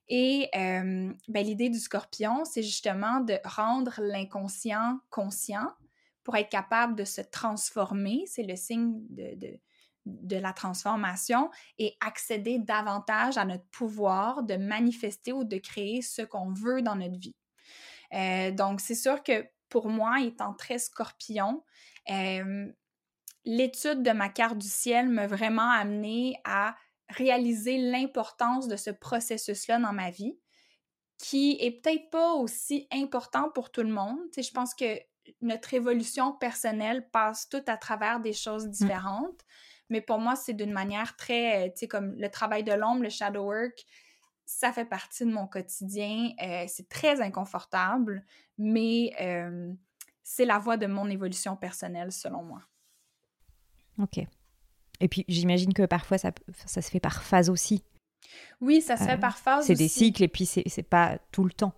Et 0.09 0.51
ben, 0.53 1.17
l'idée 1.29 1.71
du 1.71 1.79
scorpion, 1.79 2.45
c'est 2.45 2.63
justement 2.63 3.21
de 3.21 3.39
rendre 3.45 3.95
l'inconscient 4.01 4.99
conscient 5.11 5.73
pour 6.25 6.37
être 6.37 6.51
capable 6.51 6.95
de 6.95 7.05
se 7.05 7.21
transformer. 7.21 8.25
C'est 8.27 8.43
le 8.43 8.57
signe 8.57 9.01
de 10.07 10.37
la 10.37 10.53
transformation 10.53 11.51
et 11.79 11.97
accéder 12.01 12.59
davantage 12.59 13.39
à 13.39 13.45
notre 13.45 13.67
pouvoir 13.67 14.43
de 14.43 14.57
manifester 14.57 15.33
ou 15.33 15.45
de 15.45 15.57
créer 15.59 16.03
ce 16.03 16.23
qu'on 16.23 16.53
veut 16.53 16.83
dans 16.83 16.97
notre 16.97 17.19
vie. 17.19 17.37
Euh, 18.13 18.51
donc, 18.51 18.81
c'est 18.81 18.95
sûr 18.95 19.23
que 19.23 19.47
pour 19.69 19.89
moi, 19.89 20.21
étant 20.21 20.55
très 20.55 20.79
scorpion, 20.79 21.65
l'étude 23.45 24.03
de 24.03 24.11
ma 24.13 24.29
carte 24.29 24.59
du 24.59 24.69
ciel 24.69 25.09
m'a 25.09 25.27
vraiment 25.27 25.71
amené 25.71 26.37
à 26.45 26.77
réaliser 27.09 27.79
l'importance 27.79 28.69
de 28.69 28.77
ce 28.77 28.91
processus-là 28.91 29.79
dans 29.79 29.93
ma 29.93 30.11
vie, 30.11 30.39
qui 31.19 31.57
est 31.61 31.81
peut-être 31.81 32.11
pas 32.11 32.33
aussi 32.35 32.89
important 32.93 33.51
pour 33.51 33.71
tout 33.71 33.83
le 33.83 33.93
monde. 33.93 34.19
Tu 34.33 34.43
je 34.43 34.53
pense 34.53 34.75
que 34.75 34.99
notre 35.41 35.75
évolution 35.75 36.33
personnelle 36.33 37.09
passe 37.11 37.49
tout 37.49 37.63
à 37.67 37.77
travers 37.77 38.21
des 38.21 38.33
choses 38.33 38.67
mmh. 38.67 38.71
différentes. 38.71 39.45
Mais 39.91 40.01
pour 40.01 40.19
moi, 40.19 40.35
c'est 40.35 40.55
d'une 40.55 40.73
manière 40.73 41.17
très, 41.17 41.67
euh, 41.67 41.71
tu 41.71 41.81
sais, 41.81 41.89
comme 41.89 42.15
le 42.17 42.31
travail 42.31 42.65
de 42.65 42.73
l'ombre, 42.73 43.03
le 43.03 43.11
shadow 43.11 43.45
work, 43.45 43.85
ça 44.47 44.73
fait 44.73 44.85
partie 44.85 45.25
de 45.25 45.31
mon 45.31 45.47
quotidien. 45.47 46.31
Euh, 46.43 46.65
c'est 46.69 46.89
très 46.89 47.21
inconfortable, 47.21 48.25
mais 48.59 49.13
euh, 49.21 49.73
c'est 50.23 50.45
la 50.45 50.59
voie 50.59 50.77
de 50.77 50.87
mon 50.87 51.09
évolution 51.09 51.57
personnelle, 51.57 52.13
selon 52.13 52.43
moi. 52.43 52.63
Ok. 53.99 54.27
Et 55.01 55.09
puis, 55.09 55.25
j'imagine 55.29 55.73
que 55.73 55.85
parfois, 55.87 56.19
ça, 56.19 56.33
ça 56.67 56.83
se 56.83 56.91
fait 56.91 57.01
par 57.01 57.23
phase 57.23 57.51
aussi. 57.51 57.85
Oui, 58.61 58.81
ça 58.81 58.97
se 58.97 59.05
fait 59.05 59.19
par 59.19 59.39
phase. 59.39 59.67
C'est 59.67 59.75
des 59.75 59.89
cycles 59.89 60.23
et 60.23 60.29
puis 60.29 60.47
c'est 60.47 60.89
pas 60.89 61.19
tout 61.31 61.45
le 61.45 61.53
temps. 61.53 61.75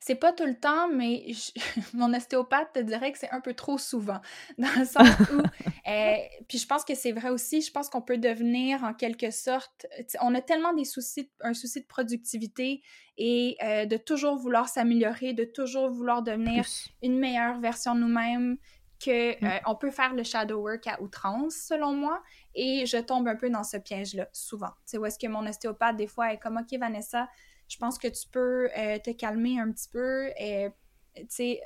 C'est 0.00 0.14
pas 0.14 0.32
tout 0.32 0.44
le 0.44 0.54
temps, 0.54 0.88
mais 0.88 1.24
mon 1.94 2.12
ostéopathe 2.14 2.72
te 2.74 2.78
dirait 2.80 3.12
que 3.12 3.18
c'est 3.18 3.30
un 3.30 3.40
peu 3.40 3.54
trop 3.54 3.78
souvent. 3.78 4.20
Dans 4.58 4.68
le 4.78 4.84
sens 4.84 5.08
où. 5.32 5.42
Euh, 5.86 6.16
puis 6.48 6.56
je 6.56 6.66
pense 6.66 6.82
que 6.82 6.94
c'est 6.94 7.12
vrai 7.12 7.28
aussi, 7.28 7.60
je 7.60 7.70
pense 7.70 7.90
qu'on 7.90 8.00
peut 8.00 8.16
devenir 8.16 8.82
en 8.84 8.94
quelque 8.94 9.30
sorte. 9.30 9.86
On 10.22 10.34
a 10.34 10.40
tellement 10.40 10.72
des 10.72 10.86
soucis, 10.86 11.30
un 11.40 11.52
souci 11.52 11.82
de 11.82 11.86
productivité 11.86 12.80
et 13.18 13.58
euh, 13.62 13.84
de 13.84 13.98
toujours 13.98 14.36
vouloir 14.36 14.70
s'améliorer, 14.70 15.34
de 15.34 15.44
toujours 15.44 15.90
vouloir 15.90 16.22
devenir 16.22 16.64
une 17.02 17.18
meilleure 17.18 17.60
version 17.60 17.94
de 17.94 18.00
nous-mêmes 18.00 18.56
qu'on 19.04 19.10
mm. 19.10 19.60
euh, 19.68 19.74
peut 19.74 19.90
faire 19.90 20.14
le 20.14 20.22
shadow 20.22 20.60
work 20.60 20.86
à 20.86 21.00
outrance, 21.02 21.54
selon 21.54 21.92
moi, 21.92 22.22
et 22.54 22.86
je 22.86 22.96
tombe 22.96 23.28
un 23.28 23.36
peu 23.36 23.50
dans 23.50 23.64
ce 23.64 23.76
piège-là, 23.76 24.28
souvent. 24.32 24.70
C'est 24.84 24.98
où 24.98 25.06
est-ce 25.06 25.18
que 25.18 25.26
mon 25.26 25.46
ostéopathe, 25.46 25.96
des 25.96 26.06
fois, 26.06 26.32
est 26.32 26.38
comme, 26.38 26.56
OK, 26.56 26.78
Vanessa, 26.78 27.28
je 27.68 27.76
pense 27.78 27.98
que 27.98 28.08
tu 28.08 28.28
peux 28.28 28.68
euh, 28.76 28.98
te 28.98 29.10
calmer 29.10 29.58
un 29.58 29.70
petit 29.70 29.88
peu 29.88 30.28
et, 30.38 30.68
tu 31.16 31.26
sais, 31.28 31.60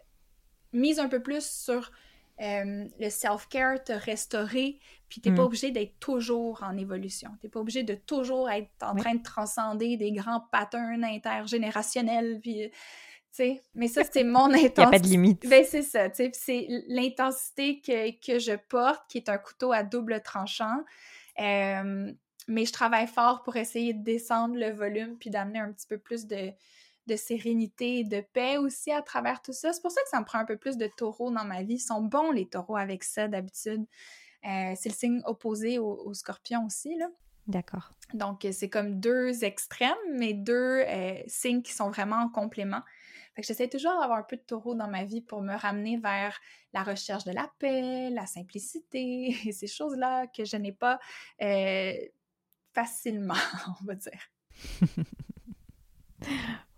mise 0.72 0.98
un 0.98 1.08
peu 1.08 1.22
plus 1.22 1.48
sur 1.48 1.90
euh, 2.40 2.84
le 3.00 3.10
self-care, 3.10 3.82
te 3.82 3.92
restaurer, 3.92 4.78
puis 5.08 5.20
t'es 5.20 5.30
pas 5.30 5.42
mm. 5.42 5.46
obligé 5.46 5.70
d'être 5.70 5.98
toujours 5.98 6.62
en 6.62 6.76
évolution. 6.76 7.30
T'es 7.40 7.48
pas 7.48 7.60
obligé 7.60 7.82
de 7.82 7.94
toujours 7.94 8.50
être 8.50 8.70
en 8.82 8.94
train 8.94 9.14
de 9.14 9.22
transcender 9.22 9.96
des 9.96 10.12
grands 10.12 10.40
patterns 10.52 11.04
intergénérationnels, 11.04 12.40
puis... 12.40 12.70
mais 13.74 13.88
ça, 13.88 14.02
c'est 14.12 14.24
mon 14.24 14.46
intensité. 14.46 14.72
Il 14.76 14.80
n'y 14.80 14.86
a 14.86 14.90
pas 14.90 14.98
de 14.98 15.06
limite. 15.06 15.46
Ben, 15.48 15.64
c'est 15.64 15.82
ça. 15.82 16.08
C'est 16.12 16.66
l'intensité 16.88 17.80
que, 17.80 18.10
que, 18.24 18.38
je 18.38 18.56
porte, 18.68 19.02
qui 19.08 19.18
est 19.18 19.28
un 19.28 19.38
couteau 19.38 19.72
à 19.72 19.82
double 19.82 20.20
tranchant. 20.22 20.82
Euh, 21.40 22.12
mais 22.48 22.64
je 22.64 22.72
travaille 22.72 23.06
fort 23.06 23.42
pour 23.42 23.56
essayer 23.56 23.92
de 23.92 24.02
descendre 24.02 24.56
le 24.56 24.70
volume 24.70 25.16
puis 25.18 25.30
d'amener 25.30 25.60
un 25.60 25.72
petit 25.72 25.86
peu 25.86 25.98
plus 25.98 26.26
de, 26.26 26.52
sérénité 27.16 28.00
et 28.00 28.04
de 28.04 28.20
paix 28.20 28.58
aussi 28.58 28.90
à 28.90 29.00
travers 29.02 29.40
tout 29.40 29.52
ça. 29.52 29.72
C'est 29.72 29.80
pour 29.80 29.90
ça 29.90 30.02
que 30.02 30.08
ça 30.10 30.20
me 30.20 30.24
prend 30.24 30.38
un 30.38 30.44
peu 30.44 30.56
plus 30.56 30.76
de 30.76 30.90
taureaux 30.96 31.30
dans 31.30 31.44
ma 31.44 31.62
vie. 31.62 31.74
Ils 31.74 31.80
sont 31.80 32.02
bons, 32.02 32.30
les 32.32 32.46
taureaux, 32.46 32.76
avec 32.76 33.02
ça 33.04 33.28
d'habitude. 33.28 33.84
Euh, 34.44 34.74
c'est 34.76 34.88
le 34.90 34.94
signe 34.94 35.22
opposé 35.24 35.78
au, 35.78 36.12
scorpion 36.14 36.66
aussi, 36.66 36.96
là. 36.96 37.06
D'accord. 37.46 37.94
Donc, 38.12 38.46
c'est 38.52 38.68
comme 38.68 39.00
deux 39.00 39.42
extrêmes, 39.42 39.96
mais 40.12 40.34
deux 40.34 40.82
euh, 40.86 41.14
signes 41.26 41.62
qui 41.62 41.72
sont 41.72 41.88
vraiment 41.88 42.16
en 42.16 42.28
complément. 42.28 42.82
J'essaie 43.38 43.68
toujours 43.68 43.92
d'avoir 44.00 44.18
un 44.18 44.22
peu 44.22 44.36
de 44.36 44.42
taureau 44.42 44.74
dans 44.74 44.88
ma 44.88 45.04
vie 45.04 45.20
pour 45.20 45.42
me 45.42 45.54
ramener 45.54 45.96
vers 45.96 46.38
la 46.72 46.82
recherche 46.82 47.24
de 47.24 47.32
la 47.32 47.50
paix, 47.58 48.10
la 48.10 48.26
simplicité 48.26 49.36
et 49.46 49.52
ces 49.52 49.66
choses-là 49.66 50.26
que 50.26 50.44
je 50.44 50.56
n'ai 50.56 50.72
pas 50.72 50.98
euh, 51.42 51.92
facilement, 52.74 53.34
on 53.80 53.84
va 53.84 53.94
dire. 53.94 54.20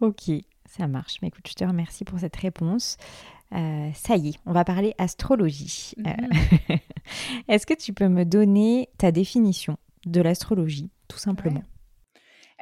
ok, 0.01 0.31
ça 0.67 0.87
marche. 0.87 1.17
Mais 1.23 1.29
écoute, 1.29 1.49
je 1.49 1.55
te 1.55 1.65
remercie 1.65 2.05
pour 2.05 2.21
cette 2.21 2.37
réponse. 2.37 2.97
Euh, 3.53 3.91
ça 3.95 4.17
y 4.17 4.29
est, 4.29 4.39
on 4.47 4.53
va 4.53 4.65
parler 4.65 4.95
astrologie. 4.99 5.95
Euh, 6.07 6.11
mhm. 6.11 6.79
Est-ce 7.49 7.67
que 7.67 7.75
tu 7.75 7.93
peux 7.93 8.09
me 8.09 8.25
donner 8.25 8.91
ta 8.97 9.11
définition 9.11 9.77
de 10.07 10.21
l'astrologie, 10.21 10.91
tout 11.09 11.19
simplement? 11.19 11.63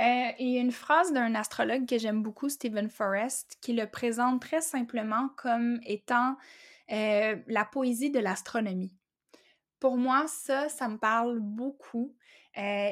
Euh, 0.01 0.31
il 0.39 0.49
y 0.49 0.59
a 0.59 0.61
une 0.61 0.73
phrase 0.73 1.13
d'un 1.13 1.35
astrologue 1.35 1.87
que 1.87 1.99
j'aime 1.99 2.23
beaucoup, 2.23 2.49
Stephen 2.49 2.89
Forrest, 2.89 3.57
qui 3.61 3.73
le 3.73 3.87
présente 3.87 4.41
très 4.41 4.61
simplement 4.61 5.29
comme 5.37 5.81
étant 5.85 6.37
la 6.91 7.67
poésie 7.71 8.11
de 8.11 8.19
l'astronomie. 8.19 8.97
Pour 9.79 9.99
moi, 9.99 10.25
ça, 10.27 10.71
ça 10.71 10.89
me 10.89 10.97
parle 10.97 11.39
beaucoup 11.39 12.15
euh, 12.59 12.91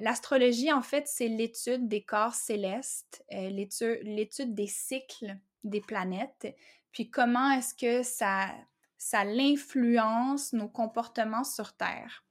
l'astrologie, 0.00 0.72
en 0.72 0.82
fait, 0.82 1.06
c'est 1.06 1.28
l'étude 1.28 1.86
des 1.86 2.02
corps 2.02 2.34
célestes, 2.34 3.24
euh, 3.32 3.50
l'étude 3.50 4.54
des 4.54 4.66
cycles 4.66 5.36
des 5.62 5.80
planètes, 5.80 6.56
puis 6.90 7.08
comment 7.08 7.52
est-ce 7.52 7.74
que 7.74 8.02
ça, 8.02 8.48
ça 8.98 9.22
l'influence 9.22 10.52
nos 10.52 10.68
comportements 10.68 11.44
sur 11.44 11.76
Terre. 11.76 12.24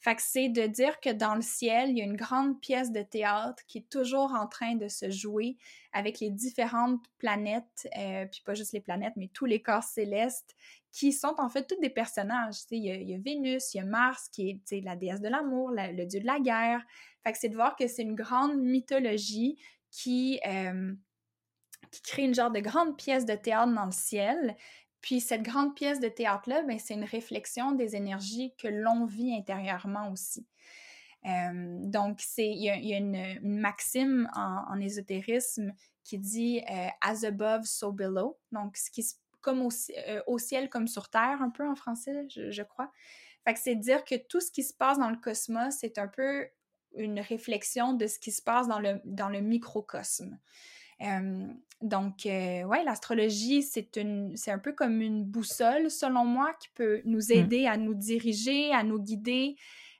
Fait 0.00 0.18
c'est 0.20 0.48
de 0.48 0.66
dire 0.66 1.00
que 1.00 1.10
dans 1.10 1.34
le 1.34 1.42
ciel, 1.42 1.90
il 1.90 1.98
y 1.98 2.00
a 2.00 2.04
une 2.04 2.16
grande 2.16 2.60
pièce 2.60 2.92
de 2.92 3.02
théâtre 3.02 3.62
qui 3.66 3.78
est 3.78 3.88
toujours 3.90 4.32
en 4.32 4.46
train 4.46 4.74
de 4.74 4.88
se 4.88 5.10
jouer 5.10 5.56
avec 5.92 6.20
les 6.20 6.30
différentes 6.30 7.04
planètes, 7.18 7.88
euh, 7.98 8.26
puis 8.26 8.42
pas 8.44 8.54
juste 8.54 8.72
les 8.72 8.80
planètes, 8.80 9.14
mais 9.16 9.28
tous 9.32 9.46
les 9.46 9.62
corps 9.62 9.82
célestes 9.82 10.54
qui 10.92 11.12
sont 11.12 11.34
en 11.38 11.48
fait 11.48 11.66
tous 11.66 11.80
des 11.80 11.90
personnages. 11.90 12.56
Il 12.70 12.84
y, 12.84 12.90
a, 12.90 12.96
y, 12.96 13.14
a, 13.14 13.18
Vénus, 13.18 13.74
il 13.74 13.78
y 13.78 13.80
a 13.80 13.84
Mars 13.84 14.28
qui 14.30 14.62
est 14.70 14.80
la 14.82 14.96
déesse 14.96 15.20
de 15.20 15.28
l'amour, 15.28 15.70
le 15.72 16.04
dieu 16.04 16.20
de 16.20 16.26
la 16.26 16.40
guerre. 16.40 16.82
Fait 17.24 17.34
c'est 17.34 17.48
de 17.48 17.54
voir 17.54 17.76
que 17.76 17.86
c'est 17.86 18.02
une 18.02 18.14
grande 18.14 18.56
mythologie 18.56 19.58
qui, 19.90 20.40
euh, 20.46 20.94
qui 21.90 22.02
crée 22.02 22.22
une 22.22 22.34
genre 22.34 22.50
de 22.50 22.60
grande 22.60 22.96
pièce 22.96 23.26
de 23.26 23.34
théâtre 23.34 23.74
dans 23.74 23.86
le 23.86 23.92
ciel, 23.92 24.56
puis 25.06 25.20
cette 25.20 25.44
grande 25.44 25.76
pièce 25.76 26.00
de 26.00 26.08
théâtre-là, 26.08 26.62
ben, 26.62 26.80
c'est 26.80 26.94
une 26.94 27.04
réflexion 27.04 27.70
des 27.70 27.94
énergies 27.94 28.52
que 28.58 28.66
l'on 28.66 29.04
vit 29.04 29.36
intérieurement 29.36 30.10
aussi. 30.10 30.48
Euh, 31.26 31.76
donc, 31.78 32.18
il 32.38 32.60
y, 32.60 32.92
a, 32.92 32.96
une, 32.98 33.38
maxime 33.40 34.28
en, 34.34 34.80
ésotérisme 34.80 35.72
qui 36.02 36.18
dit 36.18 36.60
euh, 36.68 36.88
as 37.02 37.22
above, 37.22 37.66
so 37.66 37.92
below. 37.92 38.36
Donc, 38.50 38.76
ce 38.76 38.90
qui 38.90 39.06
comme 39.42 39.68
euh, 40.08 40.22
au, 40.26 40.38
ciel 40.40 40.68
comme 40.68 40.88
sur 40.88 41.08
terre, 41.08 41.40
un 41.40 41.50
peu 41.50 41.64
en 41.68 41.76
français, 41.76 42.26
je, 42.28 42.62
crois. 42.64 42.90
Fait 43.44 43.54
que 43.54 43.60
c'est 43.60 43.76
dire 43.76 44.04
que 44.04 44.16
tout 44.16 44.40
ce 44.40 44.50
qui 44.50 44.64
se 44.64 44.74
passe 44.74 44.98
dans 44.98 45.10
le 45.10 45.18
cosmos, 45.18 45.72
c'est 45.78 45.98
un 45.98 46.08
peu 46.08 46.48
une 46.96 47.20
réflexion 47.20 47.92
de 47.92 48.08
ce 48.08 48.18
qui 48.18 48.32
se 48.32 48.42
passe 48.42 48.66
dans 48.66 48.80
le, 48.80 49.00
dans 49.04 49.28
le 49.28 49.40
microcosme 49.40 50.36
donc, 51.82 52.22
ouais, 52.24 52.84
l'astrologie, 52.84 53.62
c'est 53.62 53.96
un 53.96 54.58
peu 54.58 54.72
comme 54.72 55.00
une 55.00 55.24
boussole, 55.24 55.90
selon 55.90 56.24
moi, 56.24 56.54
qui 56.60 56.68
peut 56.74 57.02
nous 57.04 57.28
mmh. 57.28 57.32
aider 57.32 57.66
à 57.66 57.76
nous 57.76 57.94
diriger, 57.94 58.72
à 58.72 58.82
nous 58.82 59.00
guider 59.00 59.56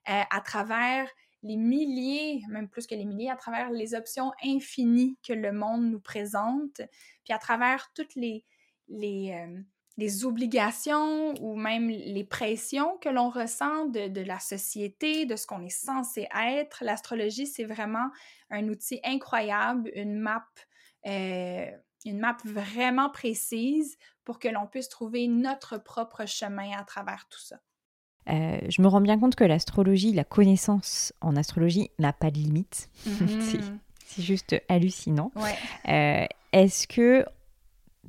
à 0.07 0.41
travers 0.41 1.11
les 1.43 1.57
milliers, 1.57 2.43
même 2.49 2.69
plus 2.69 2.87
que 2.87 2.95
les 2.95 3.05
milliers, 3.05 3.31
à 3.31 3.37
travers 3.37 3.71
les 3.71 3.95
options 3.95 4.33
infinies 4.45 5.19
que 5.27 5.33
le 5.33 5.53
monde 5.53 5.91
nous 5.91 6.01
présente, 6.01 6.81
puis 7.25 7.33
à 7.33 7.39
travers 7.39 7.93
toutes 7.95 8.15
les, 8.15 8.45
les, 8.89 9.47
les 9.97 10.25
obligations 10.25 11.35
ou 11.41 11.57
même 11.57 11.89
les 11.89 12.25
pressions 12.25 12.99
que 12.99 13.09
l'on 13.09 13.31
ressent 13.31 13.87
de, 13.87 14.09
de, 14.09 14.21
la 14.21 14.39
société, 14.39 15.25
de 15.25 15.37
ce 15.37 15.47
qu'on 15.47 15.63
est 15.63 15.71
censé 15.71 16.29
être. 16.37 16.85
L'astrologie, 16.85 17.47
c'est 17.47 17.65
vraiment 17.65 18.11
un 18.51 18.69
outil 18.69 19.01
incroyable, 19.05 19.91
une 19.95 20.19
map 20.19 20.47
euh, 21.07 21.67
une 22.05 22.19
map 22.19 22.37
vraiment 22.45 23.11
précise 23.11 23.97
pour 24.25 24.39
que 24.39 24.49
l'on 24.49 24.67
puisse 24.67 24.89
trouver 24.89 25.27
notre 25.29 25.79
propre 25.79 26.27
chemin 26.27 26.71
à 26.77 26.85
travers 26.85 27.27
tout 27.29 27.41
ça. 27.41 27.57
Euh, 28.29 28.59
je 28.69 28.83
me 28.83 28.89
rends 28.89 29.01
bien 29.01 29.19
compte 29.19 29.37
que 29.37 29.45
l'astrologie, 29.45 30.13
la 30.13 30.25
connaissance 30.25 31.13
en 31.21 31.37
astrologie 31.37 31.91
n'a 31.99 32.13
pas 32.13 32.31
de 32.31 32.39
limite. 32.39 32.89
Mm-hmm. 33.07 33.79
c'est 34.05 34.23
juste 34.23 34.57
hallucinant. 34.69 35.33
Euh, 35.89 36.27
est-ce 36.53 36.87
que, 36.87 37.25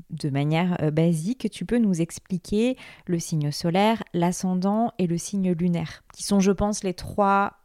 de 0.10 0.30
manière 0.30 0.92
basique, 0.92 1.50
tu 1.52 1.66
peux 1.66 1.78
nous 1.78 2.02
expliquer 2.02 2.78
le 3.06 3.20
signe 3.20 3.52
solaire, 3.52 4.04
l'ascendant 4.14 4.92
et 5.00 5.08
le 5.08 5.18
signe 5.18 5.52
lunaire, 5.52 6.04
qui 6.14 6.24
sont, 6.24 6.40
je 6.40 6.52
pense, 6.52 6.84
les 6.84 6.94
trois 6.94 7.58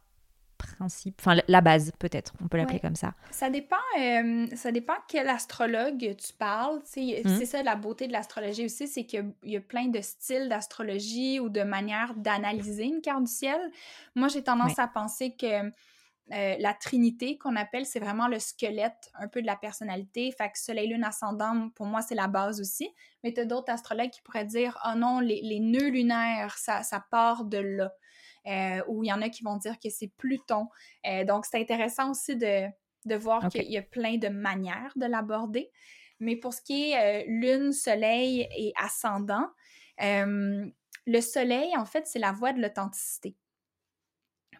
principe, 0.67 1.15
enfin 1.19 1.39
la 1.47 1.61
base 1.61 1.91
peut-être, 1.99 2.33
on 2.43 2.47
peut 2.47 2.57
l'appeler 2.57 2.79
comme 2.79 2.95
ça. 2.95 3.13
Ça 3.31 3.49
dépend, 3.49 3.75
euh, 3.99 4.47
ça 4.55 4.71
dépend 4.71 4.93
quel 5.07 5.29
astrologue 5.29 6.15
tu 6.17 6.33
parles. 6.33 6.81
C'est 6.85 7.23
mmh. 7.23 7.45
ça 7.45 7.63
la 7.63 7.75
beauté 7.75 8.07
de 8.07 8.11
l'astrologie 8.11 8.65
aussi, 8.65 8.87
c'est 8.87 9.05
qu'il 9.05 9.33
y, 9.43 9.57
a 9.57 9.61
plein 9.61 9.87
de 9.87 10.01
styles 10.01 10.49
d'astrologie 10.49 11.39
ou 11.39 11.49
de 11.49 11.61
manières 11.61 12.13
d'analyser 12.15 12.85
une 12.85 13.01
carte 13.01 13.23
du 13.23 13.31
ciel. 13.31 13.59
Moi, 14.15 14.27
j'ai 14.27 14.43
tendance 14.43 14.79
à 14.79 14.87
penser 14.87 15.35
que 15.35 15.71
euh, 16.31 16.55
la 16.57 16.73
trinité 16.73 17.37
qu'on 17.37 17.55
appelle, 17.55 17.85
c'est 17.85 17.99
vraiment 17.99 18.27
le 18.27 18.39
squelette 18.39 19.11
un 19.19 19.27
peu 19.27 19.41
de 19.41 19.47
la 19.47 19.55
personnalité. 19.55 20.31
Fait 20.31 20.49
que 20.49 20.57
soleil, 20.57 20.87
lune, 20.87 21.03
ascendant, 21.03 21.69
pour 21.75 21.85
moi, 21.85 22.01
c'est 22.01 22.15
la 22.15 22.27
base 22.27 22.61
aussi. 22.61 22.89
Mais 23.23 23.33
tu 23.33 23.41
as 23.41 23.45
d'autres 23.45 23.71
astrologues 23.71 24.09
qui 24.09 24.21
pourraient 24.21 24.45
dire, 24.45 24.77
oh 24.85 24.97
non, 24.97 25.19
les, 25.19 25.41
les 25.41 25.59
nœuds 25.59 25.89
lunaires, 25.89 26.57
ça, 26.57 26.81
ça 26.83 27.03
part 27.11 27.43
de 27.43 27.57
là. 27.57 27.91
Euh, 28.47 28.83
ou 28.87 29.03
il 29.03 29.07
y 29.07 29.13
en 29.13 29.21
a 29.21 29.29
qui 29.29 29.43
vont 29.43 29.57
dire 29.57 29.79
que 29.79 29.89
c'est 29.89 30.11
Pluton. 30.17 30.67
Euh, 31.07 31.23
donc, 31.23 31.45
c'est 31.45 31.59
intéressant 31.59 32.11
aussi 32.11 32.35
de, 32.35 32.67
de 33.05 33.15
voir 33.15 33.49
qu'il 33.49 33.69
y 33.69 33.77
a 33.77 33.81
plein 33.81 34.17
de 34.17 34.27
manières 34.27 34.93
de 34.95 35.05
l'aborder. 35.05 35.71
Mais 36.19 36.35
pour 36.35 36.53
ce 36.53 36.61
qui 36.61 36.91
est 36.91 37.23
euh, 37.23 37.25
lune, 37.27 37.71
soleil 37.71 38.47
et 38.55 38.73
ascendant, 38.75 39.47
le 41.05 41.19
soleil, 41.21 41.75
en 41.77 41.85
fait, 41.85 42.07
c'est 42.07 42.19
la 42.19 42.31
voie 42.31 42.53
de 42.53 42.61
l'authenticité. 42.61 43.35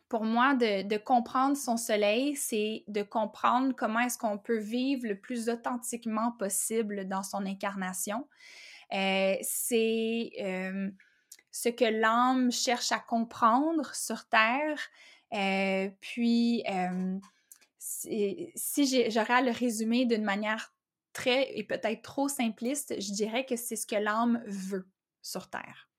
Pour 0.10 0.26
moi, 0.26 0.54
de, 0.54 0.84
de, 0.84 0.98
comprendre 0.98 1.58
son 1.58 1.78
soleil, 1.78 2.36
c'est 2.36 2.84
de 2.88 3.02
comprendre 3.02 3.74
comment 3.76 4.00
est-ce 4.00 4.18
qu'on 4.18 4.38
peut 4.38 4.60
vivre 4.60 5.08
le 5.08 5.20
plus 5.20 5.50
authentiquement 5.50 6.34
possible 6.34 7.08
dans 7.08 7.24
son 7.24 7.46
incarnation. 7.46 8.28
c'est 8.92 10.32
ce 11.54 11.70
que 11.70 11.86
l'âme 11.86 12.51
cherche 12.51 12.91
à 12.91 12.99
comprendre 12.99 13.95
sur 13.95 14.28
Terre. 14.28 14.80
Euh, 15.34 15.89
puis, 16.01 16.64
euh, 16.68 17.20
si 17.78 19.12
j'aurais 19.12 19.34
à 19.36 19.41
le 19.41 19.51
résumer 19.51 20.06
d'une 20.06 20.24
manière 20.24 20.74
très 21.14 21.56
et 21.58 21.64
peut-être 21.64 22.01
trop 22.01 22.28
simpliste, 22.28 22.99
je 22.99 23.14
dirais 23.14 23.45
que 23.45 23.56
c'est 23.56 23.76
ce 23.76 23.86
que 23.86 23.95
l'âme 23.95 24.43
veut 24.47 24.89
sur 25.22 25.47
Terre. 25.49 25.89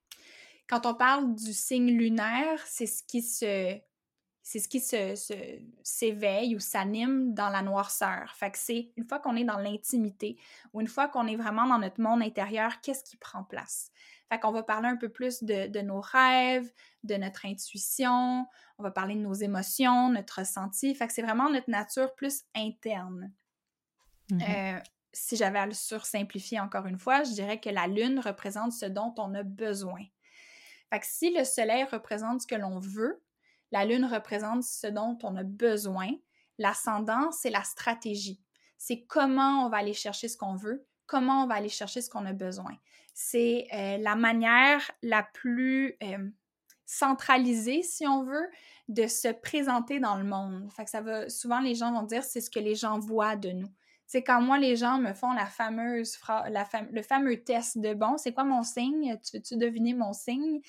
Quand 0.69 0.87
on 0.87 0.95
parle 0.95 1.35
du 1.37 1.53
signe 1.53 1.97
lunaire, 1.97 2.61
c'est 2.67 2.87
ce 2.87 3.05
qui 3.05 3.23
se 3.23 3.79
c'est 4.47 4.59
ce 4.59 4.69
qui 4.69 4.81
se, 4.81 5.15
s'éveille 5.83 6.55
ou 6.55 6.61
s'anime 6.61 7.33
dans 7.33 7.49
la 7.49 7.63
noirceur. 7.63 8.31
Fait 8.37 8.51
que 8.51 8.59
c'est 8.59 8.93
une 8.99 9.09
fois 9.09 9.19
qu'on 9.19 9.37
est 9.37 9.45
dans 9.45 9.57
l'intimité 9.57 10.39
ou 10.75 10.83
une 10.83 10.87
fois 10.87 11.09
qu'on 11.09 11.27
est 11.27 11.35
vraiment 11.37 11.67
dans 11.67 11.79
notre 11.79 12.03
monde 12.03 12.23
intérieur, 12.23 12.83
qu'est-ce 12.83 13.03
qui 13.03 13.17
prend 13.17 13.43
place? 13.43 13.91
Fait 14.31 14.39
qu'on 14.39 14.53
va 14.53 14.63
parler 14.63 14.89
un 14.89 14.97
peu 14.97 15.09
plus 15.09 15.43
de, 15.43 15.81
nos 15.81 16.03
rêves, 16.03 16.71
de 17.05 17.15
notre 17.15 17.47
intuition, 17.47 18.47
on 18.77 18.83
va 18.83 18.91
parler 18.91 19.15
de 19.15 19.21
nos 19.21 19.33
émotions, 19.33 20.11
notre 20.11 20.41
ressenti. 20.41 20.95
Fait 20.95 21.07
que 21.07 21.15
c'est 21.15 21.23
vraiment 21.23 21.49
notre 21.49 21.71
nature 21.71 22.15
plus 22.15 22.43
interne. 22.55 23.33
Mm-hmm. 24.31 24.77
Euh, 24.77 24.81
si 25.15 25.37
j'avais 25.37 25.59
à 25.59 25.67
le 25.67 25.73
sursimplifier 25.73 26.61
encore 26.61 26.85
une 26.85 26.99
fois, 26.99 27.23
je 27.23 27.33
dirais 27.33 27.61
que 27.61 27.71
la 27.71 27.87
lune 27.87 28.21
représente 28.21 28.73
ce 28.73 28.85
dont 28.85 29.15
on 29.17 29.33
a 29.35 29.43
besoin. 29.43 30.05
Fait 30.93 31.01
que 31.01 31.07
si 31.07 31.33
le 31.33 31.45
soleil 31.45 31.85
représente 31.85 32.43
ce 32.43 32.47
que 32.47 32.57
l'on 32.57 32.79
veut, 32.79 33.24
la 33.75 33.85
lune 33.85 34.05
représente 34.05 34.63
ce 34.63 34.87
dont 34.87 35.19
on 35.25 35.35
a 35.35 35.43
besoin. 35.43 36.09
L'ascendant, 36.59 37.33
c'est 37.33 37.51
la 37.51 37.65
stratégie. 37.65 38.41
C'est 38.79 39.03
comment 39.03 39.67
on 39.67 39.69
va 39.69 39.79
aller 39.79 39.93
chercher 39.93 40.29
ce 40.29 40.37
qu'on 40.37 40.55
veut, 40.55 40.87
comment 41.07 41.43
on 41.43 41.49
va 41.49 41.57
aller 41.57 41.69
chercher 41.69 42.01
ce 42.01 42.09
qu'on 42.09 42.25
a 42.25 42.33
besoin. 42.33 42.71
C'est 43.15 43.67
euh, 43.75 43.99
la 43.99 44.15
manière 44.15 44.81
la 45.03 45.25
plus 45.25 45.97
euh, 46.05 46.31
centralisée, 46.87 47.83
si 47.83 48.07
on 48.07 48.23
veut, 48.23 48.49
de 48.87 49.09
se 49.09 49.27
présenter 49.27 49.99
dans 49.99 50.19
le 50.19 50.25
monde. 50.25 50.71
Fait 50.71 50.85
que 50.85 50.91
ça 50.91 51.01
va, 51.01 51.29
souvent 51.29 51.59
les 51.59 51.75
gens 51.75 51.93
vont 51.93 52.05
dire 52.05 52.23
c'est 52.23 52.41
ce 52.41 52.51
que 52.51 52.61
les 52.61 52.77
gens 52.77 53.01
voient 53.01 53.35
de 53.35 53.51
nous. 53.51 53.73
C'est 54.07 54.23
quand 54.23 54.41
moi 54.41 54.59
les 54.59 54.77
gens 54.77 54.99
me 54.99 55.15
font 55.15 55.33
la 55.33 55.47
fameuse 55.47 56.17
le 56.93 57.03
fameux 57.03 57.43
test 57.43 57.79
de 57.79 57.93
bon, 57.93 58.19
c'est 58.19 58.33
quoi 58.33 58.45
mon 58.45 58.63
signe? 58.63 59.19
Tu 59.25 59.37
veux-tu 59.37 59.95
mon 59.97 60.13
signe 60.13 60.61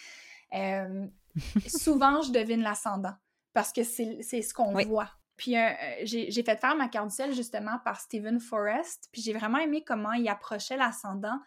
euh, 0.55 1.05
souvent, 1.67 2.21
je 2.21 2.31
devine 2.31 2.61
l'ascendant 2.61 3.13
parce 3.53 3.71
que 3.71 3.83
c'est 3.83 4.41
ce 4.41 4.53
qu'on 4.53 4.73
voit. 4.73 5.09
Puis 5.37 5.57
euh, 5.57 5.69
j'ai 6.03 6.43
fait 6.43 6.57
faire 6.57 6.75
ma 6.75 6.87
carte 6.87 7.11
justement 7.31 7.79
par 7.83 7.99
Stephen 7.99 8.39
Forrest, 8.39 9.09
puis 9.11 9.21
j'ai 9.21 9.33
vraiment 9.33 9.57
aimé 9.57 9.83
comment 9.85 10.13
il 10.13 10.27
approchait 10.29 10.77
l'ascendant, 10.77 11.39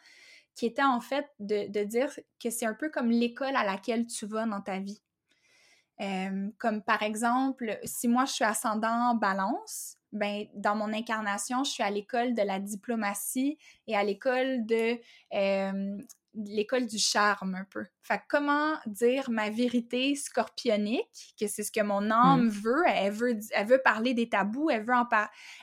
qui 0.54 0.66
était 0.66 0.82
en 0.82 1.00
fait 1.00 1.26
de, 1.38 1.84
dire 1.84 2.10
que 2.42 2.50
c'est 2.50 2.66
un 2.66 2.74
peu 2.74 2.90
comme 2.90 3.10
l'école 3.10 3.56
à 3.56 3.64
laquelle 3.64 4.06
tu 4.06 4.26
vas 4.26 4.46
dans 4.46 4.60
ta 4.60 4.78
vie. 4.78 5.00
Euh, 6.00 6.48
comme 6.58 6.82
par 6.82 7.02
exemple, 7.02 7.78
si 7.84 8.08
moi 8.08 8.24
je 8.24 8.32
suis 8.32 8.44
ascendant 8.44 9.14
balance, 9.14 9.96
ben, 10.12 10.46
dans 10.54 10.74
mon 10.74 10.92
incarnation, 10.92 11.64
je 11.64 11.70
suis 11.70 11.82
à 11.82 11.90
l'école 11.90 12.34
de 12.34 12.42
la 12.42 12.60
diplomatie 12.60 13.58
et 13.86 13.96
à 13.96 14.04
l'école 14.04 14.64
de 14.64 14.98
euh, 15.34 15.98
l'école 16.34 16.86
du 16.86 16.98
charme 16.98 17.54
un 17.54 17.64
peu. 17.64 17.84
Fait 18.02 18.20
comment 18.28 18.74
dire 18.86 19.30
ma 19.30 19.50
vérité 19.50 20.14
scorpionique, 20.14 21.34
que 21.38 21.46
c'est 21.46 21.62
ce 21.62 21.72
que 21.72 21.82
mon 21.82 22.10
âme 22.10 22.46
mmh. 22.46 22.48
veut, 22.48 22.82
elle 22.86 23.12
veut, 23.12 23.38
elle 23.52 23.66
veut 23.66 23.80
parler 23.82 24.14
des 24.14 24.28
tabous, 24.28 24.70
elle 24.70 24.84
veut, 24.84 24.94
en 24.94 25.06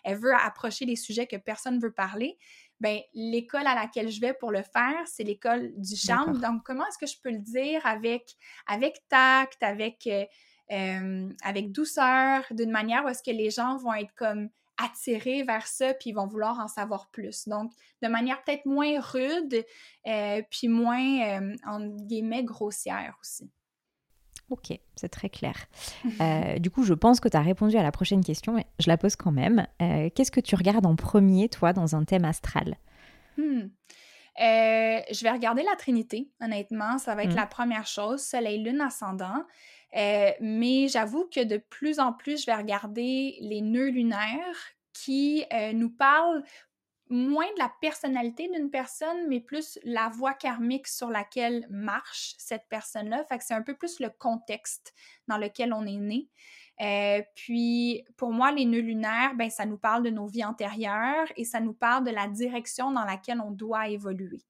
elle 0.03 0.17
veut 0.17 0.33
approcher 0.33 0.85
des 0.85 0.95
sujets 0.95 1.27
que 1.27 1.37
personne 1.37 1.75
ne 1.75 1.81
veut 1.81 1.93
parler. 1.93 2.37
Ben, 2.81 2.99
l'école 3.13 3.67
à 3.67 3.75
laquelle 3.75 4.09
je 4.09 4.19
vais 4.19 4.33
pour 4.33 4.51
le 4.51 4.61
faire, 4.61 5.01
c'est 5.05 5.23
l'école 5.23 5.71
du 5.77 5.95
charme. 5.95 6.39
Donc, 6.41 6.63
comment 6.63 6.85
est-ce 6.87 6.97
que 6.97 7.07
je 7.07 7.19
peux 7.21 7.31
le 7.31 7.39
dire 7.39 7.85
avec, 7.85 8.35
avec 8.67 9.01
tact, 9.07 9.63
avec, 9.63 10.05
euh, 10.07 10.25
euh, 10.71 11.29
avec 11.41 11.71
douceur, 11.71 12.43
d'une 12.51 12.71
manière 12.71 13.05
où 13.05 13.07
est-ce 13.07 13.23
que 13.23 13.31
les 13.31 13.49
gens 13.49 13.77
vont 13.77 13.93
être 13.93 14.13
comme 14.15 14.49
attirés 14.83 15.43
vers 15.43 15.67
ça, 15.67 15.93
puis 15.93 16.09
ils 16.09 16.13
vont 16.13 16.27
vouloir 16.27 16.59
en 16.59 16.67
savoir 16.67 17.09
plus. 17.09 17.47
Donc, 17.47 17.71
de 18.01 18.07
manière 18.07 18.43
peut-être 18.43 18.65
moins 18.65 18.99
rude, 18.99 19.65
euh, 20.07 20.41
puis 20.49 20.67
moins, 20.67 21.41
euh, 21.41 21.55
en 21.65 21.79
guillemets, 21.79 22.43
grossière 22.43 23.15
aussi. 23.21 23.49
Ok, 24.49 24.77
c'est 24.95 25.09
très 25.09 25.29
clair. 25.29 25.55
Euh, 26.21 26.59
du 26.59 26.69
coup, 26.69 26.83
je 26.83 26.93
pense 26.93 27.19
que 27.19 27.27
tu 27.27 27.35
as 27.35 27.41
répondu 27.41 27.75
à 27.77 27.83
la 27.83 27.91
prochaine 27.91 28.23
question, 28.23 28.53
mais 28.53 28.65
je 28.79 28.87
la 28.89 28.97
pose 28.97 29.15
quand 29.15 29.31
même. 29.31 29.67
Euh, 29.81 30.09
qu'est-ce 30.13 30.31
que 30.31 30.39
tu 30.39 30.55
regardes 30.55 30.85
en 30.85 30.95
premier, 30.95 31.49
toi, 31.49 31.73
dans 31.73 31.95
un 31.95 32.05
thème 32.05 32.25
astral? 32.25 32.77
Hmm. 33.37 33.67
Je 34.37 35.23
vais 35.23 35.31
regarder 35.31 35.63
la 35.63 35.75
Trinité, 35.75 36.29
honnêtement. 36.41 36.99
Ça 36.99 37.15
va 37.15 37.23
être 37.23 37.33
hmm. 37.33 37.37
la 37.37 37.47
première 37.47 37.87
chose, 37.87 38.21
Soleil, 38.21 38.63
Lune, 38.63 38.81
Ascendant. 38.81 39.43
Mais 39.95 40.87
j'avoue 40.87 41.27
que 41.33 41.43
de 41.43 41.57
plus 41.57 41.99
en 41.99 42.13
plus, 42.13 42.41
je 42.41 42.45
vais 42.45 42.55
regarder 42.55 43.37
les 43.39 43.61
nœuds 43.61 43.89
lunaires 43.89 44.57
qui 44.93 45.45
nous 45.73 45.89
parlent 45.89 46.43
moins 47.09 47.45
de 47.53 47.59
la 47.59 47.71
personnalité 47.81 48.49
d'une 48.49 48.71
personne, 48.71 49.27
mais 49.27 49.39
plus 49.39 49.77
la 49.83 50.09
voie 50.09 50.33
karmique 50.33 50.87
sur 50.87 51.09
laquelle 51.09 51.67
marche 51.69 52.33
cette 52.37 52.67
personne-là. 52.69 53.23
Fait 53.25 53.41
c'est 53.41 53.53
un 53.53 53.61
peu 53.61 53.75
plus 53.75 53.99
le 53.99 54.09
contexte 54.09 54.93
dans 55.27 55.37
lequel 55.37 55.73
on 55.73 55.85
est 55.85 55.97
né. 55.97 56.29
Euh, 56.81 57.21
puis, 57.35 58.03
pour 58.17 58.31
moi, 58.31 58.51
les 58.51 58.65
nœuds 58.65 58.79
lunaires, 58.79 59.35
ben, 59.35 59.49
ça 59.49 59.65
nous 59.65 59.77
parle 59.77 60.03
de 60.03 60.09
nos 60.09 60.25
vies 60.25 60.43
antérieures 60.43 61.27
et 61.37 61.45
ça 61.45 61.59
nous 61.59 61.73
parle 61.73 62.03
de 62.03 62.11
la 62.11 62.27
direction 62.27 62.91
dans 62.91 63.05
laquelle 63.05 63.39
on 63.39 63.51
doit 63.51 63.87
évoluer. 63.87 64.41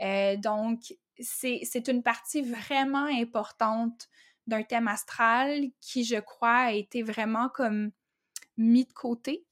Euh, 0.00 0.36
donc, 0.36 0.94
c'est 1.20 1.88
une 1.88 2.02
partie 2.04 2.42
vraiment 2.42 3.06
importante 3.06 4.08
d'un 4.48 4.62
thème 4.62 4.88
astral 4.88 5.66
qui, 5.80 6.04
je 6.04 6.16
crois, 6.16 6.56
a 6.56 6.72
été 6.72 7.02
vraiment 7.02 7.48
comme 7.48 7.90
mis 8.56 8.84
de 8.84 8.92
côté. 8.92 9.46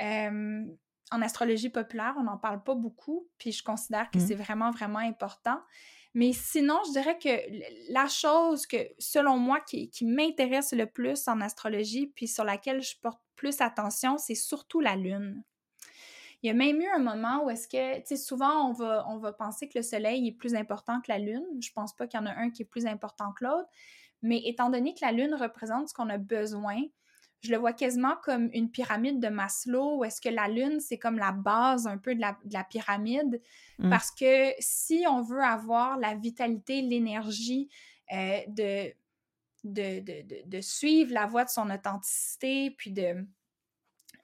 Euh, 0.00 0.64
en 1.10 1.20
astrologie 1.20 1.68
populaire, 1.68 2.14
on 2.18 2.22
n'en 2.22 2.38
parle 2.38 2.62
pas 2.62 2.74
beaucoup, 2.74 3.28
puis 3.38 3.52
je 3.52 3.62
considère 3.62 4.10
que 4.10 4.18
mmh. 4.18 4.26
c'est 4.26 4.34
vraiment, 4.34 4.70
vraiment 4.70 4.98
important. 4.98 5.60
Mais 6.14 6.32
sinon, 6.32 6.78
je 6.86 6.92
dirais 6.92 7.18
que 7.18 7.92
la 7.92 8.06
chose 8.06 8.66
que, 8.66 8.76
selon 8.98 9.38
moi, 9.38 9.60
qui, 9.60 9.90
m'intéresse 10.02 10.72
le 10.72 10.86
plus 10.86 11.26
en 11.26 11.40
astrologie, 11.40 12.06
puis 12.14 12.28
sur 12.28 12.44
laquelle 12.44 12.82
je 12.82 12.96
porte 13.00 13.20
plus 13.34 13.60
attention, 13.60 14.18
c'est 14.18 14.34
surtout 14.34 14.80
la 14.80 14.96
Lune. 14.96 15.42
Il 16.42 16.48
y 16.48 16.50
a 16.50 16.54
même 16.54 16.80
eu 16.80 16.88
un 16.88 16.98
moment 16.98 17.44
où 17.44 17.50
est-ce 17.50 17.68
que, 17.68 17.98
tu 18.00 18.06
sais, 18.06 18.16
souvent 18.16 18.68
on 18.68 18.72
va, 18.72 19.06
on 19.08 19.18
va 19.18 19.32
penser 19.32 19.68
que 19.68 19.78
le 19.78 19.82
Soleil 19.82 20.26
est 20.26 20.32
plus 20.32 20.54
important 20.54 21.00
que 21.00 21.10
la 21.10 21.18
Lune. 21.18 21.46
Je 21.60 21.70
pense 21.72 21.94
pas 21.94 22.06
qu'il 22.06 22.18
y 22.18 22.22
en 22.22 22.26
a 22.26 22.32
un 22.32 22.50
qui 22.50 22.62
est 22.62 22.66
plus 22.66 22.84
important 22.84 23.32
que 23.32 23.44
l'autre. 23.44 23.68
Mais 24.22 24.40
étant 24.44 24.70
donné 24.70 24.94
que 24.94 25.00
la 25.02 25.12
Lune 25.12 25.34
représente 25.34 25.88
ce 25.88 25.94
qu'on 25.94 26.08
a 26.08 26.18
besoin, 26.18 26.80
je 27.42 27.50
le 27.50 27.58
vois 27.58 27.72
quasiment 27.72 28.14
comme 28.22 28.50
une 28.52 28.70
pyramide 28.70 29.20
de 29.20 29.28
Maslow, 29.28 29.98
où 29.98 30.04
est-ce 30.04 30.20
que 30.20 30.28
la 30.28 30.46
Lune, 30.48 30.78
c'est 30.80 30.98
comme 30.98 31.18
la 31.18 31.32
base 31.32 31.86
un 31.88 31.98
peu 31.98 32.14
de 32.14 32.20
la, 32.20 32.64
pyramide, 32.64 33.40
mmh. 33.78 33.90
parce 33.90 34.12
que 34.12 34.52
si 34.60 35.04
on 35.08 35.22
veut 35.22 35.42
avoir 35.42 35.98
la 35.98 36.14
vitalité, 36.14 36.82
l'énergie 36.82 37.68
euh, 38.12 38.38
de, 38.46 38.92
de, 39.64 40.60
suivre 40.60 41.12
la 41.12 41.26
voie 41.26 41.44
de 41.44 41.50
son 41.50 41.68
authenticité, 41.70 42.70
puis 42.70 42.92
de 42.92 43.26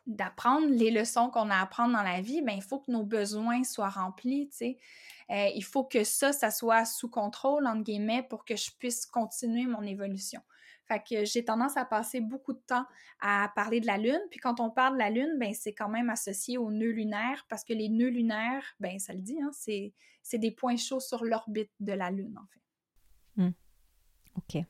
d'apprendre 0.06 0.68
les 0.68 0.90
leçons 0.90 1.28
qu'on 1.28 1.50
a 1.50 1.56
à 1.56 1.62
apprendre 1.62 1.92
dans 1.92 2.02
la 2.02 2.22
vie, 2.22 2.40
ben, 2.40 2.54
il 2.56 2.62
faut 2.62 2.78
que 2.78 2.90
nos 2.90 3.04
besoins 3.04 3.62
soient 3.62 3.90
remplis, 3.90 4.48
tu 4.48 4.56
sais. 4.56 4.78
Euh, 5.30 5.48
il 5.54 5.64
faut 5.64 5.84
que 5.84 6.04
ça, 6.04 6.32
ça 6.32 6.50
soit 6.50 6.84
sous 6.84 7.10
contrôle, 7.10 7.66
entre 7.66 7.82
guillemets, 7.82 8.22
pour 8.22 8.44
que 8.44 8.56
je 8.56 8.70
puisse 8.78 9.04
continuer 9.06 9.66
mon 9.66 9.82
évolution. 9.82 10.40
Fait 10.86 11.02
que 11.06 11.24
j'ai 11.26 11.44
tendance 11.44 11.76
à 11.76 11.84
passer 11.84 12.22
beaucoup 12.22 12.54
de 12.54 12.62
temps 12.66 12.86
à 13.20 13.52
parler 13.54 13.80
de 13.80 13.86
la 13.86 13.98
Lune. 13.98 14.20
Puis 14.30 14.40
quand 14.40 14.58
on 14.58 14.70
parle 14.70 14.94
de 14.94 14.98
la 14.98 15.10
Lune, 15.10 15.36
ben 15.38 15.52
c'est 15.52 15.74
quand 15.74 15.90
même 15.90 16.08
associé 16.08 16.56
aux 16.56 16.70
nœuds 16.70 16.92
lunaires 16.92 17.44
parce 17.50 17.62
que 17.62 17.74
les 17.74 17.90
nœuds 17.90 18.08
lunaires, 18.08 18.64
ben 18.80 18.98
ça 18.98 19.12
le 19.12 19.20
dit, 19.20 19.38
hein, 19.42 19.50
c'est, 19.52 19.92
des 20.38 20.50
points 20.50 20.76
chauds 20.76 21.00
sur 21.00 21.24
l'orbite 21.24 21.70
de 21.80 21.92
la 21.92 22.10
Lune, 22.10 22.38
en 22.38 22.46
fait. 22.46 23.42
Mmh. 23.42 23.50
OK. 24.36 24.64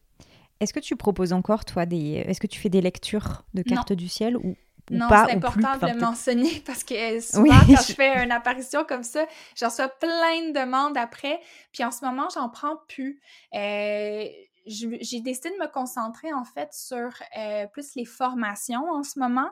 Est-ce 0.60 0.72
que 0.72 0.80
tu 0.80 0.96
proposes 0.96 1.32
encore, 1.32 1.64
toi, 1.64 1.86
des. 1.86 2.24
Est-ce 2.26 2.40
que 2.40 2.48
tu 2.48 2.58
fais 2.58 2.68
des 2.68 2.80
lectures 2.80 3.44
de 3.54 3.62
cartes 3.62 3.92
du 3.92 4.08
ciel 4.08 4.36
ou, 4.36 4.56
non, 4.90 5.08
c'est 5.08 5.34
important 5.34 5.76
de 5.76 5.92
le 5.92 6.00
mentionner 6.00 6.62
parce 6.66 6.84
que 6.84 7.20
souvent, 7.20 7.58
quand 7.66 7.82
je 7.86 7.94
fais 7.94 8.22
une 8.24 8.32
apparition 8.32 8.84
comme 8.84 9.02
ça, 9.02 9.26
je 9.56 9.64
reçois 9.64 9.88
plein 9.88 10.48
de 10.48 10.58
demandes 10.58 10.96
après. 10.96 11.40
Puis 11.72 11.84
en 11.84 11.90
ce 11.90 12.04
moment, 12.04 12.28
j'en 12.34 12.48
prends 12.48 12.76
plus. 12.88 13.20
Euh, 13.54 14.24
j'ai 14.66 15.20
décidé 15.20 15.50
de 15.50 15.62
me 15.62 15.70
concentrer 15.72 16.32
en 16.32 16.44
fait 16.44 16.72
sur 16.72 17.10
euh, 17.38 17.66
plus 17.68 17.94
les 17.94 18.04
formations 18.04 18.90
en 18.90 19.02
ce 19.02 19.18
moment. 19.18 19.48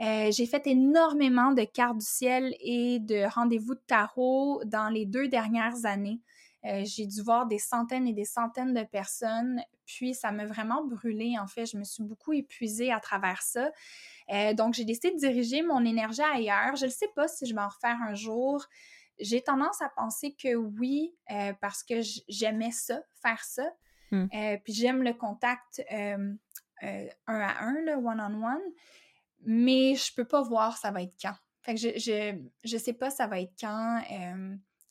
Euh, 0.00 0.30
j'ai 0.30 0.46
fait 0.46 0.66
énormément 0.66 1.52
de 1.52 1.64
cartes 1.64 1.98
du 1.98 2.06
ciel 2.06 2.54
et 2.60 3.00
de 3.00 3.28
rendez-vous 3.28 3.74
de 3.74 3.82
tarot 3.86 4.62
dans 4.64 4.88
les 4.88 5.04
deux 5.04 5.28
dernières 5.28 5.84
années. 5.84 6.20
Euh, 6.64 6.82
j'ai 6.84 7.06
dû 7.06 7.22
voir 7.22 7.46
des 7.46 7.58
centaines 7.58 8.06
et 8.06 8.12
des 8.12 8.24
centaines 8.24 8.74
de 8.74 8.84
personnes, 8.84 9.60
puis 9.96 10.14
ça 10.14 10.30
m'a 10.30 10.46
vraiment 10.46 10.84
brûlé. 10.84 11.38
En 11.38 11.46
fait, 11.46 11.66
je 11.66 11.76
me 11.76 11.84
suis 11.84 12.02
beaucoup 12.02 12.32
épuisée 12.32 12.92
à 12.92 13.00
travers 13.00 13.42
ça. 13.42 13.70
donc, 14.54 14.74
j'ai 14.74 14.84
décidé 14.84 15.10
de 15.10 15.18
diriger 15.18 15.62
mon 15.62 15.84
énergie 15.84 16.22
ailleurs. 16.22 16.76
Je 16.76 16.86
ne 16.86 16.90
sais 16.90 17.08
pas 17.14 17.28
si 17.28 17.46
je 17.46 17.54
vais 17.54 17.60
en 17.60 17.68
refaire 17.68 17.98
un 18.02 18.14
jour. 18.14 18.64
J'ai 19.18 19.42
tendance 19.42 19.82
à 19.82 19.88
penser 19.88 20.34
que 20.34 20.54
oui, 20.54 21.12
parce 21.60 21.82
que 21.82 22.00
j'aimais 22.28 22.70
ça, 22.70 23.00
faire 23.22 23.42
ça. 23.44 23.68
Mmh. 24.10 24.26
Euh, 24.34 24.56
puis 24.64 24.72
j'aime 24.72 25.02
le 25.02 25.14
contact 25.14 25.82
euh, 25.92 26.34
un 26.82 27.40
à 27.40 27.62
un, 27.62 27.74
le 27.82 27.94
one-on-one, 27.94 28.72
mais 29.44 29.94
je 29.94 30.14
peux 30.14 30.24
pas 30.24 30.42
voir 30.42 30.76
ça 30.76 30.90
va 30.90 31.02
être 31.02 31.14
quand. 31.20 31.34
Fait 31.62 31.74
que 31.74 31.80
je, 31.80 31.98
je, 31.98 32.38
je 32.64 32.76
sais 32.76 32.92
pas 32.92 33.10
ça 33.10 33.26
va 33.26 33.40
être 33.40 33.52
quand 33.60 34.02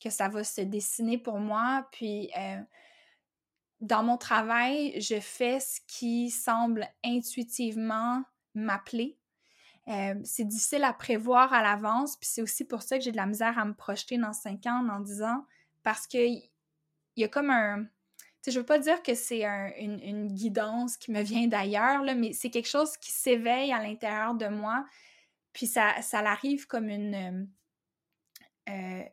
que 0.02 0.10
ça 0.10 0.30
va 0.30 0.44
se 0.44 0.62
dessiner 0.62 1.18
pour 1.18 1.40
moi. 1.40 1.88
Puis 1.92 2.32
dans 3.82 4.04
mon 4.04 4.18
travail, 4.18 5.00
je 5.00 5.20
fais 5.20 5.60
ce 5.60 5.80
qui 5.88 6.30
semble 6.30 6.88
intuitivement 7.04 8.24
m'appeler. 8.54 9.18
c'est 10.24 10.46
difficile 10.46 10.84
à 10.84 10.94
prévoir 10.94 11.54
à 11.54 11.62
l'avance, 11.64 12.18
puis 12.18 12.30
c'est 12.32 12.42
aussi 12.42 12.66
pour 12.66 12.82
ça 12.82 12.98
que 12.98 13.04
j'ai 13.04 13.12
de 13.12 13.18
la 13.18 13.26
misère 13.26 13.58
à 13.58 13.66
me 13.66 13.74
projeter 13.74 14.18
dans 14.18 14.34
cinq 14.34 14.66
ans 14.66 14.88
en 14.90 15.00
disant 15.00 15.46
parce 15.84 16.08
qu'il 16.08 16.42
y 17.16 17.24
a 17.24 17.28
comme 17.28 17.50
un, 17.50 17.88
je 18.46 18.52
je 18.52 18.60
veux 18.60 18.66
pas 18.66 18.80
dire 18.80 19.04
que 19.04 19.16
c'est 19.16 19.44
une, 19.44 20.28
guidance 20.28 20.98
qui 20.98 21.12
me 21.12 21.22
vient 21.22 21.48
d'ailleurs, 21.48 22.04
mais 22.16 22.34
c'est 22.34 22.50
quelque 22.50 22.68
chose 22.68 22.98
qui 22.98 23.12
s'éveille 23.12 23.72
à 23.72 23.82
l'intérieur 23.82 24.34
de 24.34 24.48
moi. 24.48 24.86
Puis 25.54 25.68
ça, 25.68 26.02
ça 26.02 26.22
l'arrive 26.22 26.68
comme 26.68 26.90
une. 26.90 27.16
Euh, 27.16 27.46
euh, 28.70 29.04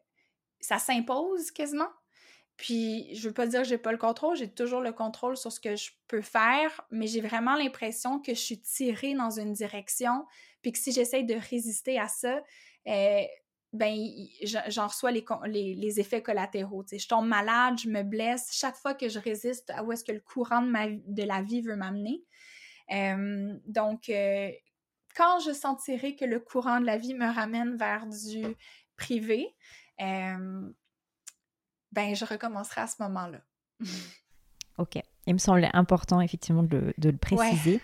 ça 0.61 0.79
s'impose 0.79 1.51
quasiment. 1.51 1.89
Puis 2.57 3.15
je 3.15 3.29
veux 3.29 3.35
pas 3.35 3.47
dire 3.47 3.63
que 3.63 3.69
j'ai 3.69 3.79
pas 3.79 3.93
le 3.93 3.99
contrôle, 3.99 4.37
j'ai 4.37 4.49
toujours 4.49 4.81
le 4.81 4.93
contrôle 4.93 5.37
sur 5.37 5.53
ce 5.53 5.61
que 5.61 5.77
je 5.77 5.91
peux 6.09 6.23
faire, 6.23 6.87
mais 6.91 7.07
j'ai 7.07 7.21
vraiment 7.21 7.55
l'impression 7.55 8.19
que 8.19 8.33
je 8.35 8.41
suis 8.41 8.61
tirée 8.61 9.15
dans 9.15 9.31
une 9.31 9.53
direction, 9.53 10.25
puis 10.63 10.73
que 10.73 10.79
si 10.79 10.93
j'essaye 10.93 11.25
de 11.25 11.35
résister 11.35 11.99
à 11.99 12.09
ça, 12.09 12.41
euh, 12.89 13.23
ben, 13.73 13.95
j'en 14.69 14.87
reçois 14.87 15.11
les, 15.11 15.25
les, 15.75 16.01
effets 16.01 16.23
collatéraux. 16.23 16.85
Je 16.91 17.07
tombe 17.07 17.27
malade, 17.27 17.79
je 17.79 17.91
me 17.91 18.03
blesse. 18.03 18.49
Chaque 18.53 18.77
fois 18.77 18.95
que 18.95 19.11
je 19.11 19.19
résiste 19.19 19.69
à 19.71 19.85
où 19.85 19.93
est-ce 19.93 20.05
que 20.05 20.13
le 20.13 20.21
courant 20.21 20.63
de, 20.63 20.69
ma, 20.69 20.89
de 20.89 21.23
la 21.25 21.43
vie 21.43 21.61
veut 21.61 21.77
m'amener. 21.77 22.23
donc, 23.67 24.09
euh, 24.09 24.51
quand 25.15 25.41
je 25.41 25.53
sentirai 25.53 26.15
que 26.15 26.25
le 26.25 26.41
courant 26.41 26.81
de 26.81 26.87
la 26.87 26.97
vie 26.97 27.15
me 27.15 27.27
ramène 27.27 27.77
vers 27.77 28.07
du 28.07 28.45
privé, 28.97 29.55
ben, 31.97 32.15
je 32.15 32.25
recommencerai 32.27 32.83
à 32.83 32.87
ce 32.87 33.03
moment-là. 33.03 33.41
ok. 34.79 35.01
Il 35.27 35.33
me 35.33 35.39
semble 35.39 35.69
important 35.73 36.21
effectivement 36.21 36.63
de 36.63 36.95
le, 37.03 37.17
préciser. 37.17 37.81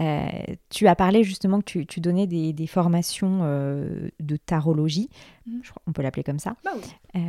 Euh, 0.00 0.28
tu 0.70 0.86
as 0.86 0.94
parlé 0.94 1.24
justement 1.24 1.60
que 1.60 1.80
tu, 1.80 2.00
donnais 2.00 2.26
des, 2.26 2.66
formations 2.66 3.40
euh, 3.42 4.10
de 4.20 4.36
tarologie, 4.36 5.08
mmh. 5.46 5.60
on 5.86 5.92
peut 5.92 6.02
l'appeler 6.02 6.22
comme 6.22 6.38
ça. 6.38 6.56
Bah 6.62 6.72
euh, 7.16 7.20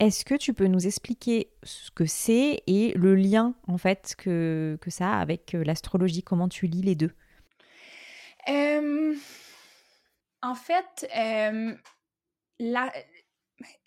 est-ce 0.00 0.24
que 0.24 0.34
tu 0.34 0.54
peux 0.54 0.66
nous 0.66 0.86
expliquer 0.86 1.50
ce 1.64 1.90
que 1.90 2.06
c'est 2.06 2.62
et 2.66 2.92
le 2.94 3.14
lien 3.14 3.54
en 3.66 3.78
fait 3.78 4.14
que, 4.16 4.78
que 4.80 4.90
ça 4.90 5.12
a 5.12 5.20
avec 5.20 5.52
l'astrologie? 5.52 6.22
Comment 6.22 6.48
tu 6.48 6.66
lis 6.66 6.82
les 6.82 6.94
deux? 6.94 7.12
En 10.40 10.54
fait, 10.54 11.06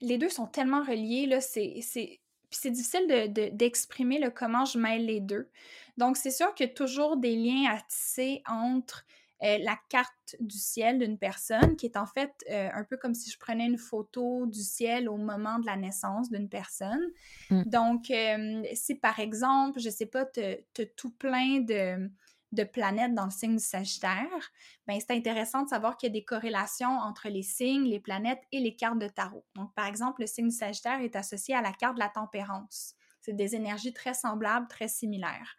les 0.01 0.17
deux 0.17 0.29
sont 0.29 0.47
tellement 0.47 0.83
reliés. 0.83 1.25
Là, 1.25 1.41
c'est, 1.41 1.73
puis 1.73 2.59
c'est 2.61 2.71
difficile 2.71 3.07
d'exprimer 3.53 4.19
le 4.19 4.29
comment 4.29 4.65
je 4.65 4.77
mêle 4.77 5.05
les 5.05 5.19
deux. 5.19 5.49
Donc, 5.97 6.17
c'est 6.17 6.31
sûr 6.31 6.53
qu'il 6.53 6.67
y 6.67 6.69
a 6.69 6.73
toujours 6.73 7.17
des 7.17 7.35
liens 7.35 7.71
à 7.71 7.81
tisser 7.81 8.41
entre 8.47 9.05
euh, 9.43 9.57
la 9.59 9.75
carte 9.89 10.35
du 10.39 10.57
ciel 10.57 10.99
d'une 10.99 11.17
personne, 11.17 11.75
qui 11.75 11.87
est 11.87 11.97
en 11.97 12.05
fait 12.05 12.31
euh, 12.51 12.69
un 12.73 12.83
peu 12.83 12.95
comme 12.95 13.15
si 13.15 13.31
je 13.31 13.39
prenais 13.39 13.65
une 13.65 13.79
photo 13.79 14.45
du 14.45 14.61
ciel 14.61 15.09
au 15.09 15.17
moment 15.17 15.57
de 15.57 15.65
la 15.65 15.77
naissance 15.77 16.29
d'une 16.29 16.47
personne. 16.47 17.01
Mm. 17.49 17.63
Donc, 17.65 18.11
euh, 18.11 18.61
si 18.73 18.93
par 18.93 19.19
exemple, 19.19 19.79
je 19.79 19.89
sais 19.89 20.05
pas, 20.05 20.25
tu 20.25 20.41
as 20.41 20.85
tout 20.95 21.09
plein 21.09 21.59
de 21.61 22.07
de 22.51 22.63
planètes 22.63 23.13
dans 23.13 23.25
le 23.25 23.31
signe 23.31 23.55
du 23.55 23.63
Sagittaire, 23.63 24.51
ben 24.87 24.99
c'est 24.99 25.11
intéressant 25.11 25.63
de 25.63 25.69
savoir 25.69 25.97
qu'il 25.97 26.07
y 26.07 26.11
a 26.11 26.13
des 26.13 26.25
corrélations 26.25 26.97
entre 26.99 27.29
les 27.29 27.43
signes, 27.43 27.85
les 27.85 27.99
planètes 27.99 28.41
et 28.51 28.59
les 28.59 28.75
cartes 28.75 28.99
de 28.99 29.07
tarot. 29.07 29.45
Donc, 29.55 29.73
par 29.73 29.85
exemple, 29.85 30.21
le 30.21 30.27
signe 30.27 30.49
du 30.49 30.55
Sagittaire 30.55 31.01
est 31.01 31.15
associé 31.15 31.55
à 31.55 31.61
la 31.61 31.71
carte 31.71 31.95
de 31.95 31.99
la 31.99 32.09
tempérance. 32.09 32.95
C'est 33.21 33.35
des 33.35 33.55
énergies 33.55 33.93
très 33.93 34.13
semblables, 34.13 34.67
très 34.67 34.87
similaires. 34.87 35.55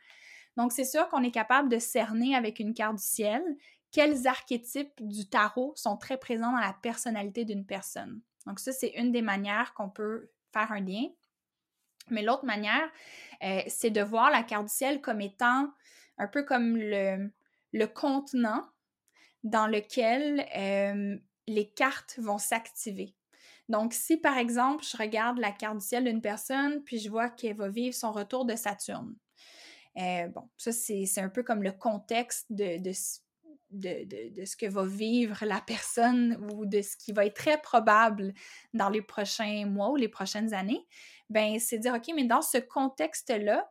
Donc, 0.57 0.73
c'est 0.73 0.85
sûr 0.85 1.09
qu'on 1.09 1.23
est 1.23 1.31
capable 1.31 1.69
de 1.69 1.79
cerner 1.79 2.35
avec 2.35 2.59
une 2.59 2.75
carte 2.75 2.97
du 2.97 3.03
ciel 3.03 3.43
quels 3.93 4.27
archétypes 4.27 5.01
du 5.01 5.29
tarot 5.29 5.75
sont 5.77 5.97
très 5.99 6.17
présents 6.17 6.51
dans 6.51 6.59
la 6.59 6.75
personnalité 6.83 7.45
d'une 7.45 7.67
personne. 7.67 8.23
Donc, 8.47 8.59
ça, 8.59 8.73
c'est 8.73 8.95
une 8.97 9.13
des 9.13 9.23
manières 9.23 9.75
qu'on 9.75 9.91
peut 9.91 10.31
faire 10.53 10.73
un 10.73 10.81
lien. 10.81 11.09
Mais 12.11 12.23
l'autre 12.23 12.45
manière, 12.45 12.91
euh, 13.45 13.61
c'est 13.69 13.91
de 13.91 14.01
voir 14.01 14.31
la 14.31 14.43
carte 14.43 14.65
du 14.65 14.73
ciel 14.73 15.01
comme 15.01 15.21
étant 15.21 15.71
un 16.23 16.29
peu 16.29 16.45
comme 16.45 16.77
le, 16.77 17.31
le 17.73 17.87
contenant 17.87 18.63
dans 19.43 19.67
lequel 19.67 20.47
euh, 20.57 21.17
les 21.49 21.71
cartes 21.71 22.19
vont 22.19 22.39
s'activer. 22.39 23.15
Donc, 23.69 23.93
si 23.93 24.17
par 24.17 24.39
exemple, 24.39 24.85
je 24.85 24.97
regarde 24.97 25.39
la 25.39 25.51
carte 25.51 25.79
du 25.79 25.85
ciel 25.85 26.05
d'une 26.05 26.21
personne, 26.21 26.83
puis 26.85 26.99
je 26.99 27.11
vois 27.11 27.29
qu'elle 27.29 27.57
va 27.57 27.69
vivre 27.69 27.95
son 27.95 28.13
retour 28.13 28.45
de 28.45 28.55
Saturne. 28.55 29.17
Euh, 29.99 30.29
bon, 30.29 30.49
ça, 30.57 30.73
c'est 30.73 31.19
un 31.19 31.29
peu 31.29 31.43
comme 31.43 31.63
le 31.63 31.73
contexte 31.73 32.47
de, 32.51 32.79
de, 32.79 34.31
de, 34.31 34.45
ce 34.45 34.57
que 34.57 34.67
va 34.67 34.85
vivre 34.85 35.45
la 35.45 35.61
personne 35.61 36.37
ou 36.53 36.67
de 36.67 36.83
ce 36.83 36.97
qui 36.97 37.13
va 37.13 37.27
être 37.27 37.37
très 37.37 37.61
probable 37.61 38.33
dans 38.75 38.89
les 38.89 39.03
prochains 39.03 39.67
mois 39.67 39.91
ou 39.91 39.97
les 39.97 40.09
prochaines 40.09 40.55
années. 40.55 40.87
Ben, 41.31 41.59
c'est 41.59 41.79
dire, 41.79 41.95
OK, 41.95 42.13
mais 42.15 42.25
dans 42.25 42.43
ce 42.43 42.59
contexte-là, 42.59 43.71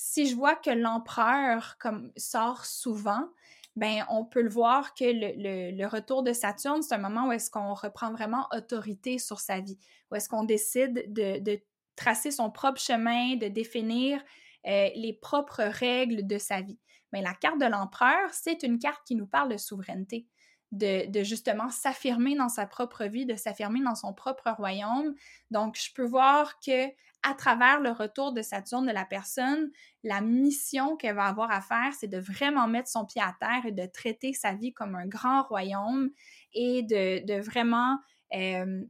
si 0.00 0.28
je 0.28 0.36
vois 0.36 0.54
que 0.54 0.70
l'empereur 0.70 1.76
sort 2.16 2.64
souvent, 2.64 3.28
ben 3.74 4.04
on 4.08 4.24
peut 4.24 4.42
le 4.42 4.48
voir 4.48 4.94
que 4.94 5.04
le, 5.04 5.86
retour 5.86 6.22
de 6.22 6.32
Saturne, 6.32 6.82
c'est 6.82 6.94
un 6.94 6.98
moment 6.98 7.26
où 7.26 7.32
est-ce 7.32 7.50
qu'on 7.50 7.74
reprend 7.74 8.12
vraiment 8.12 8.46
autorité 8.54 9.18
sur 9.18 9.40
sa 9.40 9.58
vie, 9.58 9.76
où 10.10 10.14
est-ce 10.14 10.28
qu'on 10.28 10.44
décide 10.44 11.12
de, 11.12 11.60
tracer 11.96 12.30
son 12.30 12.48
propre 12.48 12.80
chemin, 12.80 13.34
de 13.34 13.48
définir 13.48 14.22
euh, 14.68 14.88
les 14.94 15.18
propres 15.20 15.64
règles 15.64 16.28
de 16.28 16.38
sa 16.38 16.60
vie. 16.60 16.78
Mais 17.12 17.20
la 17.20 17.34
carte 17.34 17.60
de 17.60 17.66
l'empereur, 17.66 18.32
c'est 18.32 18.62
une 18.62 18.78
carte 18.78 19.04
qui 19.04 19.16
nous 19.16 19.26
parle 19.26 19.50
de 19.50 19.56
souveraineté, 19.56 20.28
de, 20.70 21.10
de 21.10 21.24
justement 21.24 21.70
s'affirmer 21.70 22.36
dans 22.36 22.48
sa 22.48 22.66
propre 22.66 23.06
vie, 23.06 23.26
de 23.26 23.34
s'affirmer 23.34 23.80
dans 23.82 23.96
son 23.96 24.14
propre 24.14 24.48
royaume. 24.56 25.16
Donc, 25.50 25.76
je 25.76 25.92
peux 25.92 26.06
voir 26.06 26.60
que 26.60 26.88
à 27.22 27.34
travers 27.34 27.80
le 27.80 27.90
retour 27.90 28.32
de 28.32 28.42
Saturne 28.42 28.86
de 28.86 28.92
la 28.92 29.04
personne, 29.04 29.70
la 30.04 30.20
mission 30.20 30.96
qu'elle 30.96 31.16
va 31.16 31.24
avoir 31.24 31.50
à 31.50 31.60
faire, 31.60 31.92
c'est 31.98 32.06
de 32.06 32.18
vraiment 32.18 32.68
mettre 32.68 32.88
son 32.88 33.04
pied 33.04 33.20
à 33.20 33.34
terre 33.40 33.66
et 33.66 33.72
de 33.72 33.86
traiter 33.86 34.32
sa 34.32 34.54
vie 34.54 34.72
comme 34.72 34.94
un 34.94 35.06
grand 35.06 35.42
royaume 35.42 36.10
et 36.52 36.82
de, 36.82 37.40
vraiment 37.40 37.98
euh, 38.34 38.82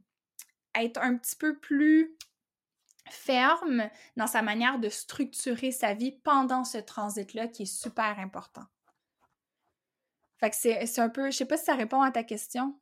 être 0.75 1.01
un 1.01 1.17
petit 1.17 1.35
peu 1.35 1.57
plus 1.57 2.15
ferme 3.09 3.89
dans 4.15 4.27
sa 4.27 4.41
manière 4.41 4.79
de 4.79 4.89
structurer 4.89 5.71
sa 5.71 5.93
vie 5.93 6.11
pendant 6.11 6.63
ce 6.63 6.77
transit-là 6.77 7.47
qui 7.47 7.63
est 7.63 7.73
super 7.73 8.19
important. 8.19 8.65
Fait 10.39 10.51
que 10.51 10.55
c'est 10.55 10.99
un 10.99 11.09
peu, 11.09 11.31
je 11.31 11.37
sais 11.37 11.45
pas 11.45 11.57
si 11.57 11.65
ça 11.65 11.75
répond 11.75 12.01
à 12.01 12.11
ta 12.11 12.23
question. 12.23 12.79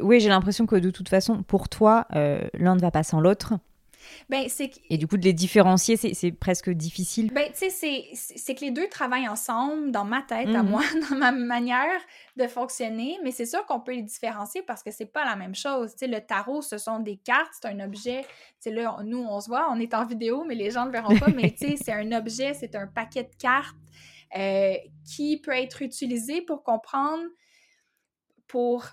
Oui, 0.00 0.20
j'ai 0.20 0.28
l'impression 0.28 0.66
que 0.66 0.76
de 0.76 0.90
toute 0.90 1.08
façon, 1.08 1.42
pour 1.42 1.68
toi, 1.68 2.06
euh, 2.14 2.40
l'un 2.54 2.76
ne 2.76 2.80
va 2.80 2.90
pas 2.90 3.02
sans 3.02 3.20
l'autre. 3.20 3.54
Ben, 4.28 4.48
c'est 4.48 4.70
Et 4.90 4.98
du 4.98 5.06
coup, 5.06 5.16
de 5.16 5.24
les 5.24 5.32
différencier, 5.32 5.96
c'est 5.96 6.32
presque 6.32 6.70
difficile. 6.70 7.32
Ben, 7.32 7.50
tu 7.52 7.70
sais, 7.70 8.04
c'est 8.14 8.54
que 8.54 8.60
les 8.60 8.70
deux 8.70 8.88
travaillent 8.88 9.28
ensemble 9.28 9.90
dans 9.90 10.04
ma 10.04 10.22
tête, 10.22 10.48
à 10.48 10.62
mhm. 10.62 10.70
moi, 10.70 10.82
dans 11.10 11.16
ma 11.16 11.32
manière 11.32 12.00
de 12.36 12.46
fonctionner, 12.46 13.18
mais 13.22 13.30
c'est 13.30 13.46
sûr 13.46 13.64
qu'on 13.66 13.80
peut 13.80 13.94
les 13.94 14.02
différencier 14.02 14.62
parce 14.62 14.82
que 14.82 14.90
c'est 14.90 15.06
pas 15.06 15.24
la 15.24 15.36
même 15.36 15.54
chose. 15.54 15.92
Tu 15.92 15.98
sais, 15.98 16.06
le 16.06 16.20
tarot, 16.20 16.62
ce 16.62 16.78
sont 16.78 17.00
des 17.00 17.16
cartes, 17.16 17.52
c'est 17.60 17.68
un 17.68 17.80
objet. 17.80 18.22
Tu 18.22 18.28
sais, 18.60 18.70
là, 18.70 18.98
nous, 19.04 19.24
on 19.28 19.40
se 19.40 19.48
voit, 19.48 19.68
on 19.70 19.78
est 19.80 19.94
en 19.94 20.04
vidéo, 20.04 20.44
mais 20.46 20.54
les 20.54 20.70
gens 20.70 20.82
ne 20.82 20.86
le 20.86 20.92
verront 20.92 21.18
pas, 21.18 21.28
mais 21.34 21.50
tu 21.50 21.68
sais, 21.68 21.76
c'est 21.76 21.92
un 21.92 22.12
objet, 22.12 22.54
c'est 22.54 22.74
un 22.74 22.86
paquet 22.86 23.24
de 23.24 23.34
cartes 23.38 23.76
euh, 24.36 24.74
qui 25.06 25.40
peut 25.40 25.52
être 25.52 25.80
utilisé 25.82 26.42
pour 26.42 26.62
comprendre, 26.62 27.24
pour 28.46 28.84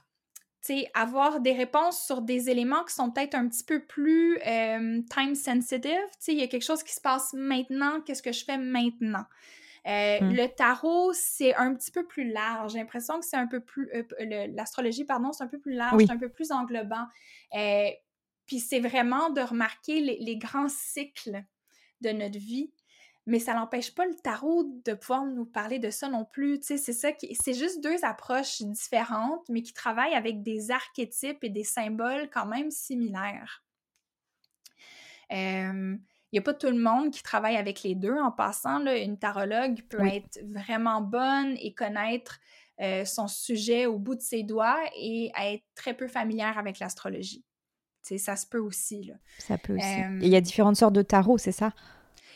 avoir 0.94 1.40
des 1.40 1.54
réponses 1.54 2.04
sur 2.06 2.22
des 2.22 2.50
éléments 2.50 2.84
qui 2.84 2.94
sont 2.94 3.12
peut-être 3.12 3.36
un 3.36 3.48
petit 3.48 3.64
peu 3.64 3.84
plus 3.84 4.38
euh, 4.46 5.02
time 5.10 5.36
sensitive. 5.36 5.92
Il 6.28 6.40
y 6.40 6.44
a 6.44 6.48
quelque 6.48 6.64
chose 6.64 6.84
qui 6.84 6.94
se 6.94 7.02
passe 7.02 7.34
maintenant, 7.34 8.02
qu'est-ce 8.02 8.24
que 8.24 8.32
je 8.32 8.44
fais 8.44 8.58
maintenant? 8.58 9.26
Euh, 9.88 10.20
hmm. 10.20 10.34
Le 10.34 10.48
tarot, 10.48 11.14
c'est 11.14 11.54
un 11.56 11.76
petit 11.76 11.92
peu 11.92 12.06
plus 12.06 12.32
large. 12.32 12.74
J'ai 12.74 12.80
l'impression 12.80 13.20
que 13.20 13.26
c'est 13.26 13.38
un 13.38 13.48
peu 13.48 13.60
plus. 13.60 13.90
Euh, 13.94 14.48
l'astrologie, 14.56 15.06
pardon, 15.06 15.32
c'est 15.32 15.44
un 15.44 15.48
peu 15.48 15.60
plus 15.60 15.74
large, 15.74 16.04
c'est 16.06 16.12
un 16.12 16.18
peu 16.18 16.30
plus 16.30 16.52
englobant. 16.52 17.06
Puis 18.46 18.60
c'est 18.60 18.80
vraiment 18.80 19.30
de 19.30 19.42
remarquer 19.42 20.00
les, 20.02 20.38
grands 20.38 20.70
cycles 20.70 21.44
de 22.02 22.10
notre 22.10 22.38
vie 22.38 22.72
mais 23.26 23.40
ça 23.40 23.54
n'empêche 23.54 23.94
pas 23.94 24.06
le 24.06 24.16
tarot 24.16 24.66
de 24.86 24.94
pouvoir 24.94 25.26
nous 25.26 25.46
parler 25.46 25.80
de 25.80 25.90
ça 25.90 26.10
non 26.10 26.26
plus. 26.26 26.60
Tu 26.60 26.68
sais, 26.68 26.78
c'est 26.78 26.94
ça 26.94 27.12
qui. 27.12 27.36
C'est 27.42 27.54
juste 27.54 27.84
deux 27.84 28.04
approches 28.04 28.62
différentes, 28.62 29.48
mais 29.50 29.64
qui 29.64 29.74
travaillent 29.74 30.14
avec 30.14 30.44
des 30.44 30.70
archétypes 30.72 31.44
et 31.44 31.50
des 31.50 31.64
symboles 31.64 32.30
quand 32.32 32.46
même 32.46 32.70
similaires. 32.70 33.64
Il 35.32 36.00
n'y 36.34 36.40
a 36.40 36.42
pas 36.42 36.54
tout 36.54 36.70
le 36.70 36.78
monde 36.78 37.12
qui 37.12 37.24
travaille 37.24 37.56
avec 37.56 37.82
les 37.82 37.96
deux. 37.96 38.16
En 38.16 38.32
passant, 38.32 38.80
là, 38.80 38.98
une 38.98 39.18
tarologue 39.18 39.82
peut 39.90 40.06
être 40.06 40.40
vraiment 40.44 41.02
bonne 41.02 41.56
et 41.60 41.74
connaître 41.74 42.40
euh, 42.82 43.06
son 43.06 43.28
sujet 43.28 43.86
au 43.86 43.98
bout 43.98 44.16
de 44.16 44.22
ses 44.22 44.44
doigts 44.44 44.82
et 44.98 45.32
être 45.42 45.64
très 45.76 45.94
peu 45.94 46.08
familière 46.08 46.58
avec 46.58 46.80
l'astrologie. 46.80 47.44
Tu 48.04 48.10
sais, 48.10 48.18
ça 48.18 48.36
se 48.36 48.46
peut 48.46 48.60
aussi. 48.60 49.04
Là. 49.06 49.16
Ça 49.40 49.58
peut 49.58 49.78
aussi. 49.78 50.02
il 50.22 50.28
y 50.28 50.36
a 50.36 50.42
différentes 50.42 50.76
sortes 50.76 50.94
de 50.94 51.02
tarot, 51.02 51.38
c'est 51.38 51.52
ça? 51.52 51.74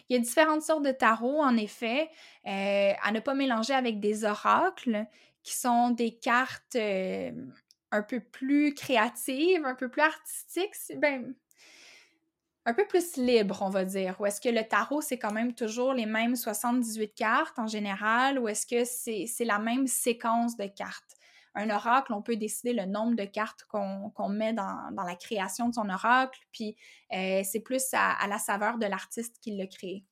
Il 0.10 0.16
y 0.16 0.20
a 0.20 0.22
différentes 0.22 0.64
sortes 0.64 0.84
de 0.84 0.92
tarots, 0.92 1.42
en 1.42 1.56
effet, 1.58 2.10
euh, 2.48 2.94
à 3.02 3.12
ne 3.12 3.20
pas 3.20 3.34
mélanger 3.36 3.74
avec 3.74 4.00
des 4.00 4.26
oracles, 4.26 5.06
qui 5.44 5.54
sont 5.56 5.92
des 5.92 6.16
cartes 6.18 6.76
euh, 6.76 7.32
un 7.92 8.04
peu 8.04 8.20
plus 8.20 8.74
créatives, 8.74 9.66
un 9.66 9.76
peu 9.76 9.90
plus 9.90 10.02
artistiques, 10.02 10.76
ben, 10.98 11.34
un 12.66 12.74
peu 12.74 12.86
plus 12.88 13.18
libres, 13.18 13.62
on 13.62 13.70
va 13.70 13.86
dire. 13.86 14.16
Ou 14.20 14.26
est-ce 14.26 14.42
que 14.42 14.50
le 14.50 14.64
tarot, 14.68 15.02
c'est 15.02 15.18
quand 15.18 15.32
même 15.32 15.54
toujours 15.54 15.94
les 15.94 16.06
mêmes 16.06 16.36
78 16.36 17.14
cartes 17.16 17.58
en 17.60 17.68
général, 17.68 18.40
ou 18.40 18.48
est-ce 18.48 18.66
que 18.68 18.84
c'est 18.86 19.46
la 19.46 19.60
même 19.60 19.88
séquence 19.88 20.56
de 20.58 20.66
cartes? 20.68 21.19
Un 21.56 21.70
oracle, 21.70 22.14
on 22.14 22.22
peut 22.22 22.36
décider 22.36 22.74
le 22.74 22.86
nombre 22.86 23.16
de 23.16 23.26
cartes 23.26 23.66
qu'on 23.66 24.30
met 24.30 24.54
dans, 24.54 24.90
la 24.96 25.16
création 25.16 25.70
de 25.70 25.74
son 25.74 25.90
oracle, 25.90 26.40
puis 26.52 26.76
euh, 27.14 27.42
c'est 27.44 27.60
plus 27.60 27.84
à, 27.94 28.28
la 28.28 28.38
saveur 28.38 28.78
de 28.78 28.86
l'artiste 28.86 29.38
qui 29.42 29.56
l'a 29.56 29.68
créé. 29.68 30.06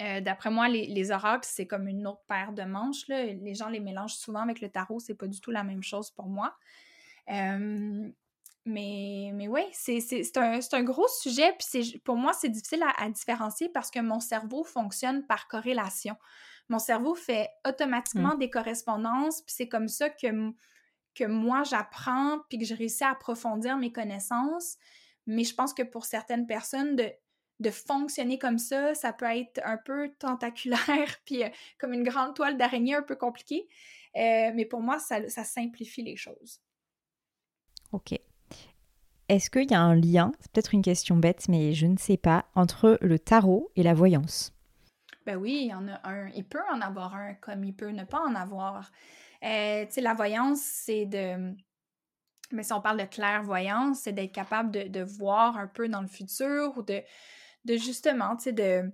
Euh, 0.00 0.20
d'après 0.20 0.50
moi, 0.50 0.68
les, 0.68 1.10
oracles, 1.10 1.48
c'est 1.50 1.66
comme 1.66 1.88
une 1.88 2.06
autre 2.06 2.22
paire 2.28 2.52
de 2.52 2.62
manches. 2.62 3.08
Les 3.08 3.54
gens 3.54 3.68
les 3.68 3.80
mélangent 3.80 4.14
souvent 4.14 4.40
avec 4.40 4.60
le 4.60 4.68
tarot, 4.68 5.00
c'est 5.00 5.16
pas 5.16 5.26
du 5.26 5.40
tout 5.40 5.50
la 5.50 5.64
même 5.64 5.82
chose 5.82 6.10
pour 6.10 6.26
moi. 6.26 6.54
Euh, 7.30 8.08
mais, 8.64 9.48
oui, 9.48 9.62
c'est 9.72 10.36
un, 10.36 10.60
un, 10.72 10.82
gros 10.82 11.08
sujet, 11.08 11.54
puis 11.58 12.00
pour 12.04 12.16
moi, 12.16 12.32
c'est 12.34 12.50
difficile 12.50 12.84
à, 12.96 13.08
différencier 13.08 13.70
parce 13.70 13.90
que 13.90 13.98
mon 14.00 14.20
cerveau 14.20 14.62
fonctionne 14.62 15.26
par 15.26 15.48
corrélation 15.48 16.16
mon 16.68 16.78
cerveau 16.78 17.14
fait 17.14 17.48
automatiquement 17.66 18.34
mmh. 18.34 18.38
des 18.38 18.50
correspondances, 18.50 19.42
puis 19.42 19.54
c'est 19.56 19.68
comme 19.68 19.88
ça 19.88 20.10
que, 20.10 20.52
que 21.14 21.24
moi 21.24 21.62
j'apprends, 21.64 22.40
puis 22.48 22.58
que 22.58 22.64
je 22.64 22.74
réussis 22.74 23.04
à 23.04 23.10
approfondir 23.10 23.76
mes 23.76 23.92
connaissances. 23.92 24.76
Mais 25.26 25.44
je 25.44 25.54
pense 25.54 25.74
que 25.74 25.82
pour 25.82 26.04
certaines 26.04 26.46
personnes, 26.46 26.96
de, 26.96 27.10
de 27.60 27.70
fonctionner 27.70 28.38
comme 28.38 28.58
ça, 28.58 28.94
ça 28.94 29.12
peut 29.12 29.26
être 29.26 29.60
un 29.64 29.76
peu 29.76 30.10
tentaculaire, 30.18 31.16
puis 31.24 31.44
euh, 31.44 31.48
comme 31.78 31.92
une 31.92 32.04
grande 32.04 32.34
toile 32.34 32.56
d'araignée 32.56 32.94
un 32.94 33.02
peu 33.02 33.16
compliquée. 33.16 33.68
Euh, 34.16 34.50
mais 34.54 34.64
pour 34.64 34.80
moi, 34.80 34.98
ça, 34.98 35.28
ça 35.28 35.44
simplifie 35.44 36.02
les 36.02 36.16
choses. 36.16 36.60
OK. 37.92 38.18
Est-ce 39.28 39.50
qu'il 39.50 39.70
y 39.70 39.74
a 39.74 39.80
un 39.80 39.94
lien, 39.94 40.32
c'est 40.40 40.50
peut-être 40.52 40.72
une 40.72 40.82
question 40.82 41.16
bête, 41.16 41.48
mais 41.48 41.74
je 41.74 41.86
ne 41.86 41.98
sais 41.98 42.16
pas, 42.16 42.46
entre 42.54 42.98
le 43.02 43.18
tarot 43.18 43.70
et 43.76 43.82
la 43.82 43.92
voyance? 43.92 44.54
Ben 45.28 45.36
oui, 45.36 45.58
il 45.64 45.66
y 45.66 45.74
en 45.74 45.86
a 45.88 46.00
un. 46.08 46.30
Il 46.30 46.48
peut 46.48 46.62
en 46.72 46.80
avoir 46.80 47.14
un 47.14 47.34
comme 47.34 47.62
il 47.62 47.74
peut 47.76 47.90
ne 47.90 48.04
pas 48.04 48.20
en 48.20 48.34
avoir. 48.34 48.90
Euh, 49.44 49.84
tu 49.84 49.92
sais, 49.92 50.00
la 50.00 50.14
voyance, 50.14 50.60
c'est 50.62 51.04
de. 51.04 51.54
Mais 52.50 52.62
si 52.62 52.72
on 52.72 52.80
parle 52.80 52.98
de 52.98 53.04
clairvoyance, 53.04 54.00
c'est 54.00 54.12
d'être 54.12 54.32
capable 54.32 54.70
de, 54.70 55.02
voir 55.02 55.58
un 55.58 55.66
peu 55.66 55.86
dans 55.86 56.00
le 56.00 56.06
futur 56.06 56.78
ou 56.78 56.82
de, 56.82 57.02
de 57.66 57.76
justement, 57.76 58.36
tu 58.36 58.44
sais, 58.44 58.52
de. 58.54 58.90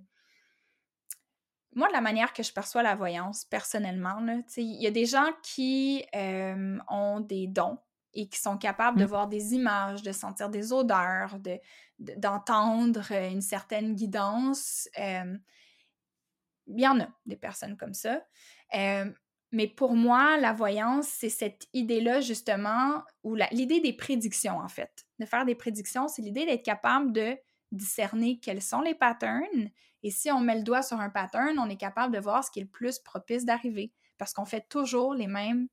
Moi, 1.76 1.86
de 1.86 1.92
la 1.92 2.00
manière 2.00 2.32
que 2.32 2.42
je 2.42 2.52
perçois 2.52 2.82
la 2.82 2.96
voyance, 2.96 3.44
personnellement, 3.44 4.18
il 4.56 4.82
y 4.82 4.88
a 4.88 4.90
des 4.90 5.06
gens 5.06 5.30
qui 5.44 6.04
euh, 6.16 6.78
ont 6.88 7.20
des 7.20 7.46
dons 7.46 7.78
et 8.12 8.28
qui 8.28 8.40
sont 8.40 8.58
capables 8.58 8.98
de 8.98 9.04
mmh. 9.04 9.08
voir 9.08 9.28
des 9.28 9.54
images, 9.54 10.02
de 10.02 10.10
sentir 10.10 10.48
des 10.50 10.72
odeurs, 10.72 11.38
de, 11.38 11.60
d'entendre 11.98 13.12
une 13.12 13.40
certaine 13.40 13.94
guidance. 13.94 14.88
Euh, 14.98 15.36
il 16.66 16.80
y 16.80 16.88
en 16.88 17.00
a 17.00 17.08
des 17.26 17.36
personnes 17.36 17.76
comme 17.76 17.94
ça. 17.94 18.22
Euh, 18.74 19.10
mais 19.52 19.68
pour 19.68 19.94
moi, 19.94 20.36
la 20.38 20.52
voyance, 20.52 21.06
c'est 21.06 21.28
cette 21.28 21.68
idée-là, 21.72 22.20
justement, 22.20 23.02
ou 23.22 23.36
l'idée 23.52 23.80
des 23.80 23.92
prédictions, 23.92 24.58
en 24.58 24.68
fait. 24.68 25.06
De 25.20 25.26
faire 25.26 25.44
des 25.44 25.54
prédictions, 25.54 26.08
c'est 26.08 26.22
l'idée 26.22 26.44
d'être 26.44 26.64
capable 26.64 27.12
de 27.12 27.36
discerner 27.70 28.40
quels 28.40 28.62
sont 28.62 28.80
les 28.80 28.94
patterns. 28.94 29.70
Et 30.02 30.10
si 30.10 30.30
on 30.30 30.40
met 30.40 30.56
le 30.56 30.64
doigt 30.64 30.82
sur 30.82 31.00
un 31.00 31.08
pattern, 31.08 31.58
on 31.58 31.68
est 31.68 31.76
capable 31.76 32.14
de 32.14 32.20
voir 32.20 32.42
ce 32.42 32.50
qui 32.50 32.60
est 32.60 32.64
le 32.64 32.68
plus 32.68 32.98
propice 32.98 33.44
d'arriver. 33.44 33.92
Parce 34.18 34.32
qu'on 34.32 34.44
fait 34.44 34.68
toujours 34.68 35.14
les 35.14 35.28
mêmes 35.28 35.68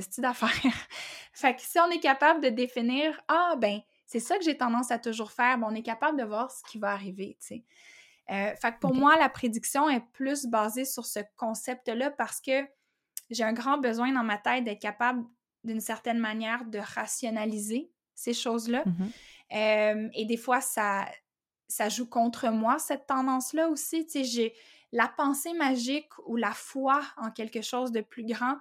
styles 0.00 0.22
d'affaires. 0.22 0.50
fait 1.32 1.56
que 1.56 1.62
si 1.62 1.78
on 1.78 1.90
est 1.90 2.00
capable 2.00 2.42
de 2.42 2.48
définir, 2.48 3.20
ah 3.28 3.54
ben, 3.58 3.80
c'est 4.06 4.20
ça 4.20 4.38
que 4.38 4.44
j'ai 4.44 4.56
tendance 4.56 4.90
à 4.90 4.98
toujours 4.98 5.30
faire, 5.30 5.58
ben, 5.58 5.68
on 5.70 5.74
est 5.74 5.82
capable 5.82 6.18
de 6.18 6.24
voir 6.24 6.50
ce 6.50 6.62
qui 6.64 6.78
va 6.78 6.92
arriver, 6.92 7.36
tu 7.40 7.46
sais. 7.46 7.64
Euh, 8.30 8.54
fait 8.56 8.72
que 8.72 8.78
pour 8.80 8.94
moi, 8.94 9.16
la 9.16 9.28
prédiction 9.28 9.88
est 9.88 10.04
plus 10.12 10.46
basée 10.46 10.84
sur 10.84 11.06
ce 11.06 11.20
concept-là 11.36 12.10
parce 12.10 12.40
que 12.40 12.66
j'ai 13.30 13.44
un 13.44 13.52
grand 13.52 13.78
besoin 13.78 14.12
dans 14.12 14.24
ma 14.24 14.38
tête 14.38 14.64
d'être 14.64 14.80
capable, 14.80 15.24
d'une 15.64 15.80
certaine 15.80 16.18
manière, 16.18 16.64
de 16.64 16.78
rationaliser 16.78 17.90
ces 18.14 18.34
choses-là. 18.34 18.82
Mmh 18.86 19.04
euh, 19.54 20.08
et 20.12 20.24
des 20.24 20.36
fois, 20.36 20.60
ça, 20.60 21.06
ça 21.68 21.88
joue 21.88 22.08
contre 22.08 22.48
moi, 22.48 22.80
cette 22.80 23.06
tendance-là 23.06 23.68
aussi. 23.68 24.04
Tu 24.04 24.10
sais, 24.10 24.24
j'ai 24.24 24.54
la 24.90 25.06
pensée 25.06 25.52
magique 25.52 26.10
ou 26.26 26.36
la 26.36 26.52
foi 26.52 27.00
en 27.16 27.30
quelque 27.30 27.62
chose 27.62 27.92
de 27.92 28.00
plus 28.00 28.24
grand, 28.24 28.56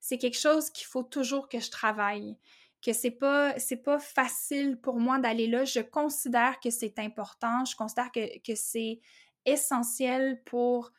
c'est 0.00 0.18
quelque 0.18 0.38
chose 0.38 0.70
qu'il 0.70 0.86
faut 0.86 1.02
toujours 1.02 1.48
que 1.48 1.58
je 1.58 1.70
travaille 1.70 2.36
que 2.82 2.92
c'est 2.92 3.10
pas 3.10 3.58
c'est 3.58 3.82
pas 3.82 3.98
facile 3.98 4.80
pour 4.80 4.98
moi 4.98 5.18
d'aller 5.18 5.46
là. 5.46 5.64
Je 5.64 5.80
considère 5.80 6.60
que 6.60 6.70
c'est 6.70 6.98
important, 6.98 7.64
je 7.64 7.76
considère 7.76 8.12
que, 8.12 8.38
que 8.38 8.54
c'est 8.54 9.00
essentiel 9.44 10.42
pour 10.44 10.92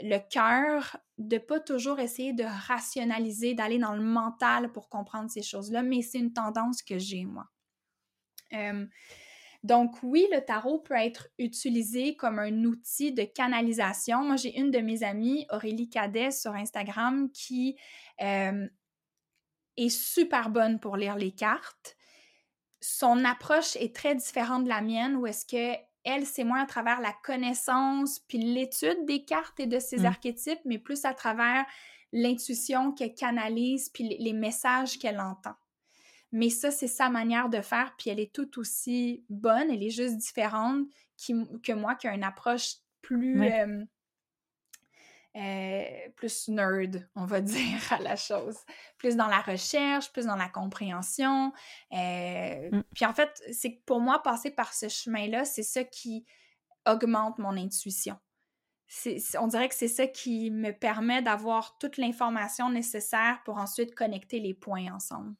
le 0.00 0.18
cœur 0.18 0.96
de 1.18 1.38
pas 1.38 1.60
toujours 1.60 2.00
essayer 2.00 2.32
de 2.32 2.44
rationaliser, 2.44 3.54
d'aller 3.54 3.78
dans 3.78 3.94
le 3.94 4.02
mental 4.02 4.72
pour 4.72 4.88
comprendre 4.88 5.30
ces 5.30 5.42
choses-là, 5.42 5.82
mais 5.82 6.02
c'est 6.02 6.18
une 6.18 6.32
tendance 6.32 6.82
que 6.82 6.98
j'ai 6.98 7.24
moi. 7.24 7.46
donc 9.62 10.02
oui, 10.02 10.26
le 10.32 10.40
tarot 10.40 10.80
peut 10.80 10.94
être 10.94 11.28
utilisé 11.38 12.16
comme 12.16 12.38
un 12.38 12.64
outil 12.64 13.12
de 13.12 13.22
canalisation. 13.22 14.24
Moi, 14.24 14.36
j'ai 14.36 14.58
une 14.58 14.70
de 14.70 14.78
mes 14.78 15.02
amies, 15.04 15.46
Aurélie 15.50 15.88
Cadet, 15.88 16.32
sur 16.32 16.52
Instagram, 16.54 17.30
qui 17.32 17.76
est 19.76 19.88
super 19.88 20.50
bonne 20.50 20.78
pour 20.78 20.96
lire 20.96 21.16
les 21.16 21.32
cartes. 21.32 21.96
Son 22.80 23.24
approche 23.24 23.76
est 23.76 23.94
très 23.94 24.14
différente 24.14 24.64
de 24.64 24.68
la 24.68 24.80
mienne, 24.80 25.16
où 25.16 25.26
est-ce 25.26 25.46
que 25.46 25.78
elle, 26.04 26.26
c'est 26.26 26.42
moins 26.42 26.62
à 26.62 26.66
travers 26.66 27.00
la 27.00 27.12
connaissance 27.22 28.18
puis 28.18 28.38
l'étude 28.38 29.06
des 29.06 29.24
cartes 29.24 29.60
et 29.60 29.66
de 29.66 29.78
ces 29.78 29.98
mmh. 29.98 30.06
archétypes, 30.06 30.60
mais 30.64 30.78
plus 30.78 31.04
à 31.04 31.14
travers 31.14 31.64
l'intuition 32.12 32.92
qu'elle 32.92 33.14
canalise 33.14 33.88
puis 33.88 34.16
les 34.18 34.32
messages 34.32 34.98
qu'elle 34.98 35.20
entend. 35.20 35.54
Mais 36.32 36.48
ça, 36.48 36.70
c'est 36.70 36.88
sa 36.88 37.10
manière 37.10 37.50
de 37.50 37.60
faire, 37.60 37.94
puis 37.98 38.10
elle 38.10 38.18
est 38.18 38.34
tout 38.34 38.58
aussi 38.58 39.24
bonne, 39.28 39.70
elle 39.70 39.82
est 39.82 39.90
juste 39.90 40.16
différente 40.16 40.86
que 41.62 41.72
moi, 41.72 41.94
qui 41.94 42.08
a 42.08 42.14
une 42.14 42.24
approche 42.24 42.76
plus 43.02 43.42
euh, 43.42 43.84
plus 46.16 46.48
nerd, 46.48 47.08
on 47.14 47.24
va 47.24 47.40
dire, 47.40 47.80
à 47.90 47.98
la 47.98 48.16
chose. 48.16 48.56
Plus 48.98 49.16
dans 49.16 49.28
la 49.28 49.40
recherche, 49.40 50.12
plus 50.12 50.26
dans 50.26 50.36
la 50.36 50.48
compréhension. 50.48 51.52
Euh, 51.92 52.70
mm. 52.70 52.82
Puis 52.94 53.06
en 53.06 53.14
fait, 53.14 53.42
c'est 53.52 53.82
pour 53.86 54.00
moi, 54.00 54.22
passer 54.22 54.50
par 54.50 54.74
ce 54.74 54.88
chemin-là, 54.88 55.44
c'est 55.44 55.62
ça 55.62 55.84
qui 55.84 56.24
augmente 56.86 57.38
mon 57.38 57.56
intuition. 57.56 58.16
on 59.38 59.46
dirait 59.46 59.68
que 59.68 59.74
c'est 59.74 59.88
ça 59.88 60.06
qui 60.06 60.50
me 60.50 60.72
permet 60.72 61.22
d'avoir 61.22 61.78
toute 61.78 61.96
l'information 61.96 62.70
nécessaire 62.70 63.40
pour 63.44 63.58
ensuite 63.58 63.94
connecter 63.94 64.40
les 64.40 64.54
points 64.54 64.92
ensemble. 64.92 65.34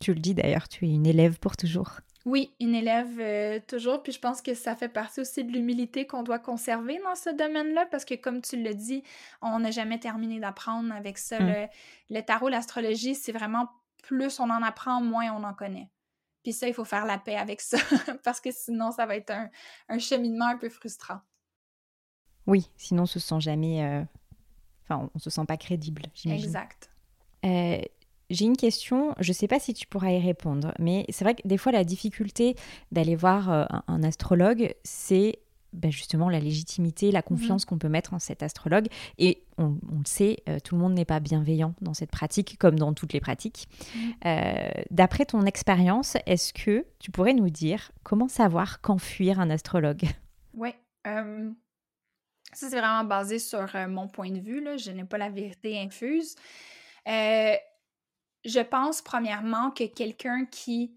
Tu 0.00 0.12
le 0.12 0.20
dis 0.20 0.34
d'ailleurs, 0.34 0.68
tu 0.68 0.86
es 0.86 0.90
une 0.90 1.06
élève 1.06 1.38
pour 1.38 1.56
toujours. 1.56 2.00
Oui, 2.26 2.52
une 2.58 2.74
élève 2.74 3.20
euh, 3.20 3.60
toujours, 3.68 4.02
puis 4.02 4.10
je 4.10 4.18
pense 4.18 4.42
que 4.42 4.52
ça 4.52 4.74
fait 4.74 4.88
partie 4.88 5.20
aussi 5.20 5.44
de 5.44 5.52
l'humilité 5.52 6.08
qu'on 6.08 6.24
doit 6.24 6.40
conserver 6.40 6.98
dans 7.04 7.14
ce 7.14 7.30
domaine-là, 7.30 7.86
parce 7.86 8.04
que 8.04 8.14
comme 8.16 8.42
tu 8.42 8.60
le 8.60 8.74
dis, 8.74 9.04
on 9.42 9.60
n'a 9.60 9.70
jamais 9.70 10.00
terminé 10.00 10.40
d'apprendre 10.40 10.92
avec 10.92 11.18
ça. 11.18 11.38
Mm. 11.38 11.68
Le, 12.10 12.20
tarot, 12.22 12.48
l'astrologie, 12.48 13.14
c'est 13.14 13.30
vraiment 13.30 13.68
plus 14.02 14.40
on 14.40 14.50
en 14.50 14.60
apprend, 14.64 15.00
moins 15.00 15.30
on 15.30 15.44
en 15.44 15.54
connaît. 15.54 15.88
Puis 16.42 16.52
ça, 16.52 16.66
il 16.66 16.74
faut 16.74 16.84
faire 16.84 17.06
la 17.06 17.18
paix 17.18 17.36
avec 17.36 17.60
ça, 17.60 17.78
parce 18.24 18.40
que 18.40 18.50
sinon, 18.50 18.90
ça 18.90 19.06
va 19.06 19.14
être 19.14 19.32
un, 19.88 19.98
cheminement 20.00 20.46
un 20.46 20.58
peu 20.58 20.68
frustrant. 20.68 21.20
Oui, 22.48 22.68
sinon, 22.76 23.04
on 23.04 23.06
se 23.06 23.20
sent 23.20 23.38
jamais... 23.38 23.84
Euh, 23.84 24.02
enfin, 24.82 25.08
on 25.14 25.18
se 25.20 25.30
sent 25.30 25.44
pas 25.46 25.56
crédible, 25.56 26.02
j'imagine. 26.12 26.44
Exact. 26.44 26.90
Euh, 27.44 27.80
j'ai 28.30 28.44
une 28.44 28.56
question, 28.56 29.14
je 29.20 29.30
ne 29.30 29.34
sais 29.34 29.48
pas 29.48 29.58
si 29.58 29.74
tu 29.74 29.86
pourras 29.86 30.10
y 30.10 30.20
répondre, 30.20 30.72
mais 30.78 31.04
c'est 31.10 31.24
vrai 31.24 31.34
que 31.34 31.46
des 31.46 31.58
fois 31.58 31.72
la 31.72 31.84
difficulté 31.84 32.56
d'aller 32.90 33.16
voir 33.16 33.50
euh, 33.50 33.64
un, 33.86 34.02
astrologue, 34.02 34.74
c'est 34.82 35.38
ben, 35.72 35.90
justement 35.90 36.28
la 36.28 36.40
légitimité, 36.40 37.12
la 37.12 37.22
confiance 37.22 37.64
mmh 37.64 37.66
qu'on 37.66 37.78
peut 37.78 37.88
mettre 37.88 38.14
en 38.14 38.18
cet 38.18 38.42
astrologue. 38.42 38.86
Et 39.18 39.44
on, 39.58 39.76
le 39.90 40.04
sait, 40.06 40.38
euh, 40.48 40.58
tout 40.58 40.74
le 40.74 40.80
monde 40.80 40.94
n'est 40.94 41.04
pas 41.04 41.20
bienveillant 41.20 41.74
dans 41.80 41.94
cette 41.94 42.10
pratique, 42.10 42.56
comme 42.58 42.78
dans 42.78 42.94
toutes 42.94 43.12
les 43.12 43.20
pratiques. 43.20 43.68
Mmh. 43.94 43.98
Euh, 44.26 44.68
d'après 44.90 45.26
ton 45.26 45.42
expérience, 45.42 46.16
est-ce 46.26 46.52
que 46.52 46.86
tu 46.98 47.10
pourrais 47.10 47.34
nous 47.34 47.50
dire 47.50 47.92
comment 48.02 48.28
savoir 48.28 48.80
quand 48.80 48.98
fuir 48.98 49.38
un 49.38 49.50
astrologue? 49.50 50.04
Oui. 50.54 50.70
Ça, 51.04 52.70
c'est 52.70 52.80
vraiment 52.80 53.04
basé 53.04 53.38
sur 53.38 53.66
mon 53.88 54.08
point 54.08 54.30
de 54.30 54.40
vue. 54.40 54.60
Là. 54.60 54.76
Je 54.76 54.90
n'ai 54.90 55.04
pas 55.04 55.18
la 55.18 55.28
vérité 55.28 55.78
infuse. 55.78 56.34
Je 58.46 58.60
pense 58.60 59.02
premièrement 59.02 59.72
que 59.72 59.84
quelqu'un 59.84 60.46
qui 60.46 60.94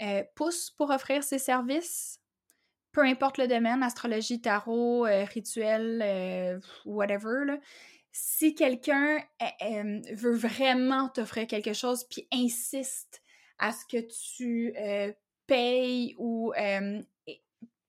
euh, 0.00 0.24
pousse 0.34 0.70
pour 0.70 0.88
offrir 0.88 1.22
ses 1.22 1.38
services, 1.38 2.18
peu 2.92 3.02
importe 3.02 3.36
le 3.36 3.46
domaine, 3.46 3.82
astrologie, 3.82 4.40
tarot, 4.40 5.04
euh, 5.04 5.24
rituel, 5.24 6.00
euh, 6.02 6.58
whatever, 6.86 7.58
si 8.10 8.54
quelqu'un 8.54 9.18
veut 10.12 10.34
vraiment 10.34 11.10
t'offrir 11.10 11.46
quelque 11.46 11.74
chose 11.74 12.04
puis 12.04 12.26
insiste 12.32 13.22
à 13.58 13.70
ce 13.72 13.84
que 13.84 14.00
tu 14.08 14.74
payes 15.46 16.14
ou 16.18 16.52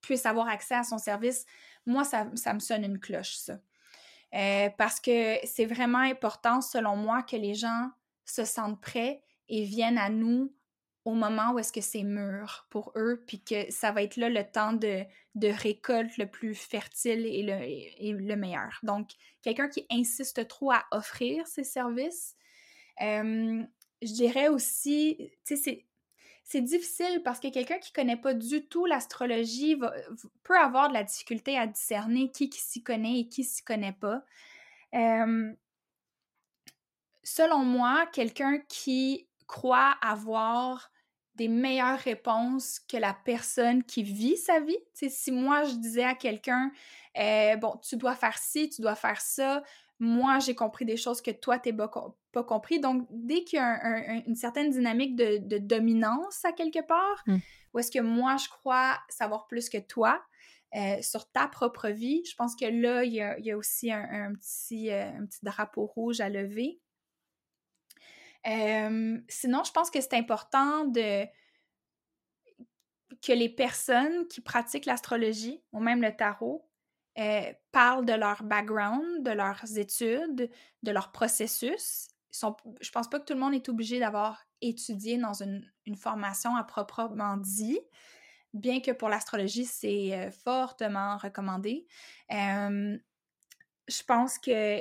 puisses 0.02 0.26
avoir 0.26 0.50
accès 0.50 0.76
à 0.76 0.84
son 0.84 0.98
service, 0.98 1.46
moi, 1.86 2.04
ça, 2.04 2.28
ça 2.36 2.54
me 2.54 2.60
sonne 2.60 2.84
une 2.84 3.00
cloche, 3.00 3.38
ça. 3.38 3.60
parce 4.78 5.00
que 5.00 5.38
c'est 5.46 5.66
vraiment 5.66 6.00
important, 6.00 6.62
selon 6.62 6.96
moi, 6.98 7.24
que 7.24 7.38
les 7.38 7.56
gens 7.56 7.90
se 8.32 8.46
sentent 8.46 8.82
prêts 8.82 9.22
et 9.48 9.64
viennent 9.64 9.98
à 9.98 10.10
nous 10.10 10.54
au 11.06 11.14
moment 11.14 11.54
où 11.54 11.60
est-ce 11.60 11.74
que 11.74 11.82
c'est 11.82 12.04
mûr 12.04 12.68
pour 12.70 12.92
eux, 12.96 13.24
puis 13.26 13.42
que 13.42 13.72
ça 13.72 13.92
va 13.92 14.04
être 14.04 14.18
là 14.18 14.30
le 14.30 14.44
temps 14.44 14.74
de, 14.74 15.04
de 15.36 15.48
récolte 15.48 16.18
le 16.18 16.28
plus 16.28 16.54
fertile 16.54 17.26
et 17.26 17.44
le, 17.44 18.28
le 18.28 18.36
meilleur. 18.36 18.80
Donc, 18.84 19.10
quelqu'un 19.42 19.70
qui 19.70 19.86
insiste 19.90 20.48
trop 20.48 20.72
à 20.72 20.86
offrir 20.92 21.48
ses 21.48 21.64
services, 21.64 22.36
je 23.00 23.66
dirais 24.02 24.50
aussi, 24.50 25.32
tu 25.46 25.58
c'est 26.44 26.62
difficile 26.62 27.22
parce 27.24 27.40
que 27.40 27.50
quelqu'un 27.50 27.78
qui 27.78 27.94
connaît 27.94 28.18
pas 28.18 28.34
du 28.34 28.66
tout 28.66 28.88
l'astrologie 28.88 29.80
peut 30.44 30.58
avoir 30.58 30.90
de 30.90 30.96
la 30.96 31.04
difficulté 31.04 31.56
à 31.56 31.68
discerner 31.68 32.32
qui, 32.32 32.50
qui 32.50 32.60
s'y 32.60 32.82
connaît 32.82 33.20
et 33.20 33.28
qui 33.28 33.44
s'y 33.44 33.64
connaît 33.64 33.94
pas 33.94 34.24
selon 37.36 37.60
moi, 37.60 38.08
quelqu'un 38.12 38.60
qui 38.68 39.28
croit 39.48 39.96
avoir 40.02 40.92
des 41.36 41.48
meilleures 41.48 42.00
réponses 42.00 42.80
que 42.80 42.98
la 42.98 43.14
personne 43.14 43.84
qui 43.84 44.04
vit 44.04 44.36
sa 44.36 44.60
vie. 44.60 44.78
si 44.94 45.32
moi, 45.32 45.64
je 45.64 45.76
disais 45.76 46.04
à 46.04 46.16
quelqu'un, 46.16 46.72
euh, 47.18 47.56
bon, 47.56 47.80
tu 47.82 47.96
dois 47.96 48.16
faire 48.16 48.38
ci, 48.38 48.70
tu 48.70 48.82
dois 48.82 48.96
faire 48.96 49.22
ça, 49.22 49.64
moi, 50.00 50.40
j'ai 50.40 50.56
compris 50.56 50.86
des 50.86 50.98
choses 50.98 51.22
que 51.22 51.32
toi, 51.32 51.60
n'as 51.64 51.88
pas, 52.32 52.44
compris. 52.44 52.80
Donc, 52.80 53.06
dès 53.10 53.44
qu'il 53.44 53.58
y 53.58 53.62
a 53.62 54.24
une 54.26 54.36
certaine 54.36 54.72
dynamique 54.72 55.16
de, 55.16 55.58
dominance 55.58 56.44
à 56.46 56.52
quelque 56.52 56.86
part, 56.86 57.24
mmh. 57.28 57.38
ou 57.74 57.80
est-ce 57.80 57.92
que 57.92 58.00
moi, 58.00 58.38
je 58.38 58.50
crois 58.50 58.98
savoir 59.10 59.48
plus 59.48 59.70
que 59.70 59.78
toi, 59.78 60.22
euh, 60.76 61.02
sur 61.02 61.30
ta 61.32 61.48
propre 61.48 61.90
vie, 61.90 62.24
je 62.26 62.36
pense 62.36 62.56
que 62.56 62.66
là, 62.66 63.04
il 63.04 63.14
y 63.14 63.52
a, 63.52 63.58
aussi 63.58 63.92
un, 63.92 64.34
petit, 64.36 64.90
euh, 64.90 65.10
un 65.18 65.26
petit 65.26 65.44
drapeau 65.44 65.86
rouge 65.86 66.22
à 66.22 66.30
lever 66.30 66.80
sinon, 68.46 69.64
je 69.64 69.72
pense 69.72 69.90
que 69.90 70.02
c'est 70.02 70.14
important 70.14 70.86
de 70.86 71.26
que 73.22 73.34
les 73.34 73.50
personnes 73.50 74.28
qui 74.28 74.42
pratiquent 74.42 74.86
l'astrologie 74.86 75.62
ou 75.74 75.80
même 75.80 76.02
le 76.02 76.16
tarot 76.16 76.66
euh, 77.18 77.52
parlent 77.72 78.06
de 78.06 78.14
leur 78.14 78.44
background, 78.44 79.24
de 79.24 79.32
leurs 79.32 79.78
études, 79.78 80.50
de 80.84 80.92
leur 80.92 81.12
processus. 81.12 82.08
Sont, 82.32 82.56
je 82.80 82.92
pense 82.92 83.10
pas 83.10 83.20
que 83.20 83.26
tout 83.26 83.34
le 83.34 83.40
monde 83.40 83.54
est 83.54 83.68
obligé 83.68 84.00
d'avoir 84.00 84.46
étudié 84.62 85.18
dans 85.18 85.34
une, 85.34 85.70
formation 85.98 86.56
à 86.56 86.64
proprement 86.64 87.36
dit, 87.38 87.80
bien 88.54 88.80
que 88.80 88.92
pour 88.92 89.10
l'astrologie, 89.10 89.66
c'est 89.66 90.14
euh, 90.14 90.32
fortement 90.32 91.18
recommandé. 91.18 91.88
je 92.30 94.04
pense 94.08 94.38
que 94.38 94.80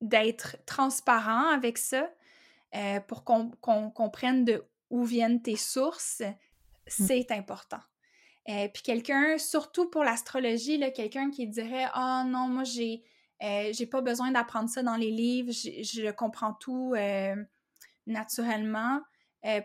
d'être 0.00 0.56
transparent 0.64 1.48
avec 1.48 1.76
ça, 1.76 2.08
euh, 2.74 3.00
pour 3.00 3.24
qu'on 3.24 3.50
comprenne 3.90 4.44
de 4.44 4.64
où 4.90 5.04
viennent 5.04 5.42
tes 5.42 5.56
sources, 5.56 6.20
mmh. 6.20 6.32
c'est 6.86 7.30
important. 7.32 7.80
Euh, 8.48 8.68
puis 8.72 8.82
quelqu'un, 8.82 9.36
surtout 9.36 9.90
pour 9.90 10.04
l'astrologie, 10.04 10.80
quelqu'un 10.94 11.30
qui 11.30 11.46
dirait 11.46 11.86
Ah 11.92 12.22
oh, 12.24 12.28
non, 12.28 12.48
moi 12.48 12.64
j'ai 12.64 13.04
euh, 13.42 13.70
j'ai 13.72 13.86
pas 13.86 14.00
besoin 14.00 14.32
d'apprendre 14.32 14.68
ça 14.68 14.82
dans 14.82 14.96
les 14.96 15.10
livres, 15.10 15.52
je 15.52 16.10
comprends 16.10 16.54
tout 16.54 16.94
euh, 16.96 17.36
naturellement. 18.06 19.00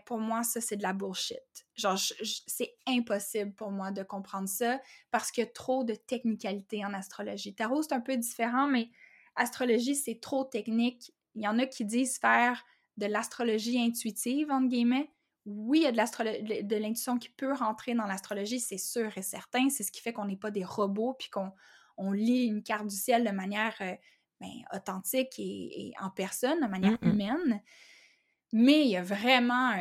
pour 0.06 0.18
moi, 0.18 0.44
ça, 0.44 0.60
c'est 0.60 0.76
de 0.76 0.82
la 0.82 0.92
bullshit. 0.92 1.66
Genre, 1.74 1.98
c'est 2.46 2.76
impossible 2.86 3.52
pour 3.54 3.72
moi 3.72 3.90
de 3.90 4.04
comprendre 4.04 4.48
ça 4.48 4.80
parce 5.10 5.32
qu'il 5.32 5.42
y 5.42 5.46
a 5.46 5.50
trop 5.50 5.82
de 5.82 5.94
technicalité 5.94 6.84
en 6.84 6.94
astrologie. 6.94 7.54
Tarot, 7.54 7.82
c'est 7.82 7.94
un 7.94 8.00
peu 8.00 8.16
différent, 8.16 8.68
mais 8.68 8.90
astrologie, 9.34 9.96
c'est 9.96 10.20
trop 10.20 10.44
technique. 10.44 11.12
Il 11.34 11.42
y 11.42 11.48
en 11.48 11.58
a 11.58 11.66
qui 11.66 11.84
disent 11.84 12.18
faire 12.18 12.64
de 12.96 13.06
l'astrologie 13.06 13.80
intuitive, 13.80 14.50
entre 14.50 14.68
guillemets. 14.68 15.10
Oui, 15.46 15.80
il 15.80 15.82
y 15.82 15.86
a 15.86 16.62
de 16.62 16.76
l'intuition 16.76 17.18
qui 17.18 17.28
peut 17.28 17.52
rentrer 17.52 17.94
dans 17.94 18.06
l'astrologie, 18.06 18.60
c'est 18.60 18.78
sûr 18.78 19.16
et 19.18 19.22
certain. 19.22 19.68
C'est 19.68 19.82
ce 19.82 19.92
qui 19.92 20.00
fait 20.00 20.12
qu'on 20.12 20.24
n'est 20.24 20.36
pas 20.36 20.50
des 20.50 20.64
robots 20.64 21.14
puis 21.18 21.28
qu'on 21.28 21.52
on 21.96 22.12
lit 22.12 22.46
une 22.46 22.62
carte 22.62 22.86
du 22.86 22.96
ciel 22.96 23.24
de 23.24 23.30
manière 23.30 23.74
euh, 23.80 23.94
ben, 24.40 24.50
authentique 24.72 25.38
et, 25.38 25.88
et, 25.88 25.92
en 26.00 26.10
personne, 26.10 26.60
de 26.60 26.66
manière 26.66 26.98
humaine. 27.02 27.62
Mais 28.52 28.82
il 28.82 28.90
y 28.90 28.96
a 28.96 29.02
vraiment 29.02 29.72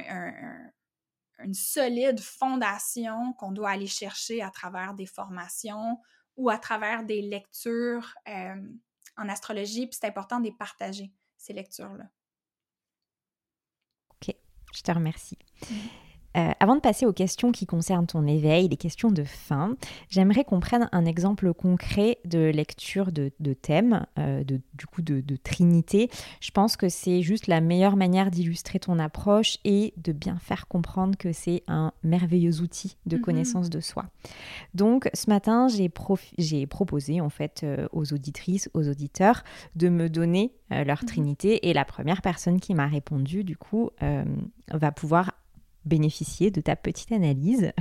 une 1.39 1.53
solide 1.53 2.19
fondation 2.19 3.33
qu'on 3.33 3.51
doit 3.51 3.69
aller 3.69 3.87
chercher 3.87 4.41
à 4.41 4.49
travers 4.49 4.93
des 4.93 5.05
formations 5.05 5.99
ou 6.37 6.49
à 6.49 6.57
travers 6.57 7.03
des 7.03 7.21
lectures 7.21 8.15
euh, 8.27 8.55
en 9.17 9.29
astrologie. 9.29 9.87
Puis 9.87 9.97
c'est 10.01 10.07
important 10.07 10.39
de 10.39 10.45
les 10.45 10.51
partager, 10.51 11.11
ces 11.37 11.53
lectures-là. 11.53 12.05
Je 14.75 14.81
te 14.81 14.91
remercie. 14.91 15.37
Euh, 16.35 16.51
avant 16.59 16.75
de 16.75 16.81
passer 16.81 17.05
aux 17.05 17.13
questions 17.13 17.51
qui 17.51 17.65
concernent 17.65 18.07
ton 18.07 18.25
éveil, 18.25 18.67
les 18.67 18.77
questions 18.77 19.11
de 19.11 19.23
fin, 19.23 19.75
j'aimerais 20.09 20.43
qu'on 20.43 20.59
prenne 20.59 20.89
un 20.91 21.05
exemple 21.05 21.53
concret 21.53 22.17
de 22.25 22.49
lecture 22.49 23.11
de, 23.11 23.31
de 23.39 23.53
thème, 23.53 24.05
euh, 24.17 24.43
de, 24.43 24.59
du 24.73 24.85
coup 24.87 25.01
de, 25.01 25.21
Trinité. 25.43 26.09
Je 26.41 26.51
pense 26.51 26.77
que 26.77 26.89
c'est 26.89 27.21
juste 27.21 27.47
la 27.47 27.59
meilleure 27.59 27.95
manière 27.95 28.31
d'illustrer 28.31 28.79
ton 28.79 28.99
approche 28.99 29.57
et 29.63 29.93
de 29.97 30.11
bien 30.11 30.37
faire 30.37 30.67
comprendre 30.67 31.17
que 31.17 31.33
c'est 31.33 31.63
un 31.67 31.91
merveilleux 32.03 32.61
outil 32.61 32.97
de 33.05 33.17
mhm. 33.17 33.21
connaissance 33.23 33.69
de 33.69 33.79
soi. 33.79 34.05
Donc 34.73 35.09
ce 35.13 35.29
matin, 35.29 35.67
j'ai 35.67 35.89
proposé 36.67 37.21
en 37.21 37.29
fait 37.29 37.61
euh, 37.63 37.87
aux 37.91 38.13
auditrices, 38.13 38.69
aux 38.73 38.87
auditeurs 38.87 39.43
de 39.75 39.89
me 39.89 40.09
donner 40.09 40.53
leur 40.69 41.01
mhm. 41.01 41.07
Trinité 41.07 41.69
et 41.69 41.73
la 41.73 41.85
première 41.85 42.21
personne 42.21 42.59
qui 42.59 42.73
m'a 42.73 42.87
répondu 42.87 43.43
du 43.43 43.57
coup 43.57 43.89
va 44.71 44.91
pouvoir 44.91 45.31
bénéficier 45.85 46.51
de 46.51 46.61
ta 46.61 46.75
petite 46.75 47.11
analyse. 47.11 47.71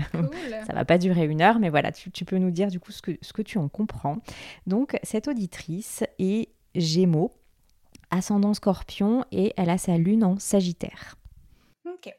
Ça 0.67 0.73
va 0.73 0.85
pas 0.85 0.99
durer 0.99 1.27
une 1.27 1.41
heure, 1.41 1.59
mais 1.59 1.71
voilà, 1.71 1.93
tu, 1.93 2.25
peux 2.25 2.39
nous 2.39 2.51
dire 2.51 2.69
du 2.69 2.81
coup 2.81 2.93
ce 2.93 3.03
que, 3.03 3.13
ce 3.21 3.33
que 3.33 3.43
tu 3.43 3.59
en 3.59 3.69
comprends. 3.69 4.19
Donc, 4.67 4.97
cette 5.03 5.29
auditrice 5.29 6.05
est 6.19 6.49
Gémeaux, 6.75 7.33
ascendant 8.11 8.55
scorpion, 8.55 9.25
et 9.31 9.53
elle 9.57 9.71
a 9.71 9.79
sa 9.79 9.99
lune 9.99 10.25
en 10.25 10.39
Sagittaire. 10.39 11.17
OK. 11.87 12.13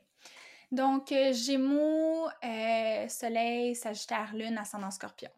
Donc, 0.71 1.11
euh, 1.11 1.33
Gémeaux, 1.33 2.27
euh, 2.43 3.07
Soleil, 3.07 3.75
Sagittaire, 3.75 4.33
Lune, 4.35 4.57
ascendant 4.57 4.91
scorpion. 4.91 5.29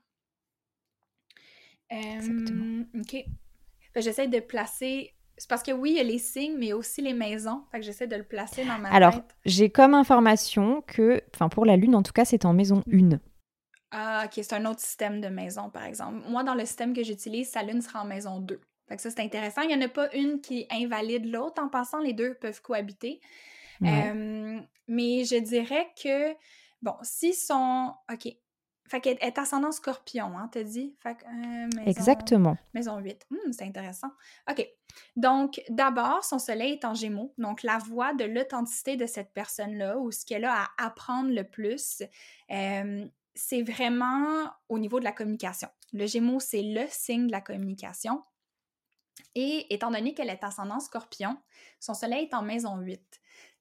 Euh, 1.92 2.84
OK. 3.00 3.26
J'essaie 3.96 4.28
de 4.28 4.40
placer 4.40 5.15
c'est 5.38 5.50
parce 5.50 5.64
que 5.64 5.72
oui, 5.72 5.92
il 5.92 5.98
y 5.98 6.00
a 6.00 6.04
les 6.04 6.18
signes, 6.18 6.56
mais 6.58 6.74
aussi 6.74 7.02
les 7.02 7.14
maisons. 7.14 7.64
Fait 7.72 7.80
que 7.80 7.86
j'essaie 7.86 8.08
de 8.08 8.16
le 8.16 8.24
placer 8.24 8.64
dans 8.64 8.78
ma 8.78 8.90
Alors, 8.90 9.22
j'ai 9.46 9.70
comme 9.70 9.94
information 9.94 10.82
que, 10.88 11.22
enfin 11.34 11.50
pour 11.50 11.66
la 11.66 11.76
Lune 11.76 11.96
en 11.96 12.04
tout 12.04 12.14
cas, 12.14 12.26
c'est 12.26 12.46
en 12.46 12.54
maison 12.54 12.84
1. 12.92 13.20
Ah, 13.92 14.24
ok, 14.26 14.32
c'est 14.36 14.54
un 14.54 14.66
autre 14.66 14.82
système 14.82 15.22
de 15.22 15.28
maison, 15.28 15.70
par 15.70 15.84
exemple. 15.84 16.22
Moi, 16.28 16.44
dans 16.44 16.56
le 16.56 16.66
système 16.66 16.94
que 16.94 17.04
j'utilise, 17.04 17.50
sa 17.50 17.64
Lune 17.64 17.82
sera 17.82 18.02
en 18.02 18.06
maison 18.06 18.40
2. 18.40 18.60
Fait 18.88 18.96
que 18.96 19.02
ça, 19.02 19.10
c'est 19.10 19.22
intéressant. 19.22 19.62
Il 19.62 19.70
n'y 19.70 19.76
en 19.76 19.82
a 19.82 19.90
pas 19.90 20.14
une 20.14 20.42
qui 20.42 20.68
invalide 20.70 21.26
l'autre. 21.32 21.62
En 21.62 21.70
passant, 21.70 22.00
les 22.00 22.14
deux 22.14 22.36
peuvent 22.36 22.62
cohabiter. 22.62 23.22
Euh, 23.84 24.60
mais 24.88 25.24
je 25.26 25.40
dirais 25.40 25.88
que, 26.02 26.34
bon, 26.82 26.96
s'ils 27.02 27.34
sont... 27.34 27.94
OK, 28.12 28.28
fait 28.88 29.02
qu'elle 29.02 29.18
est 29.20 29.38
ascendant 29.38 29.72
scorpion, 29.72 30.38
hein, 30.38 30.48
t'as 30.52 30.64
dit? 30.64 30.96
Fait 31.02 31.16
que, 31.16 31.26
euh, 31.26 31.86
Exactement. 31.86 32.56
Maison 32.74 32.98
8. 33.00 33.26
Hum, 33.32 33.52
c'est 33.52 33.66
intéressant. 33.66 34.10
OK. 34.50 34.68
Donc, 35.16 35.62
d'abord, 35.70 36.24
son 36.24 36.38
soleil 36.38 36.74
est 36.74 36.86
en 36.86 36.94
gémeaux. 36.94 37.34
Donc, 37.38 37.64
la 37.64 37.80
voix 37.80 38.14
de 38.14 38.26
l'authenticité 38.26 38.96
de 38.96 39.08
cette 39.08 39.34
personne-là 39.34 39.98
ou 39.98 40.12
ce 40.12 40.26
qu'elle 40.26 40.46
a 40.46 40.54
à 40.54 40.86
apprendre 40.86 41.32
le 41.32 41.44
plus, 41.44 42.04
euh, 42.52 43.06
c'est 43.34 43.64
vraiment 43.64 44.52
au 44.70 44.78
niveau 44.78 45.00
de 45.00 45.06
la 45.06 45.12
communication. 45.12 45.68
Le 45.92 46.06
gémeaux, 46.06 46.40
c'est 46.40 46.64
le 46.64 46.86
signe 46.90 47.28
de 47.28 47.32
la 47.32 47.42
communication. 47.42 48.24
Et 49.34 49.74
étant 49.74 49.92
donné 49.92 50.14
qu'elle 50.14 50.30
est 50.30 50.44
ascendant 50.44 50.80
scorpion, 50.80 51.38
son 51.80 51.94
soleil 51.94 52.26
est 52.26 52.34
en 52.36 52.44
maison 52.44 52.78
8. 52.78 53.02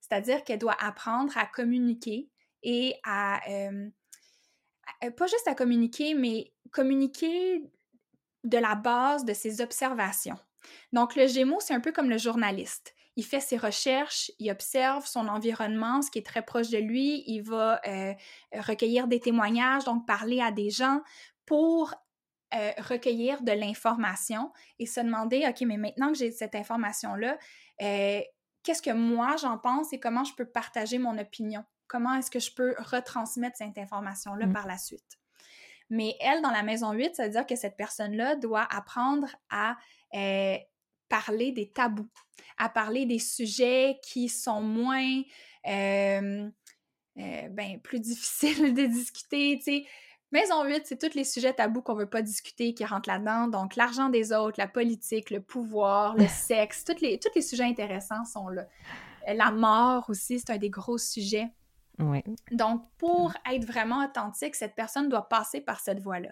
C'est-à-dire 0.01 0.45
qu'elle 0.45 0.59
doit 0.59 0.77
apprendre 0.79 1.37
à 1.39 1.47
communiquer 1.47 2.31
et 2.63 2.95
à... 3.05 3.41
Euh, 3.49 3.89
pas 5.17 5.27
juste 5.27 5.47
à 5.47 5.55
communiquer, 5.55 6.15
mais 6.15 6.53
communiquer 6.71 7.63
de 8.45 8.59
la 8.59 8.75
base 8.75 9.25
de 9.25 9.33
ses 9.33 9.61
observations. 9.61 10.39
Donc, 10.93 11.17
le 11.17 11.27
Gémeaux, 11.27 11.61
c'est 11.61 11.75
un 11.75 11.81
peu 11.81 11.93
comme 11.93 12.11
le 12.11 12.19
journaliste. 12.19 12.95
Il 13.17 13.25
fait 13.25 13.41
ses 13.41 13.57
recherches, 13.57 14.31
il 14.39 14.51
observe 14.51 15.07
son 15.07 15.29
environnement, 15.29 16.03
ce 16.03 16.11
qui 16.11 16.19
est 16.19 16.27
très 16.27 16.45
proche 16.45 16.71
de 16.71 16.79
lui, 16.79 17.23
il 17.27 17.43
va 17.43 17.81
euh, 17.87 18.13
recueillir 18.53 19.07
des 19.07 19.21
témoignages, 19.21 19.85
donc 19.85 20.07
parler 20.07 20.41
à 20.41 20.51
des 20.51 20.71
gens 20.71 21.01
pour 21.47 21.95
euh, 22.55 22.73
recueillir 22.79 23.43
de 23.43 23.53
l'information 23.53 24.53
et 24.79 24.87
se 24.87 25.01
demander, 25.01 25.47
OK, 25.49 25.61
mais 25.63 25.77
maintenant 25.77 26.09
que 26.09 26.19
j'ai 26.19 26.33
cette 26.33 26.55
information-là, 26.55 27.39
qu'est-ce 27.79 28.83
que 28.83 28.93
moi 28.93 29.37
j'en 29.37 29.59
pense 29.59 29.93
et 29.93 30.01
comment 30.01 30.25
je 30.25 30.35
peux 30.35 30.47
partager 30.47 30.99
mon 30.99 31.17
opinion? 31.19 31.65
Comment 31.95 32.15
est-ce 32.15 32.31
que 32.31 32.41
je 32.41 32.53
peux 32.53 32.75
retransmettre 32.79 33.57
cette 33.57 33.79
information-là 33.79 34.47
mm. 34.47 34.53
par 34.53 34.67
la 34.67 34.79
suite. 34.79 35.21
Mais 35.91 36.17
elle, 36.19 36.43
dans 36.43 36.51
la 36.51 36.65
maison 36.65 36.91
8, 36.91 37.15
ça 37.15 37.25
veut 37.25 37.31
dire 37.31 37.47
que 37.47 37.55
cette 37.55 37.77
personne-là 37.77 38.35
doit 38.35 38.67
apprendre 38.69 39.29
à 39.49 39.77
euh, 40.13 40.57
parler 41.09 41.53
des 41.53 41.71
tabous, 41.71 42.11
à 42.59 42.69
parler 42.69 43.07
des 43.07 43.21
sujets 43.21 44.01
qui 44.03 44.29
sont 44.29 44.61
moins, 44.61 45.23
euh, 45.69 46.51
euh, 47.17 47.49
ben, 47.51 47.81
plus 47.81 48.01
difficiles 48.01 48.75
de 48.75 48.87
discuter, 48.87 49.57
tu 49.59 49.65
sais. 49.65 49.87
Maison 50.33 50.65
8, 50.65 50.83
c'est 50.87 50.99
tous 50.99 51.15
les 51.15 51.23
sujets 51.23 51.53
tabous 51.53 51.81
qu'on 51.81 51.95
veut 51.95 52.11
pas 52.11 52.23
discuter 52.23 52.75
qui 52.75 52.85
rentrent 52.85 53.09
là-dedans. 53.09 53.47
Donc, 53.47 53.77
l'argent 53.77 54.09
des 54.09 54.33
autres, 54.33 54.59
la 54.59 54.67
politique, 54.67 55.31
le 55.31 55.41
pouvoir, 55.41 56.17
le 56.17 56.27
sexe, 56.29 56.83
tous 56.83 57.01
les, 57.01 57.21
tous 57.21 57.31
les 57.37 57.43
sujets 57.43 57.63
intéressants 57.63 58.25
sont 58.25 58.49
là. 58.49 58.67
La 59.29 59.53
mort 59.53 60.07
aussi, 60.09 60.41
c'est 60.41 60.51
un 60.51 60.59
des 60.59 60.71
gros 60.71 60.99
sujets. 60.99 61.53
Donc, 62.51 62.83
pour 62.99 63.33
être 63.51 63.65
vraiment 63.65 64.05
authentique, 64.05 64.55
cette 64.55 64.75
personne 64.75 65.09
doit 65.09 65.29
passer 65.29 65.61
par 65.61 65.81
cette 65.81 66.01
voie-là. 66.01 66.31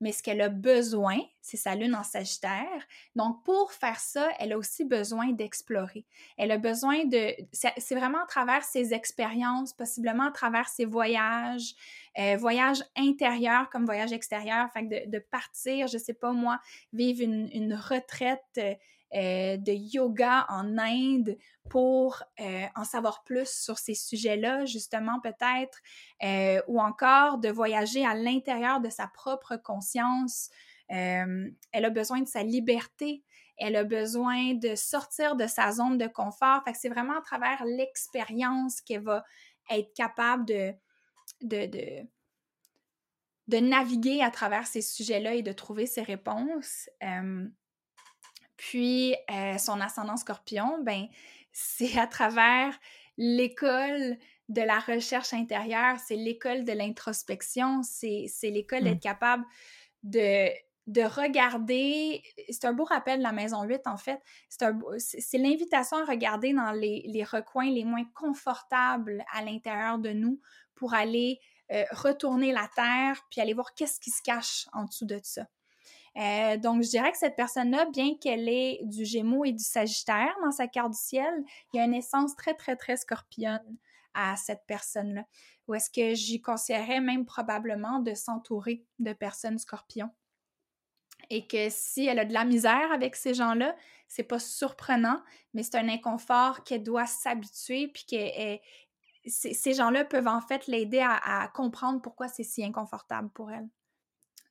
Mais 0.00 0.10
ce 0.10 0.20
qu'elle 0.20 0.40
a 0.40 0.48
besoin, 0.48 1.20
c'est 1.40 1.56
sa 1.56 1.76
lune 1.76 1.94
en 1.94 2.02
Sagittaire. 2.02 2.88
Donc, 3.14 3.44
pour 3.44 3.72
faire 3.72 4.00
ça, 4.00 4.30
elle 4.40 4.52
a 4.52 4.58
aussi 4.58 4.84
besoin 4.84 5.30
d'explorer. 5.30 6.04
Elle 6.36 6.50
a 6.50 6.58
besoin 6.58 7.04
de... 7.04 7.32
C'est 7.52 7.94
vraiment 7.94 8.20
à 8.24 8.26
travers 8.26 8.64
ses 8.64 8.94
expériences, 8.94 9.72
possiblement 9.72 10.24
à 10.24 10.30
travers 10.32 10.68
ses 10.68 10.86
voyages, 10.86 11.74
euh, 12.18 12.36
voyages 12.36 12.82
intérieurs 12.96 13.70
comme 13.70 13.84
voyages 13.84 14.12
extérieurs, 14.12 14.68
fait 14.72 14.82
de, 14.82 15.08
de 15.08 15.18
partir, 15.20 15.86
je 15.86 15.98
sais 15.98 16.14
pas 16.14 16.32
moi, 16.32 16.58
vivre 16.92 17.22
une, 17.22 17.48
une 17.52 17.74
retraite 17.74 18.60
euh, 19.14 19.58
de 19.58 19.72
yoga 19.72 20.46
en 20.48 20.78
Inde 20.78 21.36
pour 21.68 22.22
euh, 22.40 22.64
en 22.74 22.84
savoir 22.84 23.24
plus 23.24 23.48
sur 23.48 23.78
ces 23.78 23.94
sujets-là, 23.94 24.64
justement 24.64 25.20
peut-être, 25.20 25.78
euh, 26.22 26.62
ou 26.66 26.80
encore 26.80 27.36
de 27.36 27.50
voyager 27.50 28.06
à 28.06 28.14
l'intérieur 28.14 28.80
de 28.80 28.88
sa 28.88 29.08
propre 29.08 29.56
conscience. 29.56 30.48
elle 30.88 31.54
a 31.72 31.90
besoin 31.90 32.20
de 32.20 32.28
sa 32.28 32.42
liberté, 32.42 33.22
elle 33.58 33.76
a 33.76 33.84
besoin 33.84 34.54
de 34.54 34.74
sortir 34.74 35.36
de 35.36 35.46
sa 35.46 35.72
zone 35.72 35.98
de 35.98 36.06
confort. 36.06 36.62
C'est 36.74 36.88
vraiment 36.88 37.18
à 37.18 37.22
travers 37.22 37.64
l'expérience 37.66 38.80
qu'elle 38.80 39.02
va 39.02 39.24
être 39.70 39.92
capable 39.94 40.46
de, 40.46 40.74
naviguer 43.48 44.22
à 44.22 44.30
travers 44.30 44.66
ces 44.66 44.82
sujets-là 44.82 45.34
et 45.34 45.42
de 45.42 45.52
trouver 45.52 45.86
ses 45.86 46.02
réponses. 46.02 46.88
Puis, 48.62 49.16
euh, 49.28 49.58
son 49.58 49.80
ascendant 49.80 50.16
scorpion, 50.16 50.78
ben, 50.84 51.08
c'est 51.50 51.98
à 51.98 52.06
travers 52.06 52.78
l'école 53.18 54.16
de 54.48 54.62
la 54.62 54.78
recherche 54.78 55.34
intérieure, 55.34 55.96
c'est 55.98 56.14
l'école 56.14 56.64
de 56.64 56.72
l'introspection, 56.72 57.82
c'est 57.82 58.30
l'école 58.44 58.84
d'être 58.84 58.98
mmh. 58.98 59.00
capable 59.00 59.44
de, 60.04 60.48
de 60.86 61.02
regarder, 61.02 62.22
c'est 62.50 62.64
un 62.64 62.72
beau 62.72 62.84
rappel 62.84 63.18
de 63.18 63.24
la 63.24 63.32
maison 63.32 63.64
8 63.64 63.80
en 63.86 63.96
fait, 63.96 64.20
c'est 64.48 65.38
l'invitation 65.38 65.96
à 65.96 66.04
regarder 66.04 66.52
dans 66.52 66.70
les, 66.70 67.02
les, 67.06 67.24
recoins 67.24 67.68
les 67.68 67.84
moins 67.84 68.04
confortables 68.14 69.24
à 69.32 69.42
l'intérieur 69.42 69.98
de 69.98 70.10
nous 70.10 70.40
pour 70.76 70.94
aller 70.94 71.40
retourner 71.90 72.52
la 72.52 72.68
terre, 72.76 73.26
puis 73.28 73.40
aller 73.40 73.54
voir 73.54 73.74
qu'est-ce 73.74 73.98
qui 73.98 74.10
se 74.10 74.22
cache 74.22 74.68
en 74.72 74.84
dessous 74.84 75.06
de 75.06 75.18
ça. 75.24 75.48
Euh, 76.18 76.56
donc, 76.58 76.82
je 76.82 76.90
dirais 76.90 77.10
que 77.10 77.18
cette 77.18 77.36
personne-là, 77.36 77.86
bien 77.86 78.16
qu'elle 78.20 78.48
ait 78.48 78.80
du 78.82 79.04
Gémeaux 79.04 79.44
et 79.44 79.52
du 79.52 79.64
Sagittaire 79.64 80.34
dans 80.42 80.50
sa 80.50 80.66
carte 80.66 80.92
du 80.92 80.98
ciel, 80.98 81.32
il 81.72 81.78
y 81.78 81.80
a 81.80 81.84
une 81.84 81.94
essence 81.94 82.36
très, 82.36 82.54
très, 82.54 82.76
très 82.76 82.96
scorpionne 82.96 83.76
à 84.14 84.36
cette 84.36 84.64
personne-là. 84.66 85.24
Ou 85.68 85.74
est-ce 85.74 85.90
que 85.90 86.14
j'y 86.14 86.42
conseillerais 86.42 87.00
même 87.00 87.24
probablement 87.24 88.00
de 88.00 88.14
s'entourer 88.14 88.84
de 88.98 89.12
personnes 89.12 89.58
scorpions? 89.58 90.10
Et 91.30 91.46
que 91.46 91.68
si 91.70 92.06
elle 92.06 92.18
a 92.18 92.24
de 92.26 92.34
la 92.34 92.44
misère 92.44 92.92
avec 92.92 93.16
ces 93.16 93.32
gens-là, 93.32 93.74
c'est 94.06 94.22
pas 94.24 94.40
surprenant, 94.40 95.22
mais 95.54 95.62
c'est 95.62 95.76
un 95.76 95.88
inconfort 95.88 96.62
qu'elle 96.64 96.82
doit 96.82 97.06
s'habituer, 97.06 97.88
puis 97.88 98.04
que 98.04 98.58
ces 99.24 99.72
gens-là 99.72 100.04
peuvent 100.04 100.28
en 100.28 100.42
fait 100.42 100.66
l'aider 100.66 101.00
à 101.00 101.50
comprendre 101.54 102.02
pourquoi 102.02 102.28
c'est 102.28 102.42
si 102.42 102.62
inconfortable 102.62 103.30
pour 103.30 103.50
elle. 103.50 103.68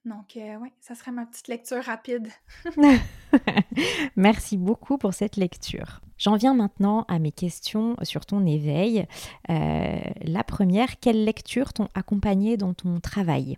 Donc, 0.04 0.36
euh, 0.36 0.56
oui, 0.60 0.70
ça 0.80 0.95
serait 0.95 1.12
ma 1.12 1.26
petite 1.26 1.47
lecture 1.47 1.84
rapide. 1.84 2.28
Merci 4.16 4.58
beaucoup 4.58 4.97
pour 4.97 5.14
cette 5.14 5.38
lecture. 5.38 6.02
J'en 6.18 6.36
viens 6.36 6.56
maintenant 6.56 7.06
à 7.08 7.20
mes 7.20 7.32
questions 7.32 7.95
sur 8.02 8.26
ton 8.26 8.45
éveil. 8.45 9.06
Euh, 9.49 9.99
la 10.22 10.43
première, 10.43 10.99
quelles 10.99 11.24
lectures 11.24 11.74
t'ont 11.74 11.88
accompagné 11.93 12.58
dans 12.58 12.74
ton 12.74 12.99
travail? 12.99 13.58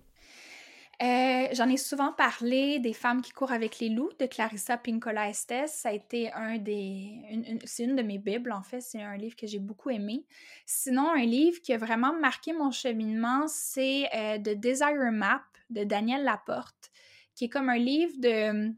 Euh, 1.02 1.48
j'en 1.54 1.68
ai 1.70 1.78
souvent 1.78 2.14
parlé 2.14 2.80
des 2.80 2.94
femmes 2.94 3.22
qui 3.22 3.32
courent 3.32 3.52
avec 3.52 3.80
les 3.80 3.90
loups 3.90 4.12
de 4.20 4.26
Clarissa 4.26 4.78
Pinkola 4.78 5.30
Estes. 5.30 5.68
Ça 5.68 5.90
a 5.90 5.92
été 5.92 6.32
un 6.34 6.58
des. 6.58 7.60
c'est 7.66 7.84
une 7.84 7.96
de 7.96 8.04
mes 8.04 8.18
Bibles, 8.18 8.52
en 8.52 8.64
fait. 8.64 8.80
C'est 8.80 9.02
un 9.02 9.18
livre 9.18 9.36
que 9.36 9.48
j'ai 9.48 9.60
beaucoup 9.60 9.90
aimé. 9.90 10.26
Sinon, 10.66 11.10
un 11.10 11.26
livre 11.26 11.60
qui 11.62 11.74
a 11.74 11.78
vraiment 11.78 12.14
marqué 12.14 12.54
mon 12.54 12.72
cheminement, 12.72 13.46
c'est 13.48 14.08
euh, 14.16 14.38
The 14.38 14.58
Desire 14.58 15.12
Map 15.12 15.42
de 15.74 15.84
Daniel 15.84 16.24
Laporte, 16.24 16.92
qui 17.36 17.46
est 17.46 17.50
comme 17.50 17.70
un 17.70 17.78
livre 17.78 18.14
de. 18.20 18.74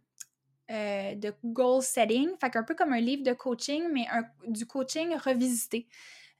Euh, 0.72 1.14
de 1.14 1.32
goal 1.43 1.84
setting, 1.84 2.28
fait 2.41 2.56
un 2.56 2.64
peu 2.64 2.74
comme 2.74 2.91
un 2.91 3.00
livre 3.00 3.22
de 3.22 3.34
coaching, 3.34 3.84
mais 3.93 4.08
du 4.48 4.66
coaching 4.66 5.16
revisité. 5.16 5.88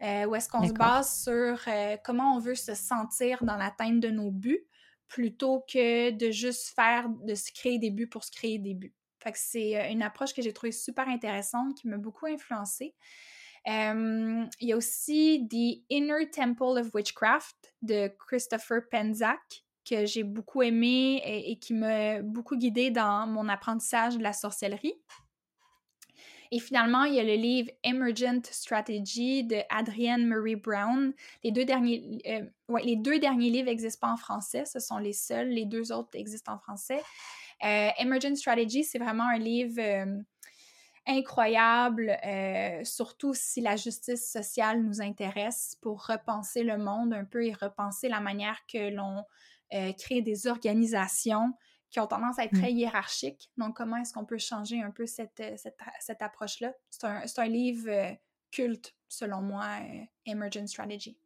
où 0.02 0.34
est-ce 0.34 0.50
qu'on 0.50 0.68
se 0.68 0.74
base 0.74 1.22
sur 1.24 1.64
comment 2.04 2.36
on 2.36 2.40
veut 2.40 2.56
se 2.56 2.74
sentir 2.74 3.44
dans 3.44 3.56
l'atteinte 3.56 4.00
de 4.00 4.10
nos 4.10 4.32
buts 4.32 4.66
plutôt 5.08 5.64
que 5.72 6.12
de 6.12 6.32
juste 6.32 6.74
faire, 6.76 7.10
de 7.10 7.36
se 7.36 7.52
créer 7.52 7.80
des 7.80 7.92
buts 7.92 8.08
pour 8.08 8.24
se 8.24 8.32
créer 8.32 8.60
des 8.60 8.74
buts. 8.74 8.94
Fait 9.20 9.32
que 9.32 9.38
c'est 9.40 9.78
euh, 9.78 9.90
une 9.90 10.04
approche 10.04 10.34
que 10.34 10.42
j'ai 10.42 10.54
trouvée 10.54 10.72
super 10.72 11.08
intéressante, 11.08 11.78
qui 11.80 11.88
m'a 11.88 11.98
beaucoup 11.98 12.28
influencée. 12.28 12.96
il 13.66 14.50
y 14.62 14.74
a 14.74 14.78
aussi 14.78 15.48
The 15.50 15.84
Inner 15.90 16.30
Temple 16.30 16.80
of 16.80 16.94
Witchcraft 16.94 17.74
de 17.82 18.12
Christopher 18.20 18.82
Penzac, 18.92 19.65
que 19.88 20.06
j'ai 20.06 20.24
beaucoup 20.24 20.62
aimé 20.62 21.22
et, 21.26 21.58
qui 21.58 21.74
m'a 21.74 22.22
beaucoup 22.22 22.58
guidée 22.58 22.92
dans 22.92 23.28
mon 23.28 23.48
apprentissage 23.48 24.18
de 24.18 24.24
la 24.24 24.34
sorcellerie. 24.34 24.96
Et 26.52 26.60
finalement, 26.60 27.04
il 27.04 27.16
y 27.16 27.20
a 27.20 27.24
le 27.24 27.36
livre 27.36 27.70
Emergent 27.84 28.42
Strategy 28.50 29.44
de 29.44 29.58
Adrienne 29.70 30.26
Marie 30.26 30.56
Brown. 30.56 31.14
Les 31.44 31.52
deux 31.52 31.66
derniers, 31.66 32.22
euh, 32.28 32.80
les 32.84 32.96
deux 32.96 33.20
derniers 33.20 33.50
livres 33.50 33.66
n'existent 33.66 34.08
pas 34.08 34.14
en 34.14 34.18
français, 34.18 34.64
ce 34.66 34.80
sont 34.80 34.98
les 34.98 35.14
seuls. 35.14 35.50
Les 35.50 35.66
deux 35.66 35.92
autres 35.92 36.12
existent 36.14 36.54
en 36.54 36.60
français. 36.60 37.02
Euh, 37.64 37.90
Emergent 38.00 38.36
Strategy, 38.36 38.84
c'est 38.84 39.00
vraiment 39.00 39.28
un 39.28 39.40
livre 39.40 39.80
euh, 39.80 40.22
incroyable, 41.08 42.18
surtout 42.84 43.34
si 43.36 43.62
la 43.62 43.76
justice 43.76 44.32
sociale 44.32 44.82
nous 44.82 45.02
intéresse 45.02 45.78
pour 45.82 46.06
repenser 46.08 46.64
le 46.64 46.78
monde 46.78 47.14
un 47.14 47.26
peu 47.26 47.46
et 47.46 47.54
repenser 47.54 48.10
la 48.10 48.20
manière 48.22 48.60
que 48.72 48.90
l'on 48.90 49.24
crée 49.72 50.22
des 50.22 50.48
organisations 50.48 51.54
qui 51.96 52.02
ont 52.02 52.08
tendance 52.08 52.38
à 52.40 52.44
être 52.44 52.54
très 52.54 52.74
mmh. 52.74 52.78
hiérarchiques. 52.78 53.50
Donc, 53.58 53.78
comment 53.78 53.96
est-ce 53.96 54.12
qu'on 54.14 54.26
peut 54.26 54.38
changer 54.38 54.82
un 54.82 54.92
peu 54.92 55.06
cette, 55.06 55.40
euh, 55.40 55.56
cette, 56.02 56.22
approche-là? 56.22 56.74
C'est 56.90 57.06
un, 57.06 57.24
un, 57.38 57.48
livre 57.48 57.88
euh, 57.88 58.12
culte, 58.52 58.94
selon 59.08 59.42
moi, 59.42 59.66
euh, 59.82 60.02
Emergent 60.26 60.68
Strategy. 60.68 61.18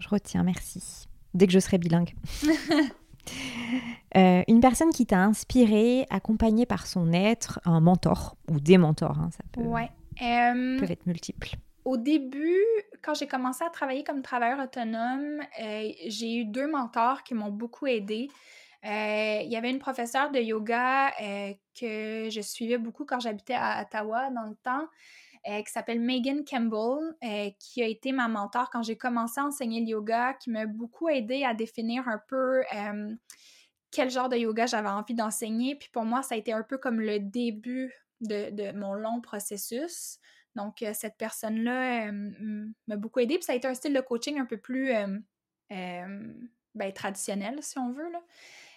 Je 0.00 0.08
retiens, 0.08 0.42
merci. 0.42 1.06
Dès 1.32 1.46
que 1.46 1.52
je 1.52 1.60
serai 1.60 1.78
bilingue. 1.78 2.12
une 4.16 4.60
personne 4.60 4.90
qui 4.90 5.06
t'a 5.06 5.22
inspiré, 5.22 6.06
accompagnée 6.10 6.66
par 6.66 6.88
son 6.88 7.12
être, 7.12 7.60
un 7.64 7.78
mentor 7.78 8.36
ou 8.50 8.58
des 8.58 8.78
mentors, 8.78 9.20
hein, 9.20 9.30
ça 9.30 9.44
peut, 9.52 9.60
ouais. 9.60 9.90
peut 10.18 10.90
être 10.90 11.06
multiple. 11.06 11.50
Au 11.84 11.96
début, 11.96 12.64
quand 13.02 13.14
j'ai 13.14 13.26
commencé 13.26 13.64
à 13.64 13.70
travailler 13.70 14.04
comme 14.04 14.22
travailleur 14.22 14.60
autonome, 14.60 15.40
j'ai 16.06 16.36
eu 16.36 16.44
deux 16.44 16.68
mentors 16.68 17.22
qui 17.24 17.34
m'ont 17.34 17.50
beaucoup 17.50 17.86
aidé. 17.86 18.28
Euh, 18.84 19.42
il 19.44 19.50
y 19.50 19.56
avait 19.56 19.70
une 19.70 19.78
professeure 19.78 20.30
de 20.32 20.40
yoga 20.40 21.12
euh, 21.20 21.52
que 21.78 22.28
je 22.30 22.40
suivais 22.40 22.78
beaucoup 22.78 23.04
quand 23.04 23.20
j'habitais 23.20 23.54
à 23.54 23.82
Ottawa 23.82 24.30
dans 24.30 24.48
le 24.48 24.56
temps, 24.56 24.88
euh, 25.48 25.62
qui 25.62 25.70
s'appelle 25.70 26.00
Megan 26.00 26.44
Campbell, 26.44 27.14
qui 27.58 27.82
a 27.82 27.86
été 27.86 28.12
ma 28.12 28.26
mentor 28.26 28.70
quand 28.70 28.82
j'ai 28.82 28.96
commencé 28.96 29.40
à 29.40 29.44
enseigner 29.44 29.80
le 29.80 29.86
yoga, 29.86 30.34
qui 30.34 30.50
m'a 30.50 30.66
beaucoup 30.66 31.08
aidé 31.08 31.44
à 31.44 31.54
définir 31.54 32.08
un 32.08 32.20
peu 32.28 32.62
quel 33.92 34.10
genre 34.10 34.28
de 34.28 34.36
yoga 34.36 34.66
j'avais 34.66 34.88
envie 34.88 35.14
d'enseigner. 35.14 35.76
Puis 35.76 35.90
pour 35.92 36.04
moi, 36.04 36.22
ça 36.22 36.34
a 36.34 36.38
été 36.38 36.52
un 36.52 36.62
peu 36.62 36.78
comme 36.78 37.00
le 37.00 37.20
début 37.20 37.92
de, 38.20 38.72
mon 38.72 38.94
long 38.94 39.20
processus. 39.20 40.18
Donc, 40.54 40.84
cette 40.92 41.16
personne-là 41.16 42.12
m'a 42.86 42.96
beaucoup 42.96 43.20
aidé. 43.20 43.36
Puis 43.36 43.44
ça 43.44 43.52
a 43.52 43.56
été 43.56 43.68
un 43.68 43.74
style 43.74 43.94
de 43.94 44.00
coaching 44.00 44.38
un 44.38 44.46
peu 44.46 44.58
plus 44.58 44.92
ben, 45.68 46.92
traditionnel, 46.94 47.58
si 47.62 47.78
on 47.78 47.92
veut. 47.92 48.10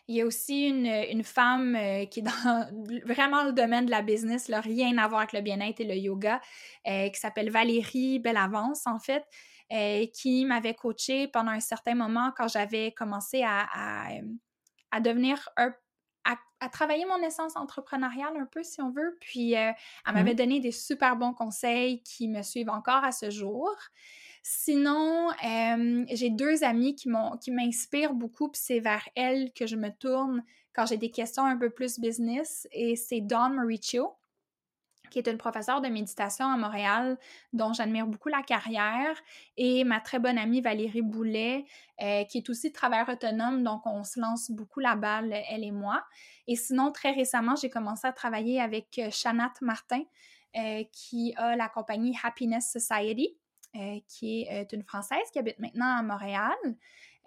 Il 0.08 0.16
y 0.16 0.22
a 0.22 0.26
aussi 0.26 0.68
une, 0.68 1.24
femme 1.24 1.76
euh, 1.76 2.06
qui 2.06 2.20
est 2.20 2.24
dans 2.24 2.32
vraiment 3.06 3.44
le 3.44 3.54
domaine 3.54 3.88
de 3.88 3.92
la 3.92 4.04
business, 4.04 4.50
là, 4.50 4.62
rien 4.62 4.98
à 5.00 5.08
voir 5.08 5.22
avec 5.22 5.34
le 5.34 5.42
bien-être 5.42 5.80
et 5.80 5.86
le 5.86 5.96
yoga, 5.96 6.42
euh, 6.88 7.10
qui 7.10 7.20
s'appelle 7.20 7.50
Valérie 7.50 8.20
Bellavance, 8.20 8.86
en 8.86 9.00
fait, 9.00 9.24
euh, 9.74 10.06
qui 10.14 10.46
m'avait 10.46 10.76
coachée 10.76 11.28
pendant 11.28 11.52
un 11.52 11.60
certain 11.60 11.96
moment 11.96 12.32
quand 12.38 12.48
j'avais 12.48 12.92
commencé 12.92 13.42
à, 13.44 13.66
à, 14.92 15.00
devenir 15.00 15.50
à, 16.60 16.70
travailler 16.70 17.06
mon 17.06 17.22
essence 17.26 17.56
entrepreneuriale 17.56 18.38
un 18.38 18.46
peu, 18.46 18.64
si 18.64 18.82
on 18.82 18.92
veut. 18.92 19.18
Puis, 19.20 19.54
elle 19.54 19.76
m'avait 20.14 20.34
mmh 20.34 20.36
donné 20.36 20.60
des 20.60 20.72
super 20.72 21.16
bons 21.16 21.34
conseils 21.34 22.02
qui 22.04 22.28
me 22.28 22.42
suivent 22.42 22.70
encore 22.70 23.04
à 23.04 23.12
ce 23.12 23.30
jour. 23.30 23.72
Sinon, 24.44 25.30
j'ai 26.12 26.30
deux 26.30 26.64
amis 26.64 26.96
qui 26.96 27.10
m'inspirent 27.10 28.14
beaucoup, 28.14 28.50
puis 28.50 28.62
c'est 28.64 28.80
vers 28.80 29.08
elles 29.16 29.52
que 29.54 29.66
je 29.66 29.76
me 29.76 29.90
tourne 29.90 30.44
quand 30.76 30.86
j'ai 30.86 30.98
des 30.98 31.10
questions 31.10 31.44
un 31.46 31.58
peu 31.58 31.70
plus 31.70 32.00
business. 32.00 32.68
Et 32.72 32.96
c'est 32.96 33.22
Dawn 33.22 33.56
Mauricio, 33.56 34.14
qui 35.10 35.20
est 35.20 35.28
une 35.28 35.38
professeure 35.38 35.82
de 35.82 35.88
méditation 35.88 36.46
à 36.46 36.58
Montréal, 36.58 37.18
dont 37.54 37.74
j'admire 37.74 38.08
beaucoup 38.08 38.30
la 38.30 38.42
carrière, 38.42 39.16
et 39.58 39.84
ma 39.84 40.00
très 40.00 40.20
bonne 40.20 40.38
amie 40.38 40.62
Valérie 40.62 41.02
Boulet, 41.02 41.66
euh, 42.02 42.24
qui 42.26 42.40
est 42.40 42.50
aussi 42.50 42.72
travailleur 42.72 43.10
autonome, 43.10 43.64
donc 43.64 43.86
on 43.86 44.04
se 44.04 44.20
lance 44.20 44.52
beaucoup 44.52 44.80
la 44.80 44.96
balle, 44.96 45.34
elle 45.50 45.64
et 45.64 45.72
moi. 45.72 46.04
Et 46.48 46.56
sinon, 46.56 46.92
très 46.92 47.12
récemment, 47.12 47.56
j'ai 47.56 47.70
commencé 47.70 48.08
à 48.08 48.14
travailler 48.14 48.62
avec 48.62 49.00
euh, 49.00 49.10
Chanat 49.12 49.54
Martin, 49.62 50.04
euh, 50.56 50.84
qui 50.92 51.34
a 51.38 51.56
la 51.56 51.70
compagnie 51.70 52.18
Happiness 52.24 52.72
Society. 52.72 53.38
Euh, 53.76 54.00
qui 54.08 54.44
est 54.44 54.62
euh, 54.62 54.66
une 54.72 54.84
Française 54.84 55.30
qui 55.34 55.40
habite 55.40 55.60
maintenant 55.60 55.98
à 55.98 56.02
Montréal. 56.02 56.56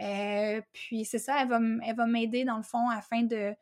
Euh, 0.00 0.62
puis 0.72 1.04
c'est 1.04 1.18
ça, 1.18 1.42
elle 1.42 1.48
va, 1.48 2.06
m'aider 2.06 2.46
dans 2.46 2.56
le 2.56 2.62
fond 2.62 2.88
afin 2.88 3.22
de 3.22 3.54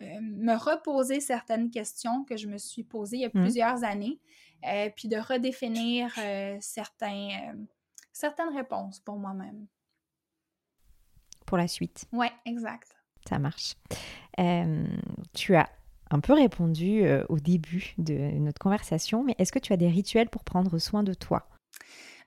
me 0.00 0.54
reposer 0.56 1.20
certaines 1.20 1.70
questions 1.70 2.24
que 2.24 2.36
je 2.36 2.46
me 2.46 2.58
suis 2.58 2.84
posées 2.84 3.16
il 3.16 3.20
y 3.22 3.24
a 3.24 3.28
mmh. 3.28 3.42
plusieurs 3.42 3.84
années, 3.84 4.20
puis 4.96 5.08
de 5.08 5.16
redéfinir 5.16 6.12
certains, 6.60 7.54
certaines 8.12 8.54
réponses 8.54 9.00
pour 9.00 9.16
moi-même. 9.16 9.66
Pour 11.46 11.58
la 11.58 11.68
suite. 11.68 12.06
Oui, 12.12 12.26
exact. 12.46 12.96
Ça 13.28 13.38
marche. 13.38 13.74
tu 15.32 15.56
as 15.56 15.68
un 16.10 16.20
peu 16.20 16.32
répondu 16.32 17.04
au 17.28 17.38
début 17.38 17.94
de 17.98 18.14
notre 18.14 18.58
conversation, 18.58 19.22
mais 19.22 19.34
est-ce 19.38 19.52
que 19.52 19.58
tu 19.58 19.72
as 19.72 19.76
des 19.76 19.88
rituels 19.88 20.28
pour 20.28 20.44
prendre 20.44 20.78
soin 20.78 21.02
de 21.02 21.14
toi? 21.14 21.48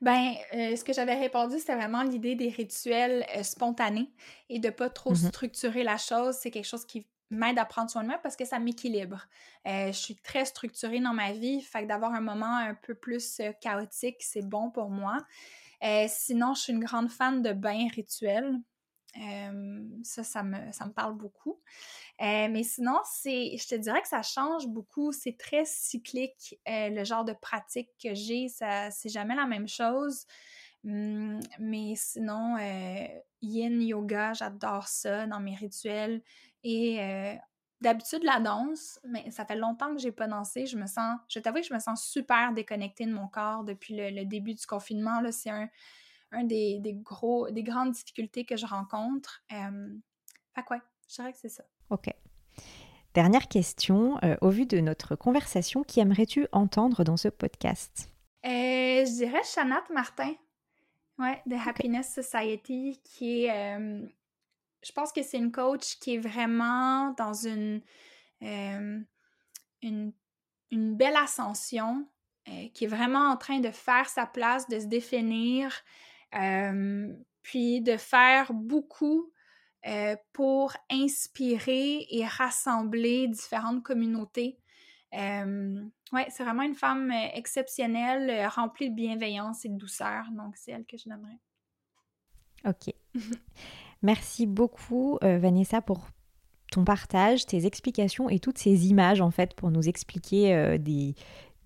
Ben, 0.02 0.36
euh, 0.54 0.76
ce 0.76 0.84
que 0.84 0.94
j'avais 0.94 1.16
répondu, 1.16 1.58
c'était 1.58 1.76
vraiment 1.76 2.04
l'idée 2.04 2.36
des 2.36 2.50
rituels 2.50 3.26
euh, 3.36 3.44
spontanés 3.44 4.12
et 4.50 4.60
de 4.60 4.70
pas 4.70 4.90
trop 4.90 5.12
mmh 5.12 5.16
structurer 5.16 5.84
la 5.84 5.98
chose. 5.98 6.36
C'est 6.36 6.52
quelque 6.52 6.68
chose 6.68 6.86
qui 6.86 7.08
m'aide 7.30 7.60
à 7.60 7.66
prendre 7.66 7.90
soin 7.90 8.04
de 8.04 8.08
moi 8.08 8.20
parce 8.22 8.36
que 8.36 8.46
ça 8.46 8.60
m'équilibre. 8.60 9.28
Euh, 9.68 9.88
je 9.88 9.98
suis 9.98 10.16
très 10.16 10.46
structurée 10.46 11.00
dans 11.00 11.14
ma 11.14 11.34
vie, 11.34 11.62
fait 11.62 11.84
que 11.84 11.88
d'avoir 11.88 12.14
un 12.14 12.22
moment 12.22 12.56
un 12.58 12.74
peu 12.74 12.96
plus 12.96 13.42
chaotique, 13.62 14.18
c'est 14.22 14.48
bon 14.48 14.72
pour 14.72 14.90
moi. 14.90 15.18
sinon, 16.08 16.54
je 16.54 16.62
suis 16.62 16.74
une 16.74 16.84
grande 16.84 17.10
fan 17.10 17.42
de 17.42 17.54
bains 17.54 17.88
rituels. 17.94 18.56
ça, 20.04 20.24
ça 20.24 20.44
me, 20.44 20.72
ça 20.72 20.86
me 20.86 20.92
parle 20.94 21.16
beaucoup. 21.16 21.60
Euh, 22.22 22.48
mais 22.50 22.64
sinon, 22.64 22.98
c'est, 23.06 23.58
je 23.58 23.68
te 23.68 23.76
dirais 23.76 24.02
que 24.02 24.08
ça 24.08 24.24
change 24.24 24.68
beaucoup. 24.68 25.12
C'est 25.12 25.38
très 25.38 25.66
cyclique, 25.66 26.60
euh, 26.68 26.90
le 26.90 27.04
genre 27.04 27.26
de 27.26 27.34
pratique 27.34 27.90
que 28.02 28.16
j'ai. 28.16 28.48
Ça, 28.50 28.90
c'est 28.92 29.10
jamais 29.10 29.36
la 29.36 29.46
même 29.46 29.68
chose. 29.68 30.26
Hum, 30.84 31.40
mais 31.60 31.94
sinon, 31.96 32.56
euh, 32.58 33.08
yin 33.42 33.82
yoga, 33.82 34.34
j'adore 34.34 34.88
ça 34.88 35.28
dans 35.28 35.40
mes 35.40 35.56
rituels. 35.56 36.22
Et 36.64 37.02
euh, 37.02 37.36
d'habitude, 37.82 38.24
la 38.24 38.40
danse, 38.40 39.00
mais 39.08 39.30
ça 39.32 39.46
fait 39.46 39.56
longtemps 39.56 39.94
que 39.94 40.00
j'ai 40.00 40.12
pas 40.12 40.28
dansé. 40.28 40.66
Je 40.66 40.78
me 40.78 40.88
sens, 40.88 41.20
je 41.30 41.40
t'avoue 41.40 41.60
que 41.60 41.66
je 41.66 41.74
me 41.74 41.80
sens 41.80 42.04
super 42.04 42.54
déconnectée 42.54 43.06
de 43.06 43.14
mon 43.14 43.28
corps 43.28 43.64
depuis 43.64 43.96
le, 43.96 44.26
début 44.26 44.54
du 44.54 44.66
confinement. 44.66 45.22
Là, 45.22 45.32
c'est 45.32 45.50
un, 45.50 45.70
un 46.32 46.44
des, 46.44 46.82
gros, 47.04 47.50
des 47.50 47.64
grandes 47.64 47.92
difficultés 47.92 48.46
que 48.46 48.58
je 48.58 48.66
rencontre. 48.66 49.44
Euh, 49.52 49.90
fait 50.56 50.64
quoi, 50.64 50.82
je 51.08 51.16
dirais 51.16 51.32
que 51.32 51.40
c'est 51.40 51.50
ça. 51.50 51.64
Ok. 51.90 52.10
Dernière 53.14 53.48
question, 53.48 54.18
euh, 54.24 54.36
au 54.42 54.50
vu 54.50 54.66
de 54.66 54.80
notre 54.80 55.16
conversation, 55.16 55.84
qui 55.84 56.00
aimerais-tu 56.00 56.48
entendre 56.52 57.04
dans 57.04 57.18
ce 57.18 57.30
podcast? 57.30 58.12
Je 58.44 59.18
dirais 59.18 59.44
Chanat 59.44 59.84
Martin. 59.94 60.34
Ouais, 61.18 61.42
The 61.50 61.56
Happiness 61.66 62.14
Society, 62.14 63.02
qui 63.04 63.46
est. 63.46 64.17
Euh, 64.78 64.86
je 64.86 64.92
pense 64.92 65.12
que 65.12 65.24
c'est 65.24 65.38
une 65.38 65.52
coach 65.52 65.98
qui 66.00 66.16
est 66.16 66.20
vraiment 66.20 67.14
dans 67.18 67.34
une, 67.34 67.82
euh, 68.44 69.00
une, 69.82 70.14
belle 70.72 71.16
ascension, 71.16 72.08
euh, 72.48 72.68
qui 72.74 72.86
est 72.86 72.88
vraiment 72.88 73.30
en 73.30 73.38
train 73.38 73.60
de 73.60 73.72
faire 73.72 74.08
sa 74.10 74.26
place, 74.26 74.68
de 74.68 74.80
se 74.80 74.86
définir, 74.86 75.74
puis 77.42 77.82
de 77.82 77.98
faire 77.98 78.54
beaucoup 78.54 79.32
pour 80.34 80.74
inspirer 80.92 82.06
et 82.10 82.26
rassembler 82.26 83.28
différentes 83.30 83.84
communautés. 83.84 84.60
Oui, 86.14 86.22
c'est 86.30 86.44
vraiment 86.44 86.62
une 86.62 86.76
femme 86.76 87.12
euh, 87.12 87.28
exceptionnelle, 87.34 88.30
euh, 88.30 88.48
remplie 88.48 88.90
de 88.90 88.96
bienveillance 88.96 89.66
et 89.66 89.70
de 89.70 89.78
douceur. 89.78 90.26
Donc, 90.32 90.56
c'est 90.56 90.72
elle 90.72 90.86
que 90.86 90.98
je 90.98 91.10
nommerais. 91.10 91.40
Ok. 92.66 92.94
Merci 94.02 94.46
beaucoup, 94.46 95.18
euh, 95.24 95.38
Vanessa, 95.40 95.82
pour 95.82 96.08
ton 96.72 96.84
partage, 96.84 97.46
tes 97.46 97.66
explications 97.66 98.30
et 98.30 98.40
toutes 98.40 98.58
ces 98.58 98.88
images, 98.88 99.22
en 99.22 99.32
fait, 99.32 99.54
pour 99.54 99.72
nous 99.72 99.88
expliquer 99.88 100.78
des, 100.80 101.16